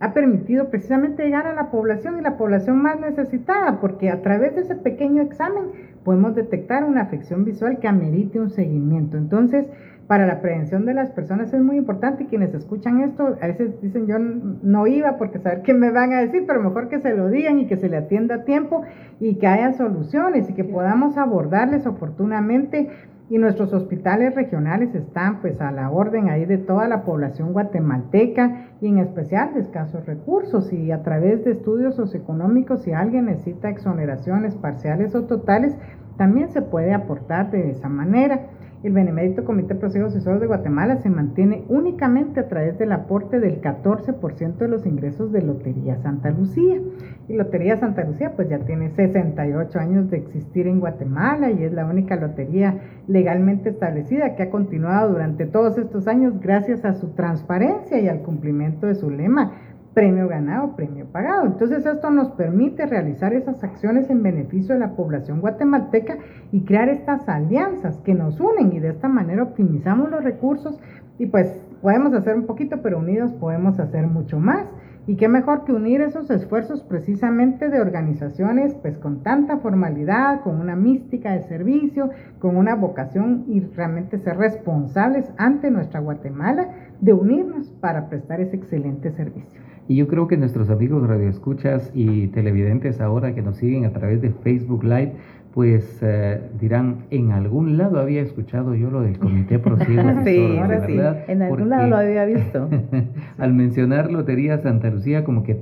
ha 0.01 0.15
permitido 0.15 0.71
precisamente 0.71 1.23
llegar 1.23 1.47
a 1.47 1.53
la 1.53 1.71
población 1.71 2.19
y 2.19 2.23
la 2.23 2.39
población 2.39 2.81
más 2.81 2.99
necesitada, 2.99 3.79
porque 3.79 4.09
a 4.09 4.23
través 4.23 4.55
de 4.55 4.63
ese 4.63 4.75
pequeño 4.75 5.21
examen 5.21 5.65
podemos 6.03 6.35
detectar 6.35 6.83
una 6.83 7.03
afección 7.03 7.45
visual 7.45 7.79
que 7.79 7.89
amerite 7.89 8.41
un 8.41 8.49
seguimiento. 8.49 9.19
Entonces, 9.19 9.67
para 10.09 10.27
la 10.27 10.41
prevención 10.41 10.87
de 10.87 10.95
las 10.95 11.11
personas 11.11 11.53
es 11.53 11.61
muy 11.61 11.77
importante 11.77 12.27
quienes 12.27 12.55
escuchan 12.55 13.03
esto 13.03 13.37
a 13.43 13.47
veces 13.47 13.79
dicen 13.83 14.07
yo 14.07 14.19
no 14.19 14.87
iba 14.87 15.19
porque 15.19 15.39
saber 15.39 15.61
qué 15.61 15.75
me 15.75 15.91
van 15.91 16.15
a 16.15 16.21
decir, 16.21 16.45
pero 16.47 16.63
mejor 16.63 16.89
que 16.89 16.99
se 16.99 17.15
lo 17.15 17.29
digan 17.29 17.59
y 17.59 17.67
que 17.67 17.77
se 17.77 17.91
le 17.91 17.99
atienda 17.99 18.37
a 18.37 18.45
tiempo 18.45 18.83
y 19.21 19.35
que 19.35 19.47
haya 19.47 19.75
soluciones 19.75 20.49
y 20.49 20.55
que 20.55 20.65
podamos 20.65 21.19
abordarles 21.19 21.87
oportunamente. 21.87 22.89
Y 23.31 23.37
nuestros 23.37 23.75
hospitales 23.75 24.35
regionales 24.35 24.95
están 24.95 25.43
pues 25.43 25.61
a 25.61 25.71
la 25.71 25.91
orden 25.91 26.31
ahí 26.31 26.47
de 26.47 26.57
toda 26.57 26.89
la 26.89 27.03
población 27.03 27.53
guatemalteca 27.53 28.69
y 28.81 28.89
en 28.89 28.97
especial 28.97 29.53
de 29.53 29.61
escasos 29.61 30.07
recursos. 30.07 30.73
Y 30.73 30.91
a 30.93 31.03
través 31.03 31.45
de 31.45 31.51
estudios 31.51 31.97
socioeconómicos 31.97 32.85
si 32.85 32.93
alguien 32.93 33.27
necesita 33.27 33.69
exoneraciones 33.69 34.55
parciales 34.55 35.15
o 35.15 35.25
totales 35.25 35.77
también 36.17 36.49
se 36.49 36.63
puede 36.63 36.95
aportar 36.95 37.51
de 37.51 37.71
esa 37.71 37.91
manera. 37.91 38.41
El 38.85 38.93
Benemérito 38.93 39.45
Comité 39.45 39.75
de 39.75 39.81
Procesos 39.81 40.15
Asesores 40.15 40.41
de 40.41 40.47
Guatemala 40.47 40.99
se 40.99 41.11
mantiene 41.11 41.65
únicamente 41.69 42.39
a 42.39 42.49
través 42.49 42.79
del 42.79 42.93
aporte 42.93 43.41
del 43.41 43.61
14% 43.61 44.57
de 44.57 44.69
los 44.69 44.87
ingresos 44.87 45.33
de 45.33 45.43
Lotería 45.43 45.97
Santa 45.97 46.31
Lucía. 46.31 46.81
Y 47.27 47.35
Lotería 47.35 47.77
Santa 47.77 48.05
Lucía 48.05 48.35
pues 48.37 48.49
ya 48.49 48.61
tiene 48.61 48.91
68 48.91 49.81
años 49.81 50.09
de 50.11 50.19
existir 50.19 50.69
en 50.69 50.79
Guatemala 50.79 51.51
y 51.51 51.65
es 51.65 51.73
la 51.73 51.87
única 51.87 52.15
lotería 52.15 52.79
legalmente 53.09 53.71
establecida 53.71 54.37
que 54.37 54.45
ha 54.45 54.51
continuado 54.51 55.11
durante 55.11 55.47
todos 55.47 55.77
estos 55.77 56.07
años 56.07 56.41
gracias 56.41 56.85
a 56.85 56.95
su 56.95 57.09
transparencia 57.15 57.99
y 57.99 58.07
al 58.07 58.23
cumplimiento 58.23 58.87
de 58.87 58.95
su 58.95 59.11
lema 59.11 59.55
premio 59.95 60.29
ganado, 60.29 60.77
premio 60.77 61.07
pagado. 61.07 61.47
Entonces 61.47 61.85
esto 61.85 62.11
nos 62.11 62.31
permite 62.31 62.87
realizar 62.87 63.33
esas 63.33 63.63
acciones 63.65 64.09
en 64.11 64.23
beneficio 64.23 64.75
de 64.75 64.81
la 64.81 64.93
población 64.95 65.41
guatemalteca 65.41 66.19
y 66.53 66.65
crear 66.65 66.89
estas 66.89 67.29
alianzas 67.29 67.99
que 68.05 68.15
nos 68.15 68.39
unen 68.41 68.73
y 68.73 68.81
de 68.81 68.91
esta 68.91 69.09
manera 69.09 69.43
optimizamos 69.43 70.11
los 70.11 70.23
recursos 70.23 70.79
y 71.19 71.27
pues 71.27 71.53
podemos 71.83 72.13
hacer 72.13 72.37
un 72.37 72.47
poquito, 72.47 72.81
pero 72.83 72.99
unidos 72.99 73.33
podemos 73.33 73.79
hacer 73.81 74.07
mucho 74.07 74.39
más. 74.39 74.67
Y 75.09 75.17
qué 75.17 75.27
mejor 75.27 75.65
que 75.65 75.73
unir 75.73 76.03
esos 76.03 76.31
esfuerzos 76.31 76.83
precisamente 76.83 77.71
de 77.71 77.81
organizaciones 77.81 78.75
pues 78.83 78.99
con 78.99 79.23
tanta 79.23 79.57
formalidad, 79.57 80.43
con 80.43 80.61
una 80.61 80.77
mística 80.77 81.33
de 81.33 81.45
servicio, 81.45 82.11
con 82.39 82.59
una 82.59 82.75
vocación 82.75 83.47
y 83.49 83.61
realmente 83.61 84.19
ser 84.19 84.37
responsables 84.37 85.33
ante 85.39 85.71
nuestra 85.71 86.01
Guatemala 86.01 86.69
de 87.01 87.15
unirnos 87.15 87.71
para 87.81 88.11
prestar 88.11 88.43
ese 88.43 88.57
excelente 88.57 89.11
servicio. 89.13 89.63
Y 89.89 89.97
yo 89.97 90.09
creo 90.09 90.29
que 90.29 90.37
nuestros 90.37 90.69
amigos 90.69 91.09
radioescuchas 91.09 91.91
y 91.95 92.27
televidentes 92.27 93.01
ahora 93.01 93.35
que 93.35 93.41
nos 93.41 93.57
siguen 93.57 93.87
a 93.87 93.93
través 93.95 94.21
de 94.21 94.29
Facebook 94.29 94.85
Live, 94.85 95.15
pues 95.59 95.99
eh, 96.03 96.41
dirán, 96.61 97.07
en 97.11 97.33
algún 97.33 97.79
lado 97.79 97.99
había 97.99 98.23
escuchado 98.23 98.77
yo 98.77 98.93
lo 98.93 99.01
del 99.01 99.19
Comité 99.19 99.59
Prosiego. 99.59 100.09
sí, 100.25 100.57
ahora 100.57 100.87
sí, 100.87 100.97
en 101.27 101.43
algún 101.43 101.69
lado 101.69 101.89
lo 101.89 101.97
había 101.97 102.25
visto. 102.27 102.69
al 103.39 103.55
mencionar 103.55 104.13
Lotería 104.13 104.59
Santa 104.59 104.89
Lucía, 104.89 105.25
como 105.25 105.43
que 105.43 105.59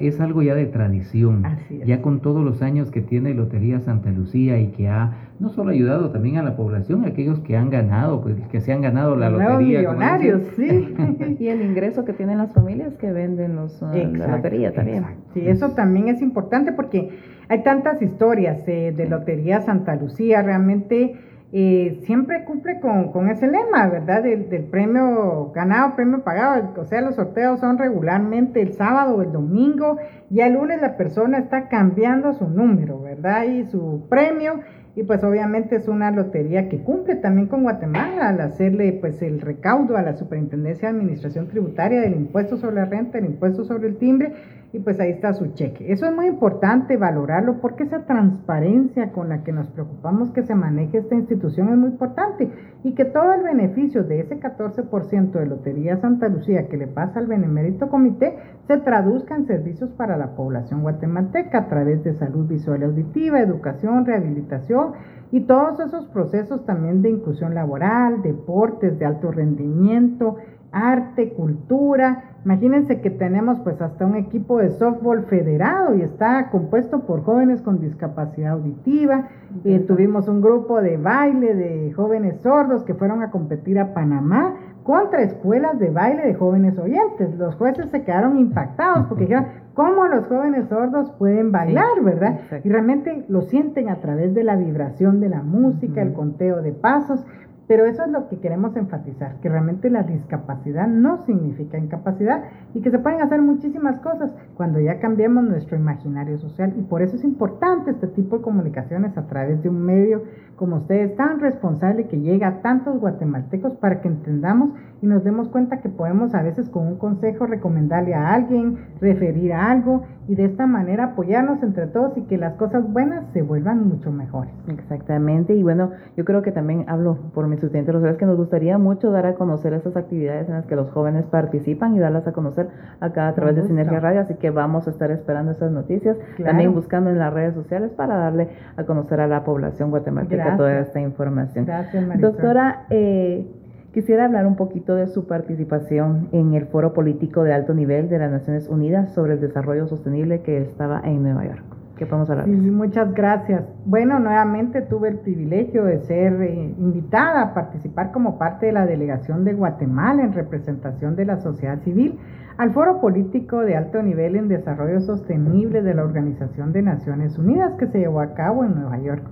es 0.00 0.20
algo 0.20 0.42
ya 0.42 0.54
de 0.54 0.66
tradición, 0.66 1.44
ya 1.84 2.02
con 2.02 2.20
todos 2.20 2.44
los 2.44 2.62
años 2.62 2.90
que 2.90 3.00
tiene 3.00 3.32
Lotería 3.32 3.80
Santa 3.80 4.10
Lucía 4.10 4.58
y 4.58 4.68
que 4.68 4.88
ha 4.88 5.28
no 5.38 5.50
solo 5.50 5.70
ayudado 5.70 6.10
también 6.10 6.36
a 6.36 6.42
la 6.42 6.56
población, 6.56 7.04
aquellos 7.04 7.38
que 7.40 7.56
han 7.56 7.70
ganado, 7.70 8.20
pues 8.20 8.36
que 8.50 8.60
se 8.60 8.72
han 8.72 8.80
ganado 8.80 9.14
la 9.14 9.30
lotería. 9.30 9.78
millonarios, 9.78 10.42
sí. 10.56 10.94
y 11.38 11.46
el 11.46 11.62
ingreso 11.62 12.04
que 12.04 12.12
tienen 12.12 12.38
las 12.38 12.52
familias 12.52 12.94
que 12.96 13.12
venden 13.12 13.54
los, 13.54 13.80
ah, 13.82 13.92
la 13.94 14.26
lotería 14.26 14.72
también. 14.72 15.04
Sí, 15.32 15.42
eso 15.46 15.70
también 15.70 16.08
es 16.08 16.20
importante 16.22 16.72
porque 16.72 17.10
hay 17.48 17.62
tantas 17.62 18.02
historias 18.02 18.66
eh, 18.66 18.92
de 18.96 19.08
Lotería 19.08 19.60
Santa 19.60 19.94
Lucía, 19.94 20.42
realmente 20.42 21.14
y 21.50 22.00
siempre 22.02 22.44
cumple 22.44 22.78
con, 22.78 23.30
ese 23.30 23.46
lema, 23.46 23.88
¿verdad? 23.88 24.22
Del, 24.22 24.64
premio 24.70 25.50
ganado, 25.54 25.96
premio 25.96 26.22
pagado. 26.22 26.74
O 26.76 26.84
sea, 26.84 27.00
los 27.00 27.14
sorteos 27.14 27.60
son 27.60 27.78
regularmente 27.78 28.60
el 28.60 28.74
sábado 28.74 29.16
o 29.16 29.22
el 29.22 29.32
domingo. 29.32 29.96
Y 30.30 30.40
el 30.40 30.52
lunes 30.54 30.82
la 30.82 30.98
persona 30.98 31.38
está 31.38 31.68
cambiando 31.68 32.34
su 32.34 32.46
número, 32.46 33.00
¿verdad? 33.00 33.44
Y 33.44 33.64
su 33.64 34.06
premio 34.10 34.60
y 34.98 35.04
pues 35.04 35.22
obviamente 35.22 35.76
es 35.76 35.86
una 35.86 36.10
lotería 36.10 36.68
que 36.68 36.82
cumple 36.82 37.14
también 37.14 37.46
con 37.46 37.62
Guatemala 37.62 38.30
al 38.30 38.40
hacerle 38.40 38.98
pues 39.00 39.22
el 39.22 39.40
recaudo 39.40 39.96
a 39.96 40.02
la 40.02 40.14
Superintendencia 40.14 40.88
de 40.88 40.98
Administración 40.98 41.46
Tributaria 41.46 42.00
del 42.00 42.16
impuesto 42.16 42.56
sobre 42.56 42.76
la 42.76 42.86
renta, 42.86 43.18
el 43.18 43.26
impuesto 43.26 43.64
sobre 43.64 43.86
el 43.86 43.96
timbre 43.96 44.32
y 44.72 44.80
pues 44.80 45.00
ahí 45.00 45.10
está 45.10 45.32
su 45.32 45.46
cheque. 45.54 45.90
Eso 45.92 46.06
es 46.06 46.14
muy 46.14 46.26
importante 46.26 46.96
valorarlo 46.96 47.60
porque 47.60 47.84
esa 47.84 48.04
transparencia 48.04 49.12
con 49.12 49.30
la 49.30 49.42
que 49.42 49.52
nos 49.52 49.68
preocupamos 49.68 50.30
que 50.30 50.42
se 50.42 50.54
maneje 50.54 50.98
esta 50.98 51.14
institución 51.14 51.70
es 51.70 51.76
muy 51.76 51.90
importante 51.90 52.50
y 52.84 52.92
que 52.94 53.06
todo 53.06 53.32
el 53.32 53.42
beneficio 53.42 54.04
de 54.04 54.20
ese 54.20 54.38
14% 54.38 55.30
de 55.30 55.46
Lotería 55.46 55.96
Santa 55.96 56.28
Lucía 56.28 56.68
que 56.68 56.76
le 56.76 56.86
pasa 56.86 57.18
al 57.18 57.26
Benemérito 57.26 57.88
Comité 57.88 58.36
se 58.66 58.76
traduzca 58.78 59.34
en 59.36 59.46
servicios 59.46 59.90
para 59.92 60.18
la 60.18 60.36
población 60.36 60.82
guatemalteca 60.82 61.58
a 61.58 61.68
través 61.68 62.04
de 62.04 62.14
salud 62.14 62.46
visual 62.46 62.82
y 62.82 62.84
auditiva, 62.84 63.40
educación, 63.40 64.04
rehabilitación, 64.04 64.92
y 65.30 65.40
todos 65.40 65.78
esos 65.80 66.06
procesos 66.06 66.64
también 66.64 67.02
de 67.02 67.10
inclusión 67.10 67.54
laboral, 67.54 68.22
deportes 68.22 68.98
de 68.98 69.04
alto 69.04 69.30
rendimiento, 69.30 70.36
arte, 70.72 71.32
cultura. 71.32 72.24
Imagínense 72.44 73.00
que 73.00 73.10
tenemos 73.10 73.58
pues 73.60 73.80
hasta 73.80 74.06
un 74.06 74.16
equipo 74.16 74.58
de 74.58 74.70
softball 74.70 75.24
federado 75.24 75.94
y 75.94 76.02
está 76.02 76.50
compuesto 76.50 77.00
por 77.00 77.24
jóvenes 77.24 77.62
con 77.62 77.80
discapacidad 77.80 78.52
auditiva. 78.52 79.28
Y 79.64 79.78
tuvimos 79.80 80.28
un 80.28 80.40
grupo 80.40 80.80
de 80.80 80.96
baile 80.96 81.54
de 81.54 81.92
jóvenes 81.92 82.40
sordos 82.42 82.84
que 82.84 82.94
fueron 82.94 83.22
a 83.22 83.30
competir 83.30 83.78
a 83.78 83.92
Panamá 83.92 84.54
contra 84.88 85.20
escuelas 85.20 85.78
de 85.78 85.90
baile 85.90 86.22
de 86.22 86.32
jóvenes 86.32 86.78
oyentes. 86.78 87.36
Los 87.36 87.56
jueces 87.56 87.90
se 87.90 88.04
quedaron 88.04 88.38
impactados 88.38 89.06
porque 89.06 89.24
dijeron, 89.24 89.46
¿cómo 89.74 90.06
los 90.06 90.26
jóvenes 90.26 90.66
sordos 90.68 91.10
pueden 91.18 91.52
bailar, 91.52 92.02
verdad? 92.02 92.40
Y 92.64 92.70
realmente 92.70 93.26
lo 93.28 93.42
sienten 93.42 93.90
a 93.90 93.96
través 93.96 94.32
de 94.32 94.44
la 94.44 94.56
vibración 94.56 95.20
de 95.20 95.28
la 95.28 95.42
música, 95.42 96.00
el 96.00 96.14
conteo 96.14 96.62
de 96.62 96.72
pasos. 96.72 97.22
Pero 97.68 97.84
eso 97.84 98.02
es 98.02 98.10
lo 98.10 98.28
que 98.28 98.38
queremos 98.40 98.74
enfatizar, 98.76 99.36
que 99.40 99.50
realmente 99.50 99.90
la 99.90 100.02
discapacidad 100.02 100.88
no 100.88 101.24
significa 101.26 101.76
incapacidad 101.76 102.44
y 102.72 102.80
que 102.80 102.90
se 102.90 102.98
pueden 102.98 103.20
hacer 103.20 103.42
muchísimas 103.42 104.00
cosas 104.00 104.32
cuando 104.56 104.80
ya 104.80 104.98
cambiemos 105.00 105.44
nuestro 105.44 105.76
imaginario 105.76 106.38
social. 106.38 106.72
Y 106.78 106.82
por 106.82 107.02
eso 107.02 107.16
es 107.16 107.24
importante 107.24 107.90
este 107.90 108.06
tipo 108.08 108.38
de 108.38 108.42
comunicaciones 108.42 109.16
a 109.18 109.26
través 109.26 109.62
de 109.62 109.68
un 109.68 109.84
medio 109.84 110.22
como 110.58 110.78
ustedes, 110.78 111.14
tan 111.16 111.38
responsable 111.38 112.08
que 112.08 112.20
llega 112.20 112.48
a 112.48 112.62
tantos 112.62 112.98
guatemaltecos 112.98 113.76
para 113.76 114.00
que 114.00 114.08
entendamos 114.08 114.70
y 115.00 115.06
nos 115.06 115.22
demos 115.22 115.48
cuenta 115.48 115.80
que 115.80 115.88
podemos 115.88 116.34
a 116.34 116.42
veces 116.42 116.68
con 116.68 116.84
un 116.84 116.96
consejo 116.96 117.46
recomendarle 117.46 118.14
a 118.14 118.34
alguien, 118.34 118.78
referir 119.00 119.52
a 119.52 119.70
algo 119.70 120.02
y 120.26 120.34
de 120.34 120.44
esta 120.44 120.66
manera 120.66 121.04
apoyarnos 121.04 121.62
entre 121.62 121.86
todos 121.86 122.18
y 122.18 122.22
que 122.22 122.36
las 122.36 122.54
cosas 122.54 122.92
buenas 122.92 123.24
se 123.32 123.42
vuelvan 123.42 123.88
mucho 123.88 124.10
mejores. 124.10 124.52
Exactamente, 124.66 125.54
y 125.54 125.62
bueno, 125.62 125.92
yo 126.16 126.24
creo 126.24 126.42
que 126.42 126.50
también 126.50 126.84
hablo 126.88 127.16
por 127.32 127.46
mis 127.46 127.62
estudiantes, 127.62 127.94
los 127.94 128.16
que 128.16 128.26
nos 128.26 128.36
gustaría 128.36 128.76
mucho 128.76 129.12
dar 129.12 129.26
a 129.26 129.34
conocer 129.36 129.72
esas 129.72 129.96
actividades 129.96 130.48
en 130.48 130.54
las 130.54 130.66
que 130.66 130.74
los 130.74 130.90
jóvenes 130.90 131.24
participan 131.26 131.94
y 131.94 132.00
darlas 132.00 132.26
a 132.26 132.32
conocer 132.32 132.68
acá 133.00 133.28
a 133.28 133.34
través 133.34 133.54
de 133.54 133.62
Sinergia 133.62 134.00
Radio, 134.00 134.20
así 134.20 134.34
que 134.34 134.50
vamos 134.50 134.88
a 134.88 134.90
estar 134.90 135.10
esperando 135.12 135.52
esas 135.52 135.70
noticias, 135.70 136.16
también 136.44 136.74
buscando 136.74 137.10
en 137.10 137.18
las 137.18 137.32
redes 137.32 137.54
sociales 137.54 137.92
para 137.92 138.16
darle 138.16 138.48
a 138.76 138.84
conocer 138.84 139.20
a 139.20 139.28
la 139.28 139.44
población 139.44 139.90
guatemalteca 139.90 140.47
toda 140.56 140.80
esta 140.80 141.00
información. 141.00 141.66
Gracias, 141.66 142.20
Doctora, 142.20 142.86
eh, 142.90 143.46
Quisiera 143.92 144.26
hablar 144.26 144.46
un 144.46 144.54
poquito 144.54 144.94
de 144.94 145.06
su 145.06 145.26
participación 145.26 146.28
en 146.32 146.52
el 146.52 146.66
foro 146.66 146.92
político 146.92 147.42
de 147.42 147.54
alto 147.54 147.72
nivel 147.72 148.10
de 148.10 148.18
las 148.18 148.30
Naciones 148.30 148.68
Unidas 148.68 149.14
sobre 149.14 149.32
el 149.32 149.40
desarrollo 149.40 149.88
sostenible 149.88 150.42
que 150.42 150.60
estaba 150.60 151.00
en 151.04 151.22
Nueva 151.22 151.46
York. 151.46 151.64
¿Qué 151.96 152.04
podemos 152.06 152.28
hablar? 152.30 152.44
Sí, 152.44 152.52
muchas 152.52 153.12
gracias. 153.14 153.64
Bueno, 153.86 154.20
nuevamente 154.20 154.82
tuve 154.82 155.08
el 155.08 155.16
privilegio 155.16 155.84
de 155.84 155.98
ser 156.00 156.34
eh, 156.42 156.74
invitada 156.78 157.42
a 157.42 157.54
participar 157.54 158.12
como 158.12 158.38
parte 158.38 158.66
de 158.66 158.72
la 158.72 158.86
delegación 158.86 159.44
de 159.44 159.54
Guatemala 159.54 160.22
en 160.22 160.34
representación 160.34 161.16
de 161.16 161.24
la 161.24 161.38
sociedad 161.38 161.80
civil 161.80 162.18
al 162.58 162.72
foro 162.72 163.00
político 163.00 163.60
de 163.60 163.74
alto 163.74 164.02
nivel 164.02 164.36
en 164.36 164.48
desarrollo 164.48 165.00
sostenible 165.00 165.82
de 165.82 165.94
la 165.94 166.04
Organización 166.04 166.72
de 166.72 166.82
Naciones 166.82 167.38
Unidas 167.38 167.72
que 167.78 167.86
se 167.86 167.98
llevó 167.98 168.20
a 168.20 168.34
cabo 168.34 168.64
en 168.64 168.74
Nueva 168.74 168.98
York. 168.98 169.22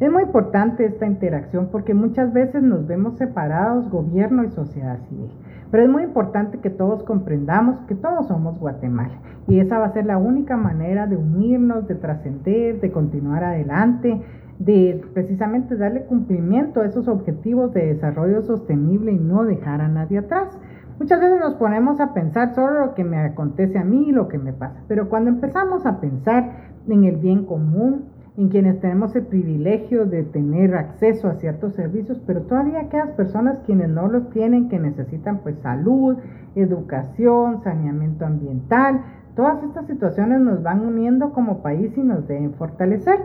Es 0.00 0.12
muy 0.12 0.22
importante 0.22 0.84
esta 0.84 1.06
interacción 1.06 1.70
porque 1.72 1.92
muchas 1.92 2.32
veces 2.32 2.62
nos 2.62 2.86
vemos 2.86 3.16
separados 3.16 3.90
gobierno 3.90 4.44
y 4.44 4.50
sociedad 4.50 5.00
civil. 5.08 5.32
Pero 5.72 5.82
es 5.82 5.90
muy 5.90 6.04
importante 6.04 6.58
que 6.58 6.70
todos 6.70 7.02
comprendamos 7.02 7.80
que 7.88 7.96
todos 7.96 8.28
somos 8.28 8.58
Guatemala 8.60 9.18
y 9.48 9.58
esa 9.58 9.78
va 9.78 9.86
a 9.86 9.92
ser 9.92 10.06
la 10.06 10.16
única 10.16 10.56
manera 10.56 11.08
de 11.08 11.16
unirnos, 11.16 11.88
de 11.88 11.96
trascender, 11.96 12.80
de 12.80 12.92
continuar 12.92 13.42
adelante, 13.42 14.22
de 14.60 15.04
precisamente 15.14 15.76
darle 15.76 16.04
cumplimiento 16.04 16.80
a 16.80 16.86
esos 16.86 17.08
objetivos 17.08 17.74
de 17.74 17.94
desarrollo 17.94 18.42
sostenible 18.42 19.10
y 19.10 19.18
no 19.18 19.44
dejar 19.44 19.80
a 19.80 19.88
nadie 19.88 20.18
atrás. 20.18 20.56
Muchas 21.00 21.20
veces 21.20 21.40
nos 21.40 21.54
ponemos 21.54 22.00
a 22.00 22.14
pensar 22.14 22.54
solo 22.54 22.86
lo 22.86 22.94
que 22.94 23.04
me 23.04 23.18
acontece 23.18 23.78
a 23.78 23.84
mí, 23.84 24.12
lo 24.12 24.28
que 24.28 24.38
me 24.38 24.52
pasa, 24.52 24.80
pero 24.86 25.08
cuando 25.08 25.30
empezamos 25.30 25.86
a 25.86 26.00
pensar 26.00 26.52
en 26.88 27.04
el 27.04 27.16
bien 27.16 27.44
común, 27.44 28.04
en 28.38 28.50
quienes 28.50 28.78
tenemos 28.78 29.16
el 29.16 29.26
privilegio 29.26 30.06
de 30.06 30.22
tener 30.22 30.76
acceso 30.76 31.26
a 31.26 31.34
ciertos 31.34 31.74
servicios, 31.74 32.22
pero 32.24 32.42
todavía 32.42 32.82
aquellas 32.82 33.10
personas 33.10 33.58
quienes 33.66 33.88
no 33.88 34.06
los 34.06 34.30
tienen, 34.30 34.68
que 34.68 34.78
necesitan 34.78 35.38
pues 35.38 35.58
salud, 35.58 36.16
educación, 36.54 37.64
saneamiento 37.64 38.24
ambiental, 38.24 39.00
todas 39.34 39.60
estas 39.64 39.88
situaciones 39.88 40.40
nos 40.40 40.62
van 40.62 40.86
uniendo 40.86 41.32
como 41.32 41.62
país 41.62 41.90
y 41.96 42.00
nos 42.00 42.28
deben 42.28 42.52
fortalecer. 42.54 43.18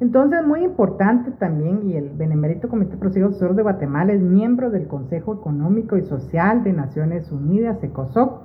Entonces, 0.00 0.44
muy 0.46 0.64
importante 0.64 1.30
también, 1.32 1.82
y 1.84 1.96
el 1.96 2.08
Benemérito 2.08 2.70
Comité 2.70 2.96
Prosigo 2.96 3.32
Sur 3.32 3.54
de 3.54 3.62
Guatemala 3.62 4.14
es 4.14 4.22
miembro 4.22 4.70
del 4.70 4.86
Consejo 4.88 5.34
Económico 5.34 5.98
y 5.98 6.02
Social 6.02 6.64
de 6.64 6.72
Naciones 6.72 7.30
Unidas, 7.30 7.84
ECOSOC, 7.84 8.40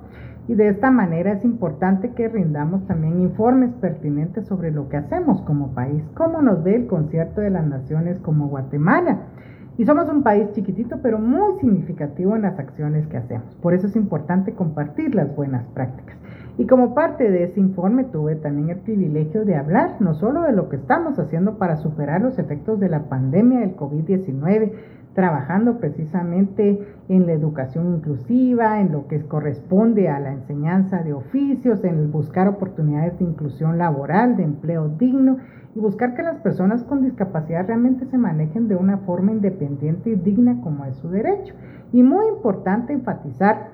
y 0.48 0.54
de 0.54 0.68
esta 0.68 0.90
manera 0.90 1.32
es 1.32 1.44
importante 1.44 2.10
que 2.10 2.28
rindamos 2.28 2.86
también 2.86 3.20
informes 3.20 3.72
pertinentes 3.80 4.46
sobre 4.46 4.70
lo 4.70 4.88
que 4.88 4.96
hacemos 4.96 5.42
como 5.42 5.74
país, 5.74 6.02
cómo 6.14 6.42
nos 6.42 6.64
ve 6.64 6.76
el 6.76 6.86
concierto 6.86 7.40
de 7.40 7.50
las 7.50 7.66
naciones 7.66 8.18
como 8.20 8.48
Guatemala. 8.48 9.18
Y 9.78 9.84
somos 9.86 10.08
un 10.08 10.22
país 10.22 10.50
chiquitito, 10.52 10.98
pero 11.02 11.18
muy 11.18 11.58
significativo 11.60 12.36
en 12.36 12.42
las 12.42 12.58
acciones 12.58 13.06
que 13.06 13.16
hacemos. 13.16 13.54
Por 13.62 13.72
eso 13.72 13.86
es 13.86 13.96
importante 13.96 14.52
compartir 14.52 15.14
las 15.14 15.34
buenas 15.34 15.64
prácticas. 15.68 16.16
Y 16.58 16.66
como 16.66 16.94
parte 16.94 17.30
de 17.30 17.44
ese 17.44 17.60
informe 17.60 18.04
tuve 18.04 18.36
también 18.36 18.68
el 18.68 18.80
privilegio 18.80 19.46
de 19.46 19.56
hablar 19.56 19.96
no 20.00 20.14
solo 20.14 20.42
de 20.42 20.52
lo 20.52 20.68
que 20.68 20.76
estamos 20.76 21.18
haciendo 21.18 21.56
para 21.56 21.76
superar 21.76 22.20
los 22.20 22.38
efectos 22.38 22.78
de 22.80 22.90
la 22.90 23.04
pandemia 23.04 23.60
del 23.60 23.76
COVID-19, 23.76 24.72
trabajando 25.20 25.76
precisamente 25.76 26.78
en 27.10 27.26
la 27.26 27.32
educación 27.32 27.96
inclusiva, 27.96 28.80
en 28.80 28.90
lo 28.90 29.06
que 29.06 29.20
corresponde 29.20 30.08
a 30.08 30.18
la 30.18 30.32
enseñanza 30.32 31.02
de 31.02 31.12
oficios, 31.12 31.84
en 31.84 31.98
el 31.98 32.06
buscar 32.06 32.48
oportunidades 32.48 33.18
de 33.18 33.26
inclusión 33.26 33.76
laboral, 33.76 34.38
de 34.38 34.44
empleo 34.44 34.88
digno 34.88 35.36
y 35.74 35.78
buscar 35.78 36.14
que 36.14 36.22
las 36.22 36.38
personas 36.38 36.84
con 36.84 37.02
discapacidad 37.02 37.66
realmente 37.66 38.06
se 38.06 38.16
manejen 38.16 38.66
de 38.66 38.76
una 38.76 38.96
forma 38.96 39.32
independiente 39.32 40.08
y 40.08 40.14
digna 40.14 40.58
como 40.62 40.86
es 40.86 40.96
su 40.96 41.10
derecho. 41.10 41.52
Y 41.92 42.02
muy 42.02 42.26
importante 42.28 42.94
enfatizar 42.94 43.72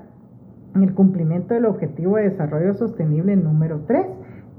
en 0.74 0.82
el 0.82 0.94
cumplimiento 0.94 1.54
del 1.54 1.66
objetivo 1.66 2.16
de 2.16 2.30
desarrollo 2.30 2.74
sostenible 2.74 3.36
número 3.36 3.82
3, 3.86 4.04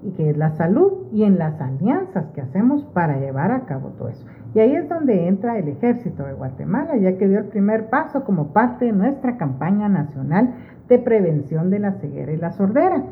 y 0.03 0.11
que 0.11 0.29
es 0.29 0.37
la 0.37 0.51
salud 0.51 1.07
y 1.11 1.23
en 1.23 1.37
las 1.37 1.59
alianzas 1.59 2.27
que 2.33 2.39
hacemos 2.39 2.85
para 2.93 3.19
llevar 3.19 3.51
a 3.51 3.65
cabo 3.65 3.89
todo 3.97 4.07
eso. 4.07 4.25
Y 4.57 4.59
ahí 4.59 4.73
es 4.73 4.89
donde 4.89 5.27
entra 5.27 5.59
el 5.59 5.67
ejército 5.67 6.25
de 6.25 6.33
Guatemala, 6.33 6.97
ya 6.97 7.15
que 7.15 7.27
dio 7.27 7.37
el 7.37 7.45
primer 7.45 7.91
paso 7.91 8.23
como 8.23 8.53
parte 8.53 8.85
de 8.85 8.91
nuestra 8.91 9.37
campaña 9.37 9.87
nacional 9.87 10.55
de 10.89 10.97
prevención 10.97 11.69
de 11.69 11.77
la 11.77 11.91
ceguera 11.99 12.31
y 12.31 12.37
la 12.37 12.51
sordera. 12.53 13.03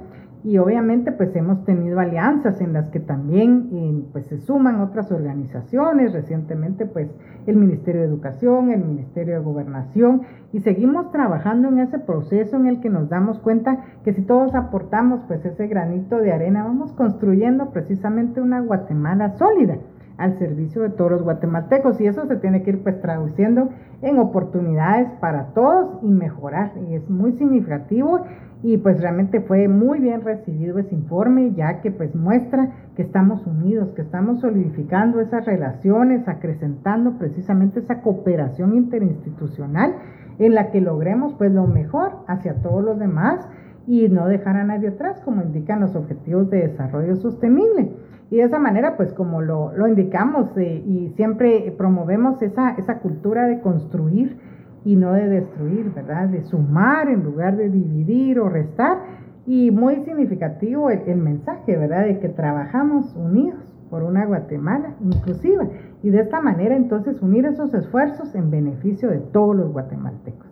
Y 0.43 0.58
obviamente 0.58 1.12
pues 1.12 1.36
hemos 1.36 1.64
tenido 1.64 2.00
alianzas 2.00 2.62
en 2.62 2.74
las 2.74 2.89
que 2.89 3.00
también 3.00 3.70
eh, 3.72 4.04
pues 4.12 4.26
se 4.26 4.39
suman 4.39 4.82
otras 4.82 5.12
organizaciones, 5.12 6.14
recientemente 6.14 6.88
pues 6.88 7.12
el 7.46 7.58
Ministerio 7.58 8.02
de 8.02 8.08
Educación, 8.08 8.72
el 8.72 8.84
Ministerio 8.84 9.36
de 9.36 9.46
Gobernación. 9.46 10.24
Y 10.52 10.62
seguimos 10.62 11.12
trabajando 11.12 11.68
en 11.68 11.78
ese 11.78 12.00
proceso 12.00 12.56
en 12.56 12.66
el 12.66 12.82
que 12.82 12.89
nos 12.89 13.08
damos 13.08 13.38
cuenta 13.38 13.86
que 14.04 14.14
si 14.14 14.24
todos 14.24 14.56
aportamos 14.56 15.22
pues 15.28 15.46
ese 15.46 15.68
granito 15.68 16.18
de 16.18 16.34
arena 16.34 16.64
vamos 16.64 16.91
construyendo 16.93 17.70
precisamente 17.70 18.41
una 18.41 18.62
Guatemala 18.62 19.38
sólida 19.38 19.78
al 20.18 20.38
servicio 20.39 20.82
de 20.82 20.89
todos 20.89 21.11
los 21.11 21.24
guatemaltecos 21.24 21.99
y 21.99 22.07
eso 22.07 22.26
se 22.28 22.38
tiene 22.38 22.63
que 22.63 22.72
ir 22.72 22.84
pues 22.84 23.01
traduciendo 23.01 23.70
en 24.01 24.20
oportunidades 24.20 25.09
para 25.20 25.47
todos 25.53 25.99
y 26.03 26.07
mejorar 26.07 26.72
y 26.89 26.95
es 26.95 27.09
muy 27.09 27.34
significativo 27.34 28.22
y 28.63 28.78
pues 28.78 28.99
realmente 29.01 29.41
fue 29.41 29.68
muy 29.68 29.99
bien 29.99 30.22
recibido 30.22 30.80
ese 30.80 30.95
informe 30.95 31.53
ya 31.53 31.82
que 31.82 31.91
pues 31.91 32.16
muestra 32.16 32.72
que 32.95 33.01
estamos 33.01 33.45
unidos, 33.45 33.89
que 33.95 34.01
estamos 34.01 34.39
solidificando 34.39 35.20
esas 35.20 35.45
relaciones, 35.45 36.28
acrecentando 36.28 37.18
precisamente 37.18 37.82
esa 37.82 38.01
cooperación 38.01 38.74
interinstitucional 38.74 39.95
en 40.39 40.55
la 40.55 40.72
que 40.72 40.82
logremos 40.82 41.34
pues 41.34 41.51
lo 41.51 41.68
mejor 41.68 42.11
hacia 42.28 42.55
todos 42.61 42.84
los 42.84 42.97
demás 42.99 43.47
y 43.88 44.08
no 44.10 44.28
dejar 44.28 44.58
a 44.58 44.64
nadie 44.64 44.90
atrás 44.90 45.22
como 45.24 45.42
indican 45.42 45.80
los 45.80 45.96
objetivos 45.96 46.50
de 46.50 46.68
desarrollo 46.68 47.16
sostenible. 47.16 47.92
Y 48.32 48.38
de 48.38 48.44
esa 48.44 48.60
manera, 48.60 48.98
pues 48.98 49.14
como 49.14 49.42
lo, 49.42 49.72
lo 49.76 49.88
indicamos 49.88 50.58
eh, 50.58 50.84
y 50.86 51.10
siempre 51.16 51.74
promovemos 51.78 52.42
esa, 52.42 52.72
esa 52.72 53.00
cultura 53.00 53.48
de 53.48 53.62
construir 53.62 54.38
y 54.86 54.96
no 54.96 55.14
de 55.14 55.28
destruir, 55.28 55.92
¿verdad? 55.94 56.30
De 56.30 56.42
sumar 56.44 57.10
en 57.10 57.24
lugar 57.24 57.58
de 57.58 57.70
dividir 57.70 58.40
o 58.40 58.50
restar. 58.50 59.00
Y 59.48 59.70
muy 59.70 59.98
significativo 60.06 60.90
el, 60.90 61.18
mensaje, 61.18 61.78
¿verdad? 61.78 62.06
De 62.06 62.20
que 62.20 62.30
trabajamos 62.30 63.16
unidos 63.16 63.60
por 63.90 64.04
una 64.04 64.26
Guatemala 64.26 64.96
inclusiva. 65.02 65.68
Y 66.02 66.10
de 66.10 66.22
esta 66.22 66.42
manera 66.42 66.76
entonces 66.76 67.22
unir 67.22 67.46
esos 67.46 67.74
esfuerzos 67.74 68.34
en 68.34 68.50
beneficio 68.50 69.10
de 69.10 69.20
todos 69.20 69.56
los 69.56 69.72
guatemaltecos. 69.72 70.45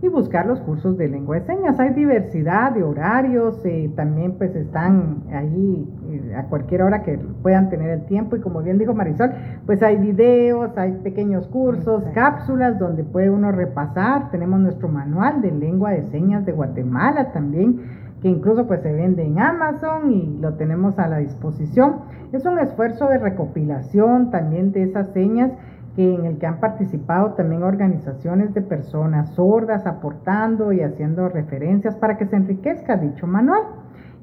y 0.01 0.07
buscar 0.07 0.45
los 0.45 0.59
cursos 0.61 0.97
de 0.97 1.07
lengua 1.07 1.39
de 1.39 1.45
señas. 1.45 1.79
Hay 1.79 1.93
diversidad 1.93 2.73
de 2.73 2.83
horarios, 2.83 3.63
eh, 3.65 3.91
también 3.95 4.33
pues 4.37 4.55
están 4.55 5.23
ahí 5.31 5.87
a 6.35 6.43
cualquier 6.43 6.83
hora 6.83 7.03
que 7.03 7.17
puedan 7.41 7.69
tener 7.69 7.89
el 7.89 8.05
tiempo 8.05 8.35
y 8.35 8.41
como 8.41 8.61
bien 8.61 8.77
dijo 8.77 8.93
Marisol, 8.93 9.31
pues 9.65 9.81
hay 9.81 9.97
videos, 9.97 10.77
hay 10.77 10.93
pequeños 11.03 11.47
cursos, 11.47 12.03
cápsulas 12.13 12.77
donde 12.79 13.03
puede 13.03 13.29
uno 13.29 13.51
repasar. 13.51 14.31
Tenemos 14.31 14.59
nuestro 14.59 14.87
manual 14.87 15.41
de 15.41 15.51
lengua 15.51 15.91
de 15.91 16.03
señas 16.07 16.45
de 16.45 16.51
Guatemala 16.51 17.31
también 17.31 18.05
que 18.21 18.29
incluso 18.29 18.65
pues 18.65 18.81
se 18.81 18.91
vende 18.91 19.23
en 19.23 19.39
Amazon 19.39 20.11
y 20.11 20.37
lo 20.39 20.55
tenemos 20.55 20.97
a 20.97 21.07
la 21.07 21.19
disposición. 21.19 21.97
Es 22.31 22.43
un 22.45 22.57
esfuerzo 22.57 23.07
de 23.07 23.19
recopilación 23.19 24.31
también 24.31 24.71
de 24.71 24.83
esas 24.83 25.09
señas 25.09 25.51
que 25.95 26.13
en 26.13 26.25
el 26.25 26.37
que 26.37 26.45
han 26.45 26.59
participado 26.59 27.33
también 27.33 27.63
organizaciones 27.63 28.53
de 28.53 28.61
personas 28.61 29.29
sordas 29.35 29.85
aportando 29.85 30.73
y 30.73 30.81
haciendo 30.81 31.29
referencias 31.29 31.95
para 31.95 32.17
que 32.17 32.25
se 32.25 32.35
enriquezca 32.35 32.97
dicho 32.97 33.27
manual. 33.27 33.63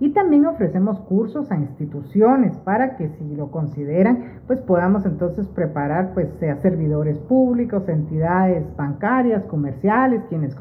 Y 0.01 0.11
también 0.11 0.47
ofrecemos 0.47 0.99
cursos 1.01 1.51
a 1.53 1.57
instituciones 1.57 2.57
para 2.59 2.97
que 2.97 3.09
si 3.11 3.37
lo 3.37 3.53
consideran, 3.53 4.41
pues 4.49 4.61
podamos 4.61 5.07
entonces 5.07 5.47
preparar 5.47 6.13
pues 6.13 6.29
sea 6.41 6.57
servidores 6.57 7.19
públicos, 7.19 7.89
entidades 7.89 8.65
bancarias, 8.77 9.45
comerciales, 9.45 10.25
quienes 10.29 10.57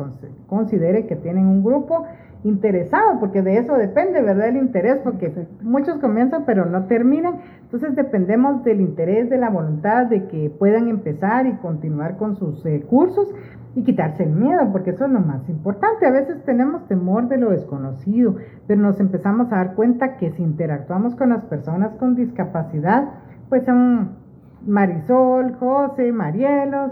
considere 0.45 1.07
que 1.07 1.15
tienen 1.15 1.47
un 1.47 1.63
grupo 1.63 2.05
interesado, 2.43 3.19
porque 3.19 3.41
de 3.41 3.57
eso 3.57 3.73
depende, 3.75 4.21
¿verdad? 4.21 4.47
El 4.47 4.57
interés, 4.57 4.99
porque 5.03 5.31
muchos 5.61 5.99
comienzan 5.99 6.43
pero 6.45 6.65
no 6.65 6.85
terminan. 6.85 7.35
Entonces 7.61 7.95
dependemos 7.95 8.63
del 8.63 8.81
interés, 8.81 9.29
de 9.29 9.37
la 9.37 9.49
voluntad 9.49 10.07
de 10.07 10.27
que 10.27 10.49
puedan 10.49 10.87
empezar 10.87 11.45
y 11.45 11.53
continuar 11.57 12.17
con 12.17 12.35
sus 12.35 12.65
eh, 12.65 12.81
cursos 12.89 13.33
y 13.75 13.83
quitarse 13.83 14.23
el 14.23 14.31
miedo, 14.31 14.69
porque 14.71 14.89
eso 14.89 15.05
es 15.05 15.11
lo 15.11 15.21
más 15.21 15.47
importante. 15.47 16.05
A 16.05 16.11
veces 16.11 16.43
tenemos 16.43 16.87
temor 16.87 17.27
de 17.27 17.37
lo 17.37 17.51
desconocido, 17.51 18.35
pero 18.67 18.81
nos 18.81 18.99
empezamos 18.99 19.51
a 19.51 19.57
dar 19.57 19.75
cuenta 19.75 20.17
que 20.17 20.31
si 20.31 20.43
interactuamos 20.43 21.15
con 21.15 21.29
las 21.29 21.45
personas 21.45 21.93
con 21.95 22.15
discapacidad, 22.15 23.09
pues 23.49 23.63
son 23.65 24.17
Marisol, 24.65 25.55
José, 25.55 26.11
Marielos, 26.11 26.91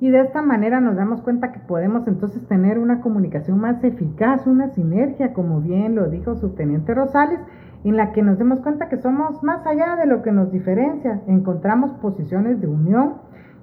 y 0.00 0.10
de 0.10 0.20
esta 0.20 0.42
manera 0.42 0.80
nos 0.80 0.96
damos 0.96 1.22
cuenta 1.22 1.52
que 1.52 1.60
podemos 1.60 2.06
entonces 2.06 2.46
tener 2.46 2.78
una 2.78 3.00
comunicación 3.00 3.58
más 3.58 3.82
eficaz, 3.82 4.46
una 4.46 4.68
sinergia, 4.68 5.32
como 5.32 5.60
bien 5.60 5.94
lo 5.94 6.10
dijo 6.10 6.34
Subteniente 6.34 6.94
Rosales, 6.94 7.40
en 7.84 7.96
la 7.96 8.12
que 8.12 8.22
nos 8.22 8.36
demos 8.38 8.60
cuenta 8.60 8.88
que 8.88 8.98
somos 8.98 9.42
más 9.42 9.66
allá 9.66 9.96
de 9.96 10.06
lo 10.06 10.22
que 10.22 10.32
nos 10.32 10.52
diferencia, 10.52 11.22
encontramos 11.26 11.92
posiciones 11.94 12.60
de 12.60 12.66
unión 12.66 13.14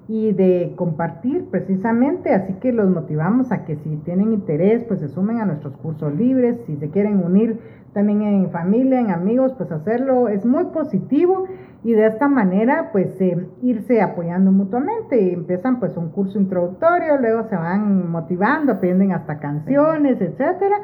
y 0.08 0.32
de 0.32 0.74
compartir 0.76 1.46
precisamente, 1.50 2.34
así 2.34 2.54
que 2.54 2.72
los 2.72 2.90
motivamos 2.90 3.52
a 3.52 3.64
que 3.64 3.76
si 3.76 3.96
tienen 3.98 4.32
interés, 4.32 4.84
pues 4.84 5.00
se 5.00 5.08
sumen 5.08 5.40
a 5.40 5.46
nuestros 5.46 5.76
cursos 5.76 6.14
libres, 6.14 6.58
si 6.66 6.76
se 6.76 6.90
quieren 6.90 7.24
unir 7.24 7.58
también 7.92 8.22
en 8.22 8.50
familia, 8.50 9.00
en 9.00 9.10
amigos, 9.10 9.54
pues 9.56 9.70
hacerlo 9.70 10.28
es 10.28 10.44
muy 10.44 10.64
positivo 10.66 11.44
y 11.84 11.92
de 11.92 12.06
esta 12.06 12.28
manera 12.28 12.88
pues 12.92 13.20
eh, 13.20 13.46
irse 13.62 14.00
apoyando 14.00 14.50
mutuamente. 14.50 15.34
Empiezan 15.34 15.78
pues 15.78 15.96
un 15.98 16.08
curso 16.08 16.38
introductorio, 16.38 17.18
luego 17.18 17.44
se 17.44 17.56
van 17.56 18.10
motivando, 18.10 18.72
aprenden 18.72 19.12
hasta 19.12 19.38
canciones, 19.38 20.20
etcétera, 20.20 20.76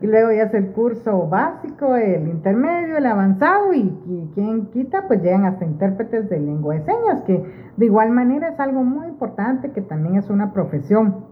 y 0.00 0.06
luego 0.06 0.32
ya 0.32 0.42
es 0.42 0.54
el 0.54 0.72
curso 0.72 1.28
básico, 1.28 1.94
el 1.94 2.28
intermedio, 2.28 2.98
el 2.98 3.06
avanzado 3.06 3.72
y, 3.72 3.96
y 4.06 4.30
quien 4.34 4.66
quita 4.66 5.06
pues 5.06 5.22
llegan 5.22 5.44
hasta 5.44 5.64
intérpretes 5.64 6.28
de 6.28 6.40
lengua 6.40 6.74
de 6.74 6.82
señas, 6.82 7.22
que 7.22 7.42
de 7.76 7.86
igual 7.86 8.10
manera 8.10 8.48
es 8.48 8.58
algo 8.58 8.82
muy 8.82 9.06
importante 9.06 9.70
que 9.70 9.80
también 9.80 10.16
es 10.16 10.28
una 10.28 10.52
profesión 10.52 11.28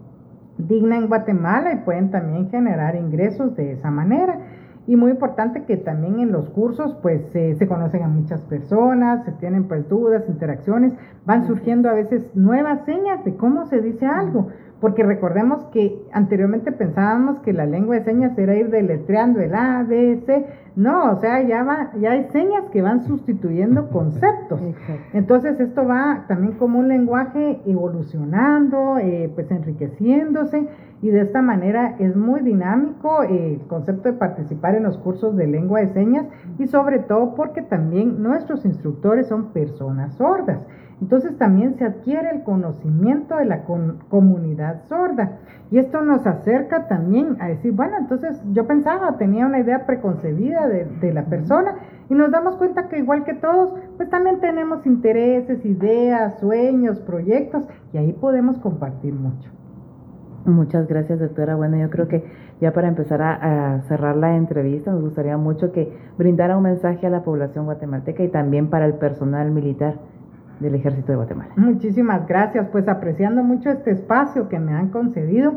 digna 0.57 0.97
en 0.97 1.07
Guatemala 1.07 1.73
y 1.73 1.77
pueden 1.77 2.11
también 2.11 2.49
generar 2.49 2.95
ingresos 2.95 3.55
de 3.55 3.73
esa 3.73 3.91
manera. 3.91 4.39
Y 4.87 4.95
muy 4.95 5.11
importante 5.11 5.65
que 5.65 5.75
también 5.75 6.19
en 6.19 6.31
los 6.31 6.49
cursos 6.49 6.95
pues 7.01 7.21
se 7.31 7.67
conocen 7.67 8.03
a 8.03 8.07
muchas 8.07 8.41
personas, 8.41 9.25
se 9.25 9.33
tienen 9.33 9.65
pues 9.65 9.87
dudas, 9.89 10.23
interacciones, 10.29 10.93
van 11.25 11.45
surgiendo 11.45 11.89
a 11.89 11.93
veces 11.93 12.33
nuevas 12.35 12.85
señas 12.85 13.23
de 13.25 13.35
cómo 13.35 13.65
se 13.65 13.81
dice 13.81 14.05
algo. 14.05 14.47
Porque 14.79 15.03
recordemos 15.03 15.63
que 15.71 15.99
anteriormente 16.11 16.71
pensábamos 16.71 17.39
que 17.39 17.51
la 17.51 17.65
lengua 17.65 17.95
de 17.95 18.03
señas 18.03 18.37
era 18.37 18.55
ir 18.55 18.69
deletreando 18.69 19.39
el 19.39 19.55
A, 19.55 19.83
B, 19.83 20.21
C. 20.25 20.45
No, 20.75 21.11
o 21.11 21.19
sea, 21.19 21.41
ya, 21.41 21.63
va, 21.63 21.91
ya 21.99 22.11
hay 22.11 22.25
señas 22.31 22.65
que 22.71 22.83
van 22.83 23.03
sustituyendo 23.03 23.89
conceptos. 23.89 24.61
Entonces 25.13 25.59
esto 25.59 25.87
va 25.87 26.25
también 26.27 26.53
como 26.53 26.77
un 26.77 26.87
lenguaje 26.87 27.59
evolucionando, 27.65 28.99
eh, 28.99 29.31
pues 29.33 29.49
enriqueciéndose 29.49 30.67
y 31.01 31.09
de 31.09 31.21
esta 31.21 31.41
manera 31.41 31.95
es 31.99 32.15
muy 32.15 32.41
dinámico 32.41 33.23
el 33.23 33.61
concepto 33.67 34.11
de 34.11 34.17
participar 34.17 34.75
en 34.75 34.83
los 34.83 34.97
cursos 34.97 35.35
de 35.35 35.47
lengua 35.47 35.81
de 35.81 35.87
señas 35.87 36.25
y 36.57 36.67
sobre 36.67 36.99
todo 36.99 37.35
porque 37.35 37.61
también 37.61 38.21
nuestros 38.21 38.65
instructores 38.65 39.27
son 39.27 39.53
personas 39.53 40.15
sordas. 40.15 40.59
Entonces 41.01 41.37
también 41.37 41.75
se 41.77 41.85
adquiere 41.85 42.31
el 42.31 42.43
conocimiento 42.43 43.35
de 43.35 43.45
la 43.45 43.63
comunidad 44.09 44.83
sorda. 44.87 45.37
Y 45.69 45.77
esto 45.77 46.01
nos 46.01 46.25
acerca 46.25 46.87
también 46.87 47.37
a 47.39 47.49
decir, 47.49 47.71
bueno, 47.73 47.97
entonces 47.99 48.41
yo 48.53 48.65
pensaba, 48.65 49.17
tenía 49.17 49.45
una 49.45 49.59
idea 49.59 49.85
preconcebida 49.85 50.67
de, 50.67 50.85
de 50.85 51.13
la 51.13 51.25
persona 51.25 51.75
y 52.09 52.15
nos 52.15 52.31
damos 52.31 52.55
cuenta 52.55 52.87
que 52.87 52.97
igual 52.97 53.25
que 53.25 53.35
todos, 53.35 53.75
pues 53.97 54.09
también 54.09 54.39
tenemos 54.39 54.85
intereses, 54.87 55.63
ideas, 55.65 56.39
sueños, 56.39 56.99
proyectos 57.01 57.67
y 57.93 57.97
ahí 57.97 58.13
podemos 58.13 58.57
compartir 58.59 59.13
mucho. 59.13 59.51
Muchas 60.45 60.87
gracias, 60.87 61.19
doctora. 61.19 61.55
Bueno, 61.57 61.77
yo 61.77 61.89
creo 61.89 62.07
que 62.07 62.23
ya 62.61 62.71
para 62.71 62.87
empezar 62.87 63.21
a, 63.21 63.75
a, 63.75 63.81
cerrar 63.81 64.15
la 64.15 64.35
entrevista, 64.35 64.91
nos 64.91 65.01
gustaría 65.01 65.37
mucho 65.37 65.73
que 65.73 65.93
brindara 66.17 66.57
un 66.57 66.63
mensaje 66.63 67.05
a 67.05 67.09
la 67.09 67.23
población 67.23 67.65
guatemalteca 67.65 68.23
y 68.23 68.29
también 68.29 68.69
para 68.69 68.85
el 68.85 68.93
personal 68.93 69.51
militar 69.51 69.95
del 70.59 70.75
Ejército 70.75 71.11
de 71.11 71.17
Guatemala. 71.17 71.51
Muchísimas 71.55 72.27
gracias, 72.27 72.67
pues 72.71 72.87
apreciando 72.87 73.43
mucho 73.43 73.69
este 73.69 73.91
espacio 73.91 74.49
que 74.49 74.59
me 74.59 74.73
han 74.73 74.89
concedido. 74.89 75.53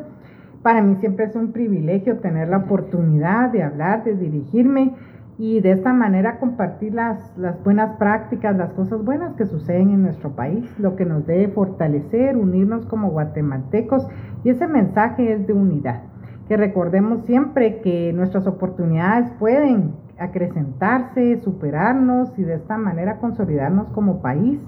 Para 0.62 0.82
mí 0.82 0.96
siempre 0.96 1.24
es 1.24 1.34
un 1.34 1.52
privilegio 1.52 2.18
tener 2.18 2.48
la 2.48 2.58
oportunidad 2.58 3.50
de 3.50 3.62
hablar, 3.62 4.04
de 4.04 4.14
dirigirme 4.14 4.94
y 5.38 5.60
de 5.60 5.72
esta 5.72 5.94
manera 5.94 6.38
compartir 6.38 6.92
las, 6.92 7.34
las 7.38 7.64
buenas 7.64 7.96
prácticas, 7.96 8.54
las 8.56 8.74
cosas 8.74 9.02
buenas 9.02 9.34
que 9.36 9.46
suceden 9.46 9.88
en 9.88 10.02
nuestro 10.02 10.32
país, 10.36 10.70
lo 10.78 10.96
que 10.96 11.06
nos 11.06 11.26
debe 11.26 11.48
fortalecer, 11.48 12.36
unirnos 12.36 12.84
como 12.84 13.10
guatemaltecos 13.10 14.06
y 14.44 14.50
ese 14.50 14.66
mensaje 14.66 15.32
es 15.32 15.46
de 15.46 15.54
unidad. 15.54 16.02
Que 16.46 16.58
recordemos 16.58 17.24
siempre 17.24 17.80
que 17.80 18.12
nuestras 18.12 18.46
oportunidades 18.46 19.30
pueden 19.38 19.94
acrecentarse, 20.18 21.38
superarnos 21.38 22.38
y 22.38 22.42
de 22.42 22.56
esta 22.56 22.76
manera 22.76 23.16
consolidarnos 23.16 23.88
como 23.88 24.20
país 24.20 24.60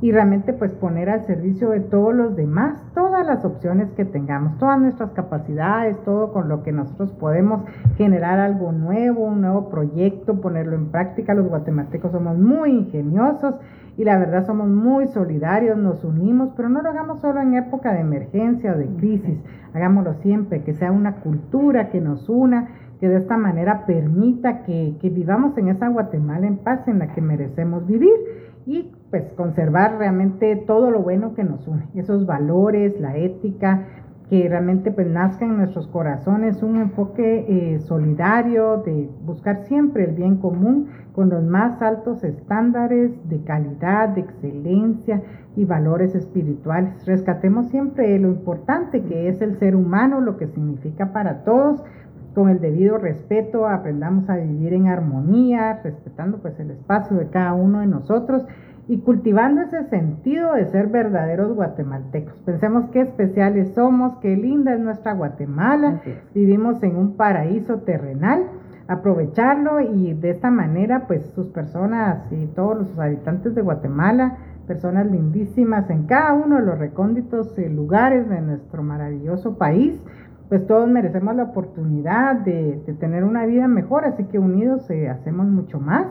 y 0.00 0.12
realmente 0.12 0.52
pues 0.52 0.72
poner 0.72 1.10
al 1.10 1.26
servicio 1.26 1.70
de 1.70 1.80
todos 1.80 2.14
los 2.14 2.36
demás 2.36 2.80
todas 2.94 3.26
las 3.26 3.44
opciones 3.44 3.90
que 3.92 4.04
tengamos, 4.04 4.56
todas 4.58 4.80
nuestras 4.80 5.10
capacidades, 5.10 5.96
todo 6.04 6.32
con 6.32 6.48
lo 6.48 6.62
que 6.62 6.70
nosotros 6.70 7.10
podemos 7.12 7.64
generar 7.96 8.38
algo 8.38 8.70
nuevo, 8.70 9.24
un 9.24 9.40
nuevo 9.40 9.68
proyecto, 9.70 10.40
ponerlo 10.40 10.76
en 10.76 10.90
práctica. 10.90 11.34
Los 11.34 11.48
guatemaltecos 11.48 12.12
somos 12.12 12.38
muy 12.38 12.70
ingeniosos 12.70 13.56
y 13.96 14.04
la 14.04 14.18
verdad 14.18 14.46
somos 14.46 14.68
muy 14.68 15.08
solidarios, 15.08 15.76
nos 15.76 16.04
unimos, 16.04 16.50
pero 16.56 16.68
no 16.68 16.80
lo 16.80 16.90
hagamos 16.90 17.20
solo 17.20 17.40
en 17.40 17.54
época 17.54 17.92
de 17.92 18.00
emergencia 18.00 18.72
o 18.72 18.78
de 18.78 18.86
crisis, 18.86 19.38
hagámoslo 19.74 20.14
siempre, 20.22 20.62
que 20.62 20.74
sea 20.74 20.92
una 20.92 21.16
cultura 21.16 21.90
que 21.90 22.00
nos 22.00 22.28
una, 22.28 22.68
que 23.00 23.08
de 23.08 23.16
esta 23.16 23.36
manera 23.36 23.86
permita 23.86 24.62
que, 24.62 24.96
que 25.00 25.10
vivamos 25.10 25.58
en 25.58 25.68
esa 25.68 25.88
Guatemala 25.88 26.46
en 26.46 26.58
paz 26.58 26.86
en 26.86 27.00
la 27.00 27.12
que 27.12 27.20
merecemos 27.20 27.86
vivir 27.86 28.14
y 28.66 28.92
pues 29.10 29.32
conservar 29.36 29.98
realmente 29.98 30.56
todo 30.56 30.90
lo 30.90 31.00
bueno 31.00 31.34
que 31.34 31.44
nos 31.44 31.66
une, 31.66 31.88
esos 31.94 32.26
valores, 32.26 33.00
la 33.00 33.16
ética, 33.16 33.86
que 34.28 34.46
realmente 34.46 34.90
pues 34.90 35.06
nazca 35.06 35.46
en 35.46 35.56
nuestros 35.56 35.88
corazones 35.88 36.62
un 36.62 36.76
enfoque 36.76 37.46
eh, 37.48 37.78
solidario 37.80 38.82
de 38.84 39.08
buscar 39.24 39.64
siempre 39.64 40.04
el 40.04 40.14
bien 40.14 40.36
común 40.36 40.88
con 41.14 41.30
los 41.30 41.42
más 41.42 41.80
altos 41.80 42.22
estándares 42.22 43.10
de 43.28 43.42
calidad, 43.42 44.10
de 44.10 44.20
excelencia 44.20 45.22
y 45.56 45.64
valores 45.64 46.14
espirituales. 46.14 47.06
Rescatemos 47.06 47.68
siempre 47.70 48.18
lo 48.18 48.28
importante 48.28 49.02
que 49.02 49.28
es 49.28 49.40
el 49.40 49.58
ser 49.58 49.74
humano, 49.74 50.20
lo 50.20 50.36
que 50.36 50.46
significa 50.48 51.12
para 51.12 51.42
todos, 51.44 51.82
con 52.34 52.50
el 52.50 52.60
debido 52.60 52.98
respeto, 52.98 53.66
aprendamos 53.66 54.28
a 54.28 54.36
vivir 54.36 54.74
en 54.74 54.86
armonía, 54.86 55.80
respetando 55.82 56.38
pues 56.38 56.60
el 56.60 56.70
espacio 56.70 57.16
de 57.16 57.28
cada 57.30 57.54
uno 57.54 57.80
de 57.80 57.86
nosotros 57.86 58.46
y 58.88 58.98
cultivando 59.00 59.60
ese 59.60 59.84
sentido 59.84 60.54
de 60.54 60.64
ser 60.66 60.88
verdaderos 60.88 61.54
guatemaltecos. 61.54 62.34
Pensemos 62.40 62.86
qué 62.90 63.02
especiales 63.02 63.74
somos, 63.74 64.16
qué 64.16 64.34
linda 64.34 64.72
es 64.72 64.80
nuestra 64.80 65.12
Guatemala, 65.12 66.00
vivimos 66.34 66.82
en 66.82 66.96
un 66.96 67.14
paraíso 67.16 67.80
terrenal, 67.80 68.44
aprovecharlo 68.88 69.80
y 69.80 70.14
de 70.14 70.30
esta 70.30 70.50
manera 70.50 71.06
pues 71.06 71.22
sus 71.34 71.48
personas 71.48 72.32
y 72.32 72.46
todos 72.46 72.78
los 72.78 72.98
habitantes 72.98 73.54
de 73.54 73.60
Guatemala, 73.60 74.38
personas 74.66 75.06
lindísimas 75.06 75.90
en 75.90 76.04
cada 76.04 76.32
uno 76.32 76.56
de 76.56 76.62
los 76.62 76.78
recónditos 76.78 77.56
lugares 77.58 78.26
de 78.30 78.40
nuestro 78.40 78.82
maravilloso 78.82 79.58
país, 79.58 80.02
pues 80.48 80.66
todos 80.66 80.88
merecemos 80.88 81.36
la 81.36 81.44
oportunidad 81.44 82.36
de, 82.36 82.80
tener 82.98 83.24
una 83.24 83.44
vida 83.44 83.68
mejor, 83.68 84.06
así 84.06 84.24
que 84.24 84.38
unidos 84.38 84.88
eh, 84.88 85.10
hacemos 85.10 85.46
mucho 85.46 85.78
más 85.78 86.06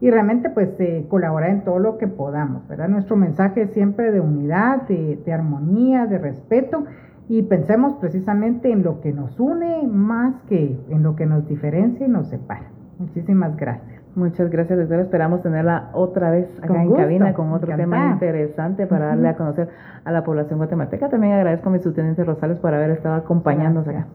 y 0.00 0.10
realmente 0.10 0.50
pues 0.50 0.68
eh, 0.78 1.06
colaborar 1.08 1.50
en 1.50 1.64
todo 1.64 1.78
lo 1.78 1.98
que 1.98 2.06
podamos, 2.06 2.66
¿verdad? 2.68 2.88
Nuestro 2.88 3.16
mensaje 3.16 3.62
es 3.62 3.70
siempre 3.72 4.12
de 4.12 4.20
unidad, 4.20 4.82
de, 4.82 5.20
de, 5.24 5.32
armonía, 5.32 6.06
de 6.06 6.18
respeto 6.18 6.84
y 7.28 7.42
pensemos 7.42 7.94
precisamente 7.94 8.70
en 8.70 8.82
lo 8.82 9.00
que 9.00 9.12
nos 9.12 9.38
une 9.38 9.86
más 9.86 10.34
que 10.48 10.78
en 10.88 11.02
lo 11.02 11.16
que 11.16 11.26
nos 11.26 11.46
diferencia 11.48 12.06
y 12.06 12.08
nos 12.08 12.28
separa. 12.28 12.68
Muchísimas 12.98 13.56
gracias. 13.56 13.98
Muchas 14.14 14.50
gracias, 14.50 14.76
doctora. 14.78 15.02
Esperamos 15.02 15.42
tenerla 15.42 15.90
otra 15.92 16.30
vez 16.30 16.48
acá 16.60 16.82
en 16.82 16.92
cabina 16.92 17.32
con 17.34 17.52
otro 17.52 17.76
tema 17.76 18.10
interesante 18.12 18.86
para 18.86 19.06
darle 19.06 19.28
a 19.28 19.36
conocer 19.36 19.68
a 20.04 20.10
la 20.10 20.24
población 20.24 20.58
guatemalteca. 20.58 21.08
También 21.08 21.34
agradezco 21.34 21.68
a 21.68 21.72
mi 21.72 21.78
subteniente 21.78 22.24
Rosales 22.24 22.58
por 22.58 22.74
haber 22.74 22.90
estado 22.90 23.14
acompañándonos 23.14 23.86
acá. 23.86 24.06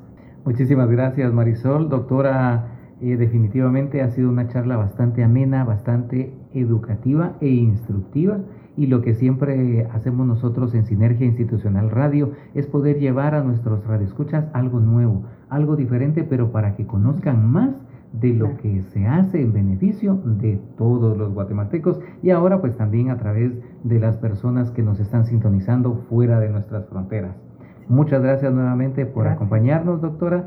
Muchísimas 0.43 0.89
gracias, 0.89 1.31
Marisol. 1.31 1.87
Doctora, 1.87 2.65
eh, 3.03 3.17
definitivamente 3.17 4.01
ha 4.01 4.09
sido 4.09 4.29
una 4.29 4.47
charla 4.47 4.77
bastante 4.77 5.23
amena, 5.23 5.65
bastante 5.65 6.33
educativa 6.53 7.33
e 7.41 7.49
instructiva. 7.49 8.39
Y 8.77 8.87
lo 8.87 9.01
que 9.01 9.13
siempre 9.13 9.87
hacemos 9.91 10.25
nosotros 10.25 10.73
en 10.73 10.85
Sinergia 10.85 11.27
Institucional 11.27 11.91
Radio 11.91 12.31
es 12.55 12.65
poder 12.65 12.99
llevar 12.99 13.35
a 13.35 13.43
nuestros 13.43 13.85
radioescuchas 13.85 14.45
algo 14.53 14.79
nuevo, 14.79 15.23
algo 15.49 15.75
diferente, 15.75 16.23
pero 16.23 16.51
para 16.51 16.75
que 16.75 16.87
conozcan 16.87 17.51
más 17.51 17.75
de 18.13 18.33
lo 18.33 18.57
que 18.57 18.81
se 18.83 19.05
hace 19.05 19.41
en 19.41 19.53
beneficio 19.53 20.21
de 20.23 20.61
todos 20.77 21.17
los 21.17 21.33
guatemaltecos 21.33 21.99
y 22.21 22.29
ahora 22.29 22.61
pues 22.61 22.77
también 22.77 23.09
a 23.09 23.17
través 23.17 23.51
de 23.83 23.99
las 23.99 24.17
personas 24.17 24.71
que 24.71 24.83
nos 24.83 24.99
están 24.99 25.25
sintonizando 25.25 26.05
fuera 26.09 26.39
de 26.39 26.49
nuestras 26.49 26.87
fronteras. 26.87 27.35
Muchas 27.89 28.21
gracias 28.21 28.53
nuevamente 28.53 29.05
por 29.05 29.27
acompañarnos, 29.27 30.01
doctora. 30.01 30.45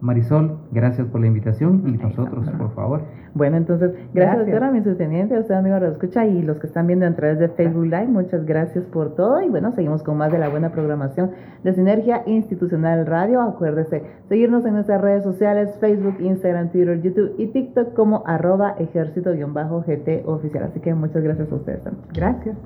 Marisol, 0.00 0.58
gracias 0.70 1.06
por 1.08 1.20
la 1.20 1.26
invitación 1.26 1.82
y 1.86 1.92
nosotros, 1.92 2.48
por 2.50 2.74
favor. 2.74 3.00
Bueno, 3.34 3.56
entonces, 3.56 3.92
gracias, 4.14 4.46
doctora, 4.46 4.70
mi 4.70 4.82
susteniente, 4.82 5.36
a 5.36 5.40
usted, 5.40 5.54
amigo 5.54 5.78
de 5.80 5.88
escucha 5.88 6.26
y 6.26 6.42
los 6.42 6.58
que 6.58 6.66
están 6.66 6.86
viendo 6.86 7.06
a 7.06 7.14
través 7.14 7.38
de 7.38 7.48
Facebook 7.48 7.84
Live, 7.84 8.06
muchas 8.06 8.44
gracias 8.44 8.84
por 8.86 9.14
todo 9.14 9.40
y 9.42 9.48
bueno, 9.48 9.72
seguimos 9.72 10.02
con 10.02 10.16
más 10.16 10.32
de 10.32 10.38
la 10.38 10.48
buena 10.48 10.70
programación 10.70 11.30
de 11.64 11.72
Sinergia 11.72 12.22
Institucional 12.26 13.06
Radio. 13.06 13.42
Acuérdese, 13.42 14.02
seguirnos 14.28 14.64
en 14.66 14.74
nuestras 14.74 15.00
redes 15.00 15.24
sociales, 15.24 15.76
Facebook, 15.80 16.16
Instagram, 16.20 16.70
Twitter, 16.70 17.00
YouTube 17.02 17.34
y 17.38 17.48
TikTok 17.48 17.94
como 17.94 18.22
arroba 18.26 18.74
ejército-gt 18.78 20.26
oficial. 20.26 20.64
Así 20.64 20.80
que 20.80 20.94
muchas 20.94 21.22
gracias 21.22 21.50
a 21.50 21.54
ustedes 21.54 21.82
también. 21.82 22.04
Gracias. 22.12 22.56